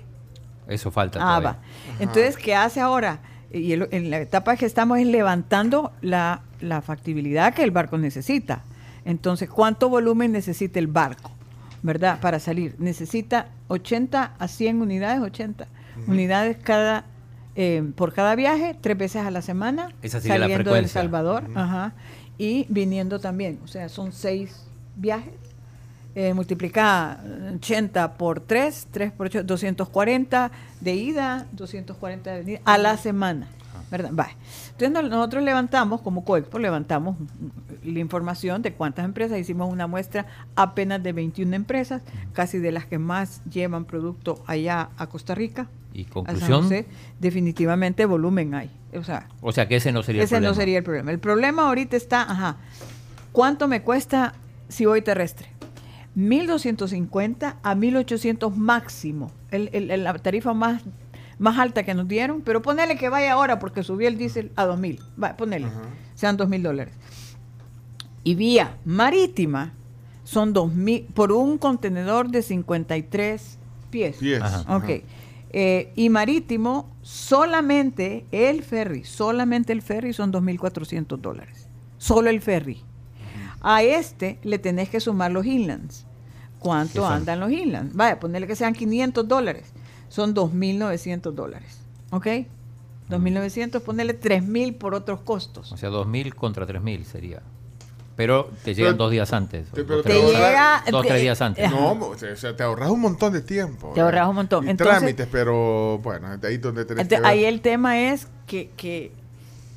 [0.67, 1.49] Eso falta Ah, todavía.
[1.49, 1.57] va.
[1.99, 3.19] Entonces, ¿qué hace ahora?
[3.51, 7.97] Y el- en la etapa que estamos es levantando la, la factibilidad que el barco
[7.97, 8.63] necesita.
[9.05, 11.31] Entonces, ¿cuánto volumen necesita el barco?
[11.81, 12.19] ¿Verdad?
[12.19, 12.75] Para salir.
[12.77, 15.67] Necesita 80 a 100 unidades, 80
[16.07, 17.05] unidades cada
[17.55, 21.01] eh, por cada viaje, tres veces a la semana, Esa sería la saliendo del frecuencia.
[21.01, 21.93] Salvador, ajá,
[22.39, 23.59] y viniendo también.
[23.63, 24.65] O sea, son seis
[24.95, 25.33] viajes
[26.15, 27.19] eh, multiplica
[27.55, 33.47] 80 por 3, 3 por 8, 240 de ida, 240 de venida a la semana.
[33.91, 34.09] ¿Verdad?
[34.13, 34.33] Vale.
[34.71, 37.17] Entonces no- nosotros levantamos, como Coexpo, levantamos
[37.83, 40.25] la información de cuántas empresas, hicimos una muestra
[40.55, 42.01] apenas de 21 empresas,
[42.33, 45.67] casi de las que más llevan producto allá a Costa Rica.
[45.91, 46.63] ¿Y conclusión?
[46.63, 46.85] José.
[47.19, 48.69] definitivamente volumen hay.
[48.95, 50.51] O sea, O sea que ese no sería ese el problema.
[50.51, 51.11] no sería el problema.
[51.11, 52.57] El problema ahorita está, ajá,
[53.31, 54.33] ¿cuánto me cuesta
[54.67, 55.47] si voy terrestre?
[56.15, 60.81] 1.250 a 1.800 máximo, el- el- la tarifa más,
[61.39, 64.65] más alta que nos dieron, pero ponele que vaya ahora porque subió el diésel a
[64.65, 65.81] 2.000, va, ponele, Ajá.
[66.13, 66.93] sean 2.000 dólares.
[68.23, 69.73] Y vía marítima
[70.23, 73.57] son 2.000 por un contenedor de 53
[73.89, 74.17] pies.
[74.17, 74.41] Pies.
[74.41, 74.59] Ajá.
[74.67, 74.77] Ajá.
[74.77, 75.03] Ok.
[75.51, 81.67] Eh, y marítimo, solamente el ferry, solamente el ferry son 2.400 dólares.
[81.97, 82.83] Solo el ferry.
[83.61, 86.05] A este le tenés que sumar los inlands.
[86.59, 87.95] ¿Qué ¿Cuánto andan los inlands?
[87.95, 89.73] Vaya, ponerle que sean 500 dólares.
[90.09, 91.79] Son 2.900 dólares.
[92.11, 92.27] ¿Ok?
[93.09, 95.71] 2.900, ponerle 3.000 por otros costos.
[95.71, 97.41] O sea, 2.000 contra 3.000 sería.
[98.15, 99.67] Pero te llegan Pero- dos días antes.
[99.69, 100.83] Te- pero dos, te tres Te días- llega...
[100.91, 101.71] dos, tres días antes.
[101.71, 103.93] No, o sea, te ahorras un montón de tiempo.
[103.95, 104.67] Te ahorras un montón.
[104.67, 107.31] Y Entonces- trámites, pero bueno, de ahí donde tenés Entonces, que ver.
[107.31, 109.13] ahí el tema es que, que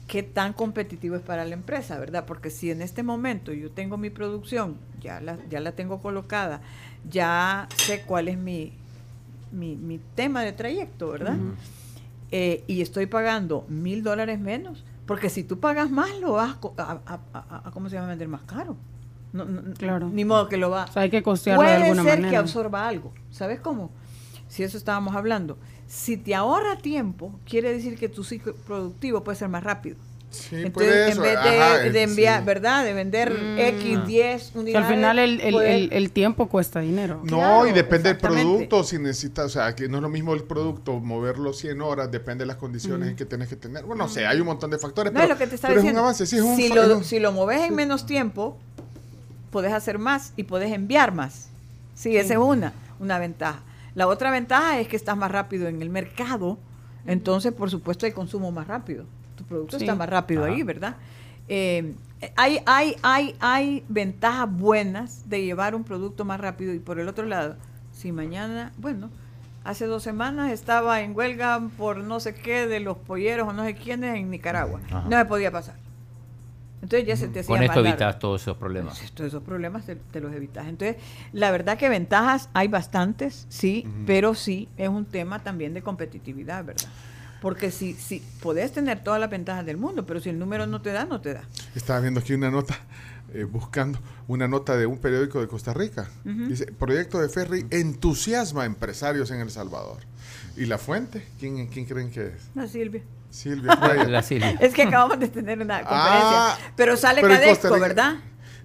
[0.09, 2.25] qué tan competitivo es para la empresa, ¿verdad?
[2.27, 6.61] Porque si en este momento yo tengo mi producción, ya la, ya la tengo colocada,
[7.09, 8.73] ya sé cuál es mi,
[9.53, 11.37] mi, mi tema de trayecto, ¿verdad?
[12.31, 16.83] Eh, y estoy pagando mil dólares menos, porque si tú pagas más, lo vas a,
[17.07, 18.09] a- a- a- ¿cómo se llama?
[18.09, 18.77] Vender más caro.
[19.33, 20.09] No, no, Claro.
[20.11, 22.37] Ni modo que lo va O sea, hay que costearlo de Puede alguna ser que
[22.37, 23.13] absorba algo.
[23.31, 23.91] ¿Sabes cómo?
[24.49, 25.57] Si eso estábamos hablando.
[25.87, 29.97] Si te ahorra tiempo, quiere decir que tu ciclo productivo puede ser más rápido.
[30.33, 32.47] Sí, Entonces, puede en vez de, ajá, de es- enviar, sí.
[32.47, 32.85] ¿verdad?
[32.85, 33.59] De vender Mm.
[33.59, 34.87] X, 10 O sea, unidades.
[34.89, 37.21] al final el, el- el- el tiempo cuesta dinero.
[37.25, 40.33] No, Claro, y depende del producto, si necesitas, o sea, que no es lo mismo
[40.35, 43.85] el producto, moverlo 100 horas, depende de las condiciones en que tenés que tener.
[43.85, 45.71] Bueno, no sé, hay un montón de factores, no pero, es lo que te estaba
[45.71, 46.01] pero es diciendo.
[46.01, 46.57] un avance, sí, es un...
[46.57, 48.57] si, lo, un- si lo moves en menos tiempo,
[49.51, 51.49] puedes hacer más y puedes enviar más.
[51.95, 53.61] Sí, esa es una, una ventaja.
[53.95, 56.59] La otra ventaja es que estás más rápido en el mercado,
[57.07, 59.05] entonces por supuesto hay consumo más rápido.
[59.53, 59.85] Producto Sí.
[59.85, 60.53] está más rápido Ajá.
[60.55, 60.97] ahí, ¿verdad?
[61.49, 61.95] Eh,
[62.37, 67.09] hay, hay, hay, hay ventajas buenas de llevar un producto más rápido y por el
[67.09, 67.57] otro lado,
[67.93, 69.11] si mañana, bueno,
[69.65, 73.65] hace dos semanas estaba en huelga por no sé qué de los polleros o no
[73.65, 74.81] sé quiénes en Nicaragua.
[74.87, 75.05] Ajá.
[75.09, 75.75] No se podía pasar.
[76.81, 77.89] Entonces ya se te hacía Con esto largo.
[77.91, 79.01] evitas todos esos problemas.
[79.15, 80.67] Todos esos problemas te, te los evitas.
[80.67, 80.97] Entonces,
[81.33, 86.65] la verdad que ventajas hay bastantes, sí, pero sí es un tema también de competitividad,
[86.65, 86.89] ¿verdad?
[87.43, 90.81] Porque si, si podés tener todas las ventajas del mundo, pero si el número no
[90.81, 91.43] te da, no te da.
[91.75, 92.79] Estaba viendo aquí una nota,
[93.35, 96.09] eh, buscando una nota de un periódico de Costa Rica.
[96.25, 99.99] Dice, proyecto de ferry entusiasma a empresarios en El Salvador.
[100.57, 101.27] ¿Y la fuente?
[101.41, 102.51] ¿Quién, quién creen que es?
[102.55, 103.03] No, Silvia.
[103.31, 104.05] Silvia Playa.
[104.09, 104.51] La Silvia.
[104.61, 106.53] Es que acabamos de tener una conferencia.
[106.53, 108.15] Ah, pero sale pero Cadesco, Costa Rica- ¿verdad?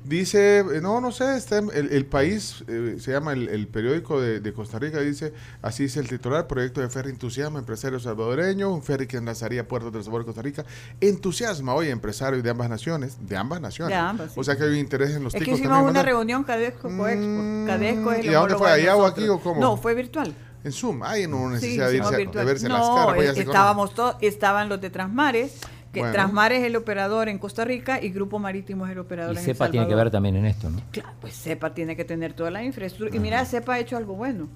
[0.07, 3.67] Dice, eh, no, no sé, está en- el, el país, eh, se llama el, el
[3.67, 7.99] periódico de, de Costa Rica, dice, así dice el titular, proyecto de ferry entusiasma, empresario
[7.99, 10.63] salvadoreño, un ferry que enlazaría puertos del sabor de Costa Rica,
[11.01, 13.89] entusiasma hoy empresarios de ambas naciones, de ambas naciones.
[13.93, 14.39] De ambas, sí.
[14.39, 16.43] O sea que hay un interés en los Es que ticos hicimos también, una reunión
[16.45, 17.67] Cadesco Mm, Coexport.
[17.67, 18.67] Cadesco es el ¿y a dónde fue?
[18.69, 19.59] de ¿Allá o aquí o cómo?
[19.59, 20.33] No, fue virtual.
[20.63, 23.15] En Zoom, hay no Sí, necesidad de, hicimos irse, de verse no, las caras.
[23.15, 25.53] pues estábamos todos, estaban los de Transmares,
[25.97, 26.13] que Bueno.
[26.13, 29.39] Transmares es el operador en Costa Rica y Grupo Marítimo es el operador Y en
[29.39, 30.81] El CEPA tiene que ver también en esto, ¿no?
[30.91, 33.17] Claro, pues CEPA tiene que tener toda la infraestructura.
[33.17, 34.47] Y mira, CEPA ha hecho algo bueno.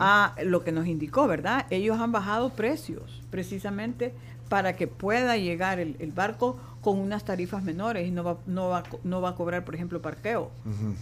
[0.00, 1.66] Ah, lo que nos indicó, ¿verdad?
[1.70, 4.12] Ellos han bajado precios precisamente
[4.48, 8.68] para que pueda llegar el, el barco con unas tarifas menores y no va, no
[8.68, 10.50] va, a no va a cobrar, por ejemplo, parqueo,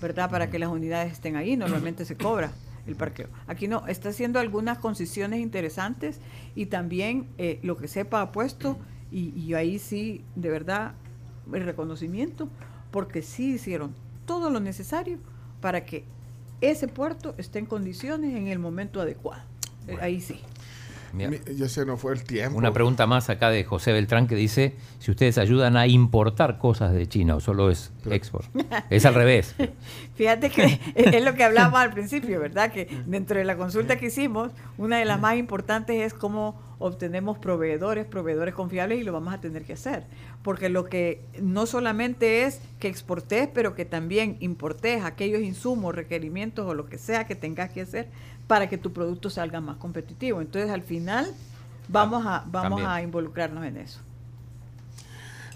[0.00, 0.30] ¿verdad?
[0.30, 1.56] Para que las unidades estén ahí.
[1.56, 2.50] Normalmente se cobra
[2.86, 3.28] el parqueo.
[3.46, 6.20] Aquí no, está haciendo algunas concesiones interesantes
[6.54, 8.78] y también eh, lo que CEPA ha puesto,
[9.10, 10.92] y, y ahí sí, de verdad,
[11.52, 12.48] el reconocimiento,
[12.90, 13.94] porque sí hicieron
[14.26, 15.18] todo lo necesario
[15.60, 16.04] para que
[16.60, 19.42] ese puerto esté en condiciones en el momento adecuado.
[20.00, 20.40] Ahí sí.
[21.18, 22.56] Ya se nos fue el tiempo.
[22.58, 26.92] Una pregunta más acá de José Beltrán que dice si ustedes ayudan a importar cosas
[26.92, 28.48] de China o solo es export.
[28.90, 29.54] Es al revés.
[30.14, 32.70] Fíjate que es es lo que hablábamos al principio, ¿verdad?
[32.70, 37.38] Que dentro de la consulta que hicimos, una de las más importantes es cómo obtenemos
[37.38, 40.04] proveedores, proveedores confiables y lo vamos a tener que hacer.
[40.42, 46.66] Porque lo que no solamente es que exportes, pero que también importes aquellos insumos, requerimientos
[46.66, 48.08] o lo que sea que tengas que hacer
[48.46, 50.40] para que tu producto salga más competitivo.
[50.40, 51.26] Entonces, al final,
[51.88, 52.88] vamos a, vamos También.
[52.88, 54.00] a involucrarnos en eso.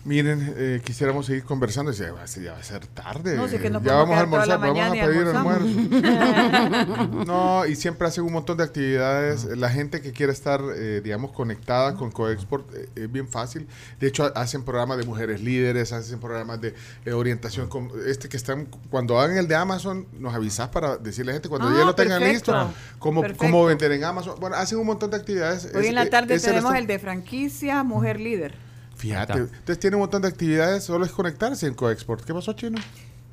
[0.05, 1.93] Miren, eh, quisiéramos seguir conversando.
[1.93, 3.37] Ya va, ya va a ser tarde.
[3.37, 5.67] No, que ya vamos a almorzar, vamos a pedir almuerzo.
[7.27, 9.45] no, y siempre hacen un montón de actividades.
[9.45, 13.67] La gente que quiere estar, eh, digamos, conectada con Coexport eh, es bien fácil.
[13.99, 16.75] De hecho, ha- hacen programas de mujeres líderes, hacen programas de
[17.05, 17.69] eh, orientación.
[17.69, 21.37] Con, este que están, cuando hagan el de Amazon, nos avisas para decirle a la
[21.41, 24.37] gente cuando Ah, ya lo tengan listo, cómo, cómo vender en Amazon.
[24.41, 25.67] Bueno, hacen un montón de actividades.
[25.75, 28.70] Hoy Es- en la eh, tarde tenemos el de franquicia Mujer Líder.
[29.01, 32.23] Fíjate, entonces tiene un montón de actividades, solo es conectarse en Coexport.
[32.23, 32.79] ¿Qué pasó, Chino?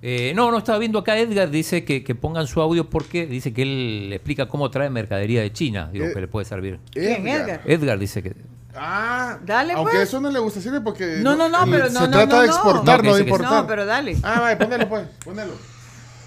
[0.01, 3.51] Eh, no, no, estaba viendo acá Edgar, dice que, que pongan su audio porque dice
[3.51, 5.89] que él explica cómo trae mercadería de China.
[5.91, 6.79] Digo, Eh, que le puede servir.
[6.91, 7.61] ¿Quién, Edgar?
[7.65, 8.33] Edgar dice que...
[8.75, 10.07] Ah, Dale, aunque pues.
[10.07, 12.41] eso no le gusta sirve porque No, no, no, pero no, se no, trata no,
[12.41, 13.51] de exportar, No, de importar.
[13.51, 14.15] No, pero dale.
[14.21, 15.53] Ah, vaya, póngalo pues, póngalo.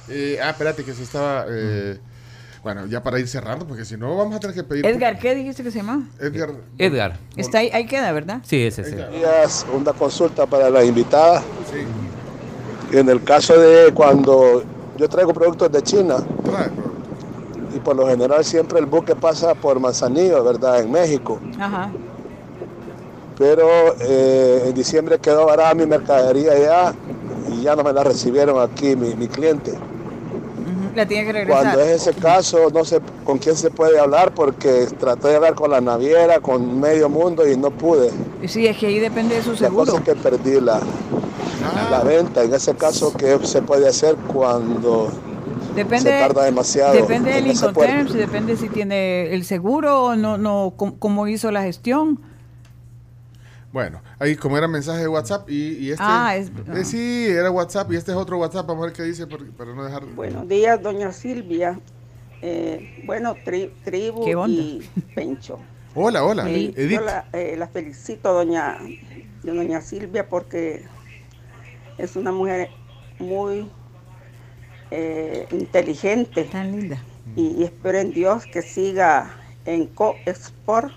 [0.09, 1.99] Eh, ah, espérate que se estaba eh,
[2.63, 5.35] bueno, ya para ir cerrando porque si no vamos a tener que pedir Edgar, ¿qué
[5.35, 6.09] dijiste que se llama?
[6.19, 6.51] Edgar.
[6.77, 7.17] Edgar.
[7.37, 8.41] Está ahí, ahí queda, ¿verdad?
[8.45, 8.89] Sí, ese es.
[8.89, 9.11] Edgar.
[9.11, 11.41] días, una consulta para la invitada.
[11.71, 14.63] Sí, En el caso de cuando
[14.99, 16.71] yo traigo productos de China trae,
[17.75, 20.81] y por lo general siempre el buque pasa por Manzanillo, ¿verdad?
[20.81, 21.41] En México.
[21.59, 21.91] Ajá.
[23.39, 26.95] Pero eh, en diciembre quedó varada mi mercadería ya
[27.51, 29.73] y ya no me la recibieron aquí mi, mi cliente.
[30.95, 31.62] La tiene que regresar.
[31.62, 35.55] Cuando es ese caso, no sé con quién se puede hablar porque traté de hablar
[35.55, 38.11] con la naviera, con medio mundo y no pude.
[38.47, 39.86] Sí, es que ahí depende de su La seguro.
[39.86, 40.80] cosa es que perdí la,
[41.91, 42.43] la venta.
[42.43, 45.11] En ese caso, ¿qué se puede hacer cuando
[45.74, 47.47] Depende, se tarda demasiado depende del.
[47.47, 52.20] Incoterms, depende si tiene el seguro o no, no, cómo hizo la gestión.
[53.73, 57.51] Bueno, ahí como era mensaje de WhatsApp y, y este Ah, es- eh, sí, era
[57.51, 60.05] WhatsApp y este es otro WhatsApp, vamos a ver qué dice por- para no dejar
[60.16, 61.78] Buenos días, doña Silvia.
[62.43, 64.62] Eh, bueno, tri- tribu ¿Qué onda?
[64.62, 64.81] y
[65.15, 65.59] Pencho.
[65.94, 66.93] Hola, hola, Eh, Edith.
[66.93, 68.78] yo la, eh, la felicito, doña,
[69.43, 70.82] doña Silvia, porque
[71.99, 72.70] es una mujer
[73.19, 73.70] muy
[74.90, 76.99] eh, inteligente Tan linda.
[77.36, 80.93] y, y espero en Dios que siga en Co-Export.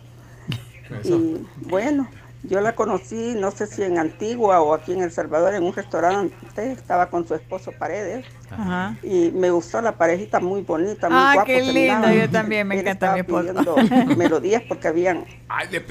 [1.03, 1.37] Y
[1.67, 2.09] bueno,
[2.43, 5.73] yo la conocí, no sé si en Antigua o aquí en El Salvador, en un
[5.73, 6.35] restaurante,
[6.71, 8.25] estaba con su esposo Paredes.
[8.51, 8.95] Ajá.
[9.01, 12.13] Y me gustó la parejita muy bonita, muy Ah, guapo qué miraba.
[12.13, 14.15] yo también, me Él encanta mi estaba esposo.
[14.17, 15.25] melodías porque habían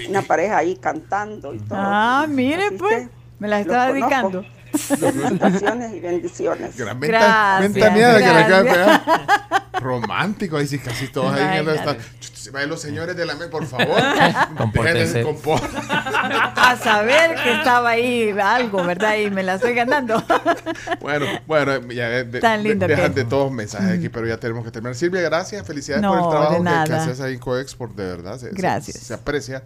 [0.09, 1.79] una pareja ahí cantando y todo.
[1.81, 3.09] Ah, mire Así pues,
[3.39, 4.45] me la los estaba conozco.
[4.73, 6.77] Felicitaciones y bendiciones.
[6.77, 9.03] Gran venta, Gracias, ventaneada que le de pegar.
[9.81, 11.73] Romántico, ahí sí, casi todos ahí viendo
[12.53, 14.03] Vayan los señores de la mesa, por favor.
[14.59, 15.25] Compórtense.
[16.57, 19.17] A saber que estaba ahí algo, ¿verdad?
[19.17, 20.23] Y me la estoy ganando.
[21.01, 24.27] Bueno, bueno, ya de- de- Tan lindo de- dejan que- de todos mensajes aquí, pero
[24.27, 24.95] ya tenemos que terminar.
[24.97, 28.05] Silvia, gracias, felicidades No, por el trabajo de que- que, haces ahí en Coexport, de
[28.07, 28.39] verdad.
[28.39, 28.97] se- se- Gracias.
[28.99, 29.63] Se, aprecia.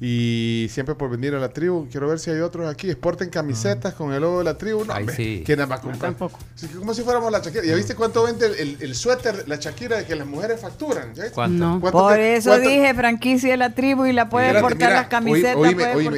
[0.00, 1.88] Y siempre por venir a la tribu.
[1.90, 2.88] Quiero ver si hay otros aquí.
[2.88, 4.84] Exporten camisetas con el logo de la tribu.
[4.84, 5.42] No, Ay, sí.
[5.44, 6.12] ¿Quién las va a comprar?
[6.12, 6.38] tampoco.
[6.54, 7.64] Sí, como si fuéramos la Shakira.
[7.64, 11.12] ¿Ya viste cuánto vende el, el- el suéter, la Shakira, que las mujeres facturan?
[11.34, 11.58] ¿Cuánto?
[11.64, 11.80] No.
[11.80, 15.56] ¿Cuánto Por eso cuánto- dije franquicia de la tribu y la puede portar las camisetas,
[15.56, 16.14] puede oíme,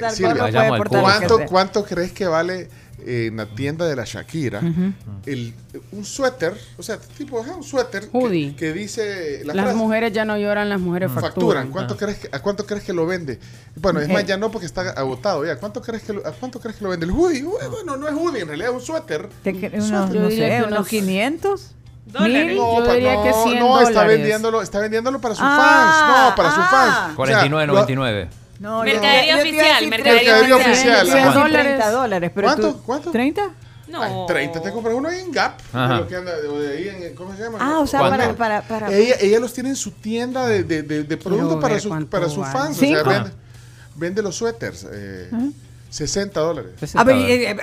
[0.77, 1.47] portar ¿Cuánto, sea.
[1.47, 2.69] ¿Cuánto crees que vale
[3.07, 4.61] en la tienda de la Shakira
[5.27, 5.55] el,
[5.93, 6.55] un suéter?
[6.79, 8.09] O sea, tipo, ajá, un suéter
[8.57, 11.31] que- dice la Las frase, mujeres ya no lloran, las mujeres facturan.
[11.33, 11.71] facturan.
[11.71, 13.39] ¿Cuánto crees que, ¿A cuánto crees que lo vende?
[13.77, 15.57] Bueno, es más, ya no porque está agotado ya.
[15.57, 17.07] ¿Cuánto crees que lo, ¿A cuánto crees que lo vende?
[17.07, 17.45] El hoodie.
[17.45, 19.29] Uy, Bueno, no es hoodie, en realidad es un suéter.
[19.43, 21.75] Te cre- Un unos, Yo no diría sé, que unos unos 500.
[22.07, 22.57] Dólares.
[22.57, 22.83] Yo
[23.23, 24.19] que 100 no, está dólares.
[24.19, 26.31] vendiéndolo, está vendiéndolo para sus Ah, fans.
[26.31, 26.69] No, para sus ah.
[27.15, 27.19] fans.
[27.19, 28.29] O sea, 49.99.
[28.61, 31.39] No, Mercadería yo- yo oficial, decir mercadería 30, oficial, yo ajá.
[31.45, 32.31] decir 30 dólares.
[32.35, 32.73] Pero ¿Cuánto?
[32.75, 33.11] tú- ¿Cuánto?
[33.13, 33.51] ¿30?
[33.89, 34.03] No.
[34.03, 35.59] Ay, 30 te compras uno ahí en Gap.
[35.73, 37.59] Lo que anda de, de ahí en, ¿Cómo se llama?
[37.61, 38.93] Ah, o sea, para, para, para.
[38.93, 42.29] Ella, ella los tiene en su tienda de, de, de, de productos para, sus para
[42.29, 42.77] sus fans.
[42.77, 43.31] O sea, vende,
[43.97, 44.87] vende los suéteres.
[44.93, 45.31] Eh,
[45.89, 46.73] 60 dólares.
[46.95, 47.57] A ver, eh, eh,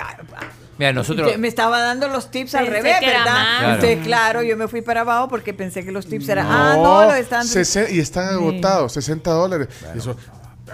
[0.78, 1.36] Mira, nosotros.
[1.38, 3.34] me estaba dando los tips al Pensé revés, que era ¿verdad?
[3.58, 3.74] Claro.
[3.74, 6.46] Entonces, claro, yo me fui para abajo porque pensé que los tips eran.
[6.48, 7.46] ah, no, lo están.
[7.90, 9.68] y están agotados, 60 dólares.
[9.96, 10.14] Eso,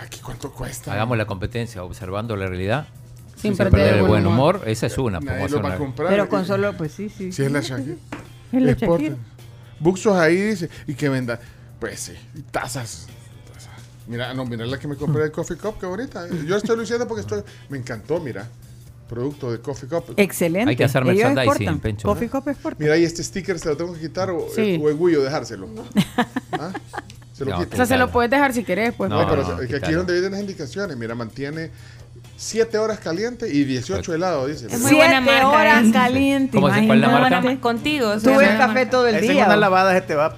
[0.00, 0.92] aquí cuánto cuesta.
[0.92, 2.86] Hagamos la competencia observando la realidad.
[3.36, 4.62] Sin Sin perder el buen humor.
[4.66, 5.20] Esa es una.
[5.20, 6.08] Nadie lo va a comprar.
[6.08, 7.32] Pero con solo, pues sí, sí.
[7.32, 7.96] Si es la Shakira.
[8.52, 8.72] Es la.
[8.72, 9.16] Shakira.
[9.80, 11.38] Buxos ahí dice, y que venda,
[11.80, 13.08] pues sí, y tazas.
[13.52, 13.72] tazas.
[14.06, 16.26] Mira, no, mira la que me compré de Coffee Cup, qué bonita.
[16.46, 18.48] Yo estoy luciendo porque estoy, me encantó, mira.
[19.08, 20.14] Producto de Coffee Cup.
[20.16, 20.70] Excelente.
[20.70, 21.80] Hay que hacer merchandising.
[21.80, 22.08] Pencho.
[22.08, 22.82] Coffee Cup exporta.
[22.82, 24.80] Mira, y este sticker se lo tengo que quitar o, Sí.
[24.82, 25.68] o es Guyo dejárselo.
[26.52, 26.72] ¿Ah?
[27.34, 27.58] Se lo No.
[27.70, 29.10] O sea, se lo puedes dejar si querés, pues.
[29.10, 30.96] No, pero no, es que aquí es donde vienen las indicaciones.
[30.96, 31.70] Mira, mantiene
[32.36, 34.66] 7 horas caliente y 18 helado, dice.
[34.70, 35.90] Es muy buena Siete marca, horas ¿eh?
[35.92, 36.50] caliente.
[36.56, 37.46] ¿Cómo se- cuál es la imagínate.
[37.48, 37.60] marca?
[37.60, 38.08] Contigo.
[38.10, 38.90] o sea, Tuve nada café más.
[38.90, 39.44] todo el día.
[39.46, 39.56] una ¿o?
[39.58, 40.32] lavada se te va.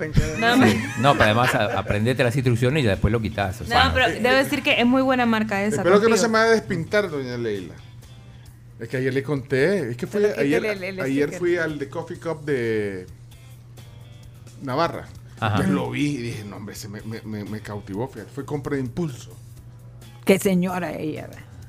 [1.01, 3.60] No, pero además aprendete las instrucciones y después lo quitas.
[3.60, 5.77] o sea, No, pero debo decir que es muy buena marca esa.
[5.77, 7.74] Espero que no se me vaya a despintar, doña Leila.
[8.81, 9.90] Es que ayer le conté.
[9.90, 13.06] Es que fui, ayer, el- el ayer fui al de Coffee Cup de
[14.62, 15.06] Navarra.
[15.39, 15.47] Ajá.
[15.57, 18.09] Entonces lo vi y dije, no, hombre, se me, me, me- me cautivó.
[18.09, 18.31] Fíjate.
[18.33, 19.37] Fue compra de impulso.
[20.25, 21.29] Qué señora ella.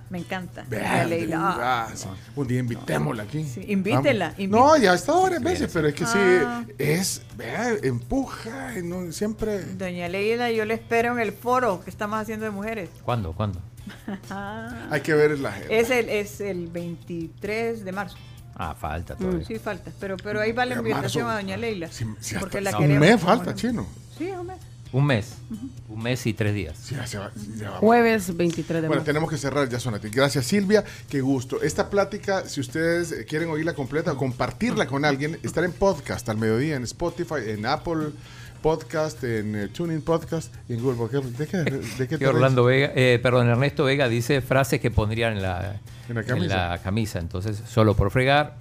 [0.10, 0.66] Me encanta.
[0.70, 1.58] Vea, Leila.
[1.60, 2.08] ah, sí.
[2.38, 3.44] Un día invitémosla aquí.
[3.44, 6.64] Sí, invítela, No, ya ha estado varias veces, pero es que Ah.
[6.66, 9.66] sí, es, vea, empuja, y no, siempre.
[9.66, 12.90] Doña Leila, yo le espero en el foro que estamos haciendo de mujeres.
[13.04, 13.34] ¿Cuándo?
[13.34, 13.60] ¿Cuándo?
[14.90, 15.74] Hay que ver la agenda.
[15.74, 18.18] Es el, es el 23 de marzo.
[18.60, 19.46] Ah, falta todavía.
[19.46, 19.92] Sí, falta.
[20.00, 21.88] Pero, pero ahí va la invitación marzo, a Doña Leila.
[21.92, 23.88] Si- si hasta- porque la un mes falta, no- chino.
[24.18, 24.58] Sí, un mes.
[24.94, 25.34] Un mes.
[25.90, 26.78] Un mes y tres días.
[26.82, 27.78] Sí, ya se va- ya va.
[27.80, 29.06] Jueves 23 de Bueno, marzo.
[29.06, 30.10] tenemos que cerrar ya, Sonati.
[30.10, 30.84] Gracias, Silvia.
[31.10, 31.62] Qué gusto.
[31.62, 36.28] Esta plática, si ustedes eh, quieren oírla completa o compartirla con alguien, estará en podcast
[36.30, 38.12] al mediodía en Spotify, en Apple
[38.62, 41.24] Podcast, en eh, Tuning Podcast y en Google Podcast.
[41.26, 44.92] ¿De qué, de qué Y te Orlando Vega, eh, perdón, Ernesto Vega dice frases que
[44.92, 45.80] pondrían en la,
[46.10, 46.70] En la camisa.
[46.70, 47.20] la camisa.
[47.20, 48.56] Entonces, solo por fregar,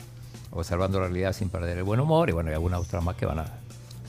[0.51, 3.27] observando la realidad sin perder el buen humor y bueno, y algunas otras más que
[3.27, 3.45] van a,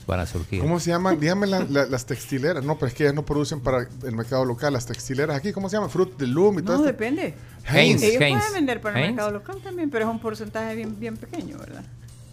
[0.06, 0.60] van a surgir.
[0.60, 1.18] ¿Cómo se llaman?
[1.20, 2.64] Dígame la- la- las textileras.
[2.64, 4.72] No, pero es que ellas no producen para el mercado local.
[4.72, 5.90] Las textileras aquí, ¿cómo se llaman?
[5.90, 7.34] Fruit de Loom y todo No, depende.
[7.70, 8.38] Heinz, Ellos Heinz.
[8.38, 11.84] pueden vender para el mercado local también, pero es un porcentaje bien, bien pequeño, ¿verdad?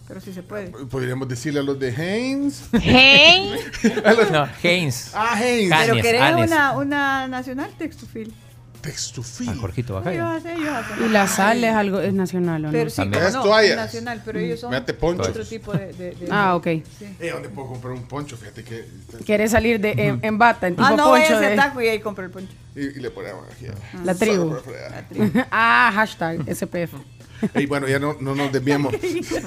[0.07, 0.67] Pero sí se puede.
[0.67, 1.91] Podríamos decirle a los de.
[1.91, 3.55] Hey.
[4.05, 5.11] A los- No, Heinz.
[5.15, 5.31] Ah.
[5.33, 6.51] Ca- Pero Anes, querés Anes.
[6.51, 8.33] una, una nacional textufil.
[8.81, 9.49] Textufil.
[9.49, 10.35] Ah, Jorgito, acá.
[10.35, 10.57] Hacen.
[11.03, 12.71] Y la sal es algo, es nacional, ¿o no?
[12.71, 13.23] Pero sí, También.
[13.33, 13.71] no, toallas.
[13.71, 15.27] es nacional, pero ellos son ponchos.
[15.29, 15.91] otro tipo de...
[15.93, 16.65] de- de- Ah, ok.
[16.99, 17.15] sí.
[17.19, 18.37] Eh, ¿Dónde puedo comprar un poncho?
[18.37, 18.85] Fíjate que...
[19.25, 21.87] ¿Quieres salir de, en, en bata, en tipo Ah, no, poncho ese de taco y
[21.87, 22.53] ahí compro el poncho.
[22.75, 23.65] Y, y le ponemos aquí.
[24.03, 24.49] la tribu?
[24.49, 25.47] Por fregar.
[25.49, 26.93] ah, hashtag SPF.
[27.55, 28.93] Y bueno, ya no, no nos desviemos.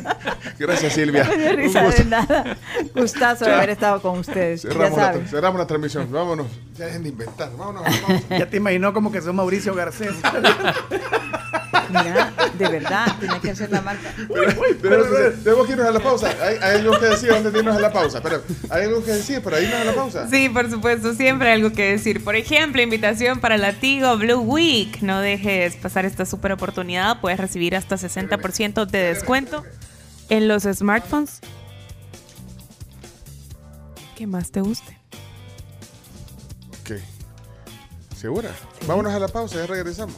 [0.59, 1.25] Gracias, Silvia.
[1.25, 2.57] No me risa de nada.
[2.95, 4.63] Gustazo de haber estado con ustedes.
[4.63, 6.11] Ya Cerramos la, cerramos la transmisión.
[6.11, 6.47] Vámonos.
[6.77, 7.51] Ya dejen de inventar.
[7.57, 7.83] Vámonos.
[7.85, 8.23] vámonos.
[8.31, 10.13] Ya te imaginó como que sos Mauricio Garcés.
[11.91, 14.13] Mira, de verdad, tiene que hacer la marca.
[14.17, 16.29] Tenemos que- tenemos que irnos a la pausa.
[16.43, 18.21] Hay, hay algo que decir antes de irnos a la pausa.
[18.23, 20.29] Pero hay algo que decir, pero irnos a la pausa.
[20.29, 22.23] Sí, por supuesto, siempre hay algo que decir.
[22.23, 25.01] Por ejemplo, invitación para la Tigo Blue Week.
[25.01, 27.21] No dejes pasar esta super oportunidad.
[27.21, 29.65] Puedes recibir hasta 60% de descuento
[30.29, 31.41] en los smartphones.
[34.17, 34.99] ¿Qué más te guste?
[36.81, 37.01] Ok.
[38.17, 38.51] ¿Segura?
[38.87, 40.17] Vámonos a la pausa, ya regresamos.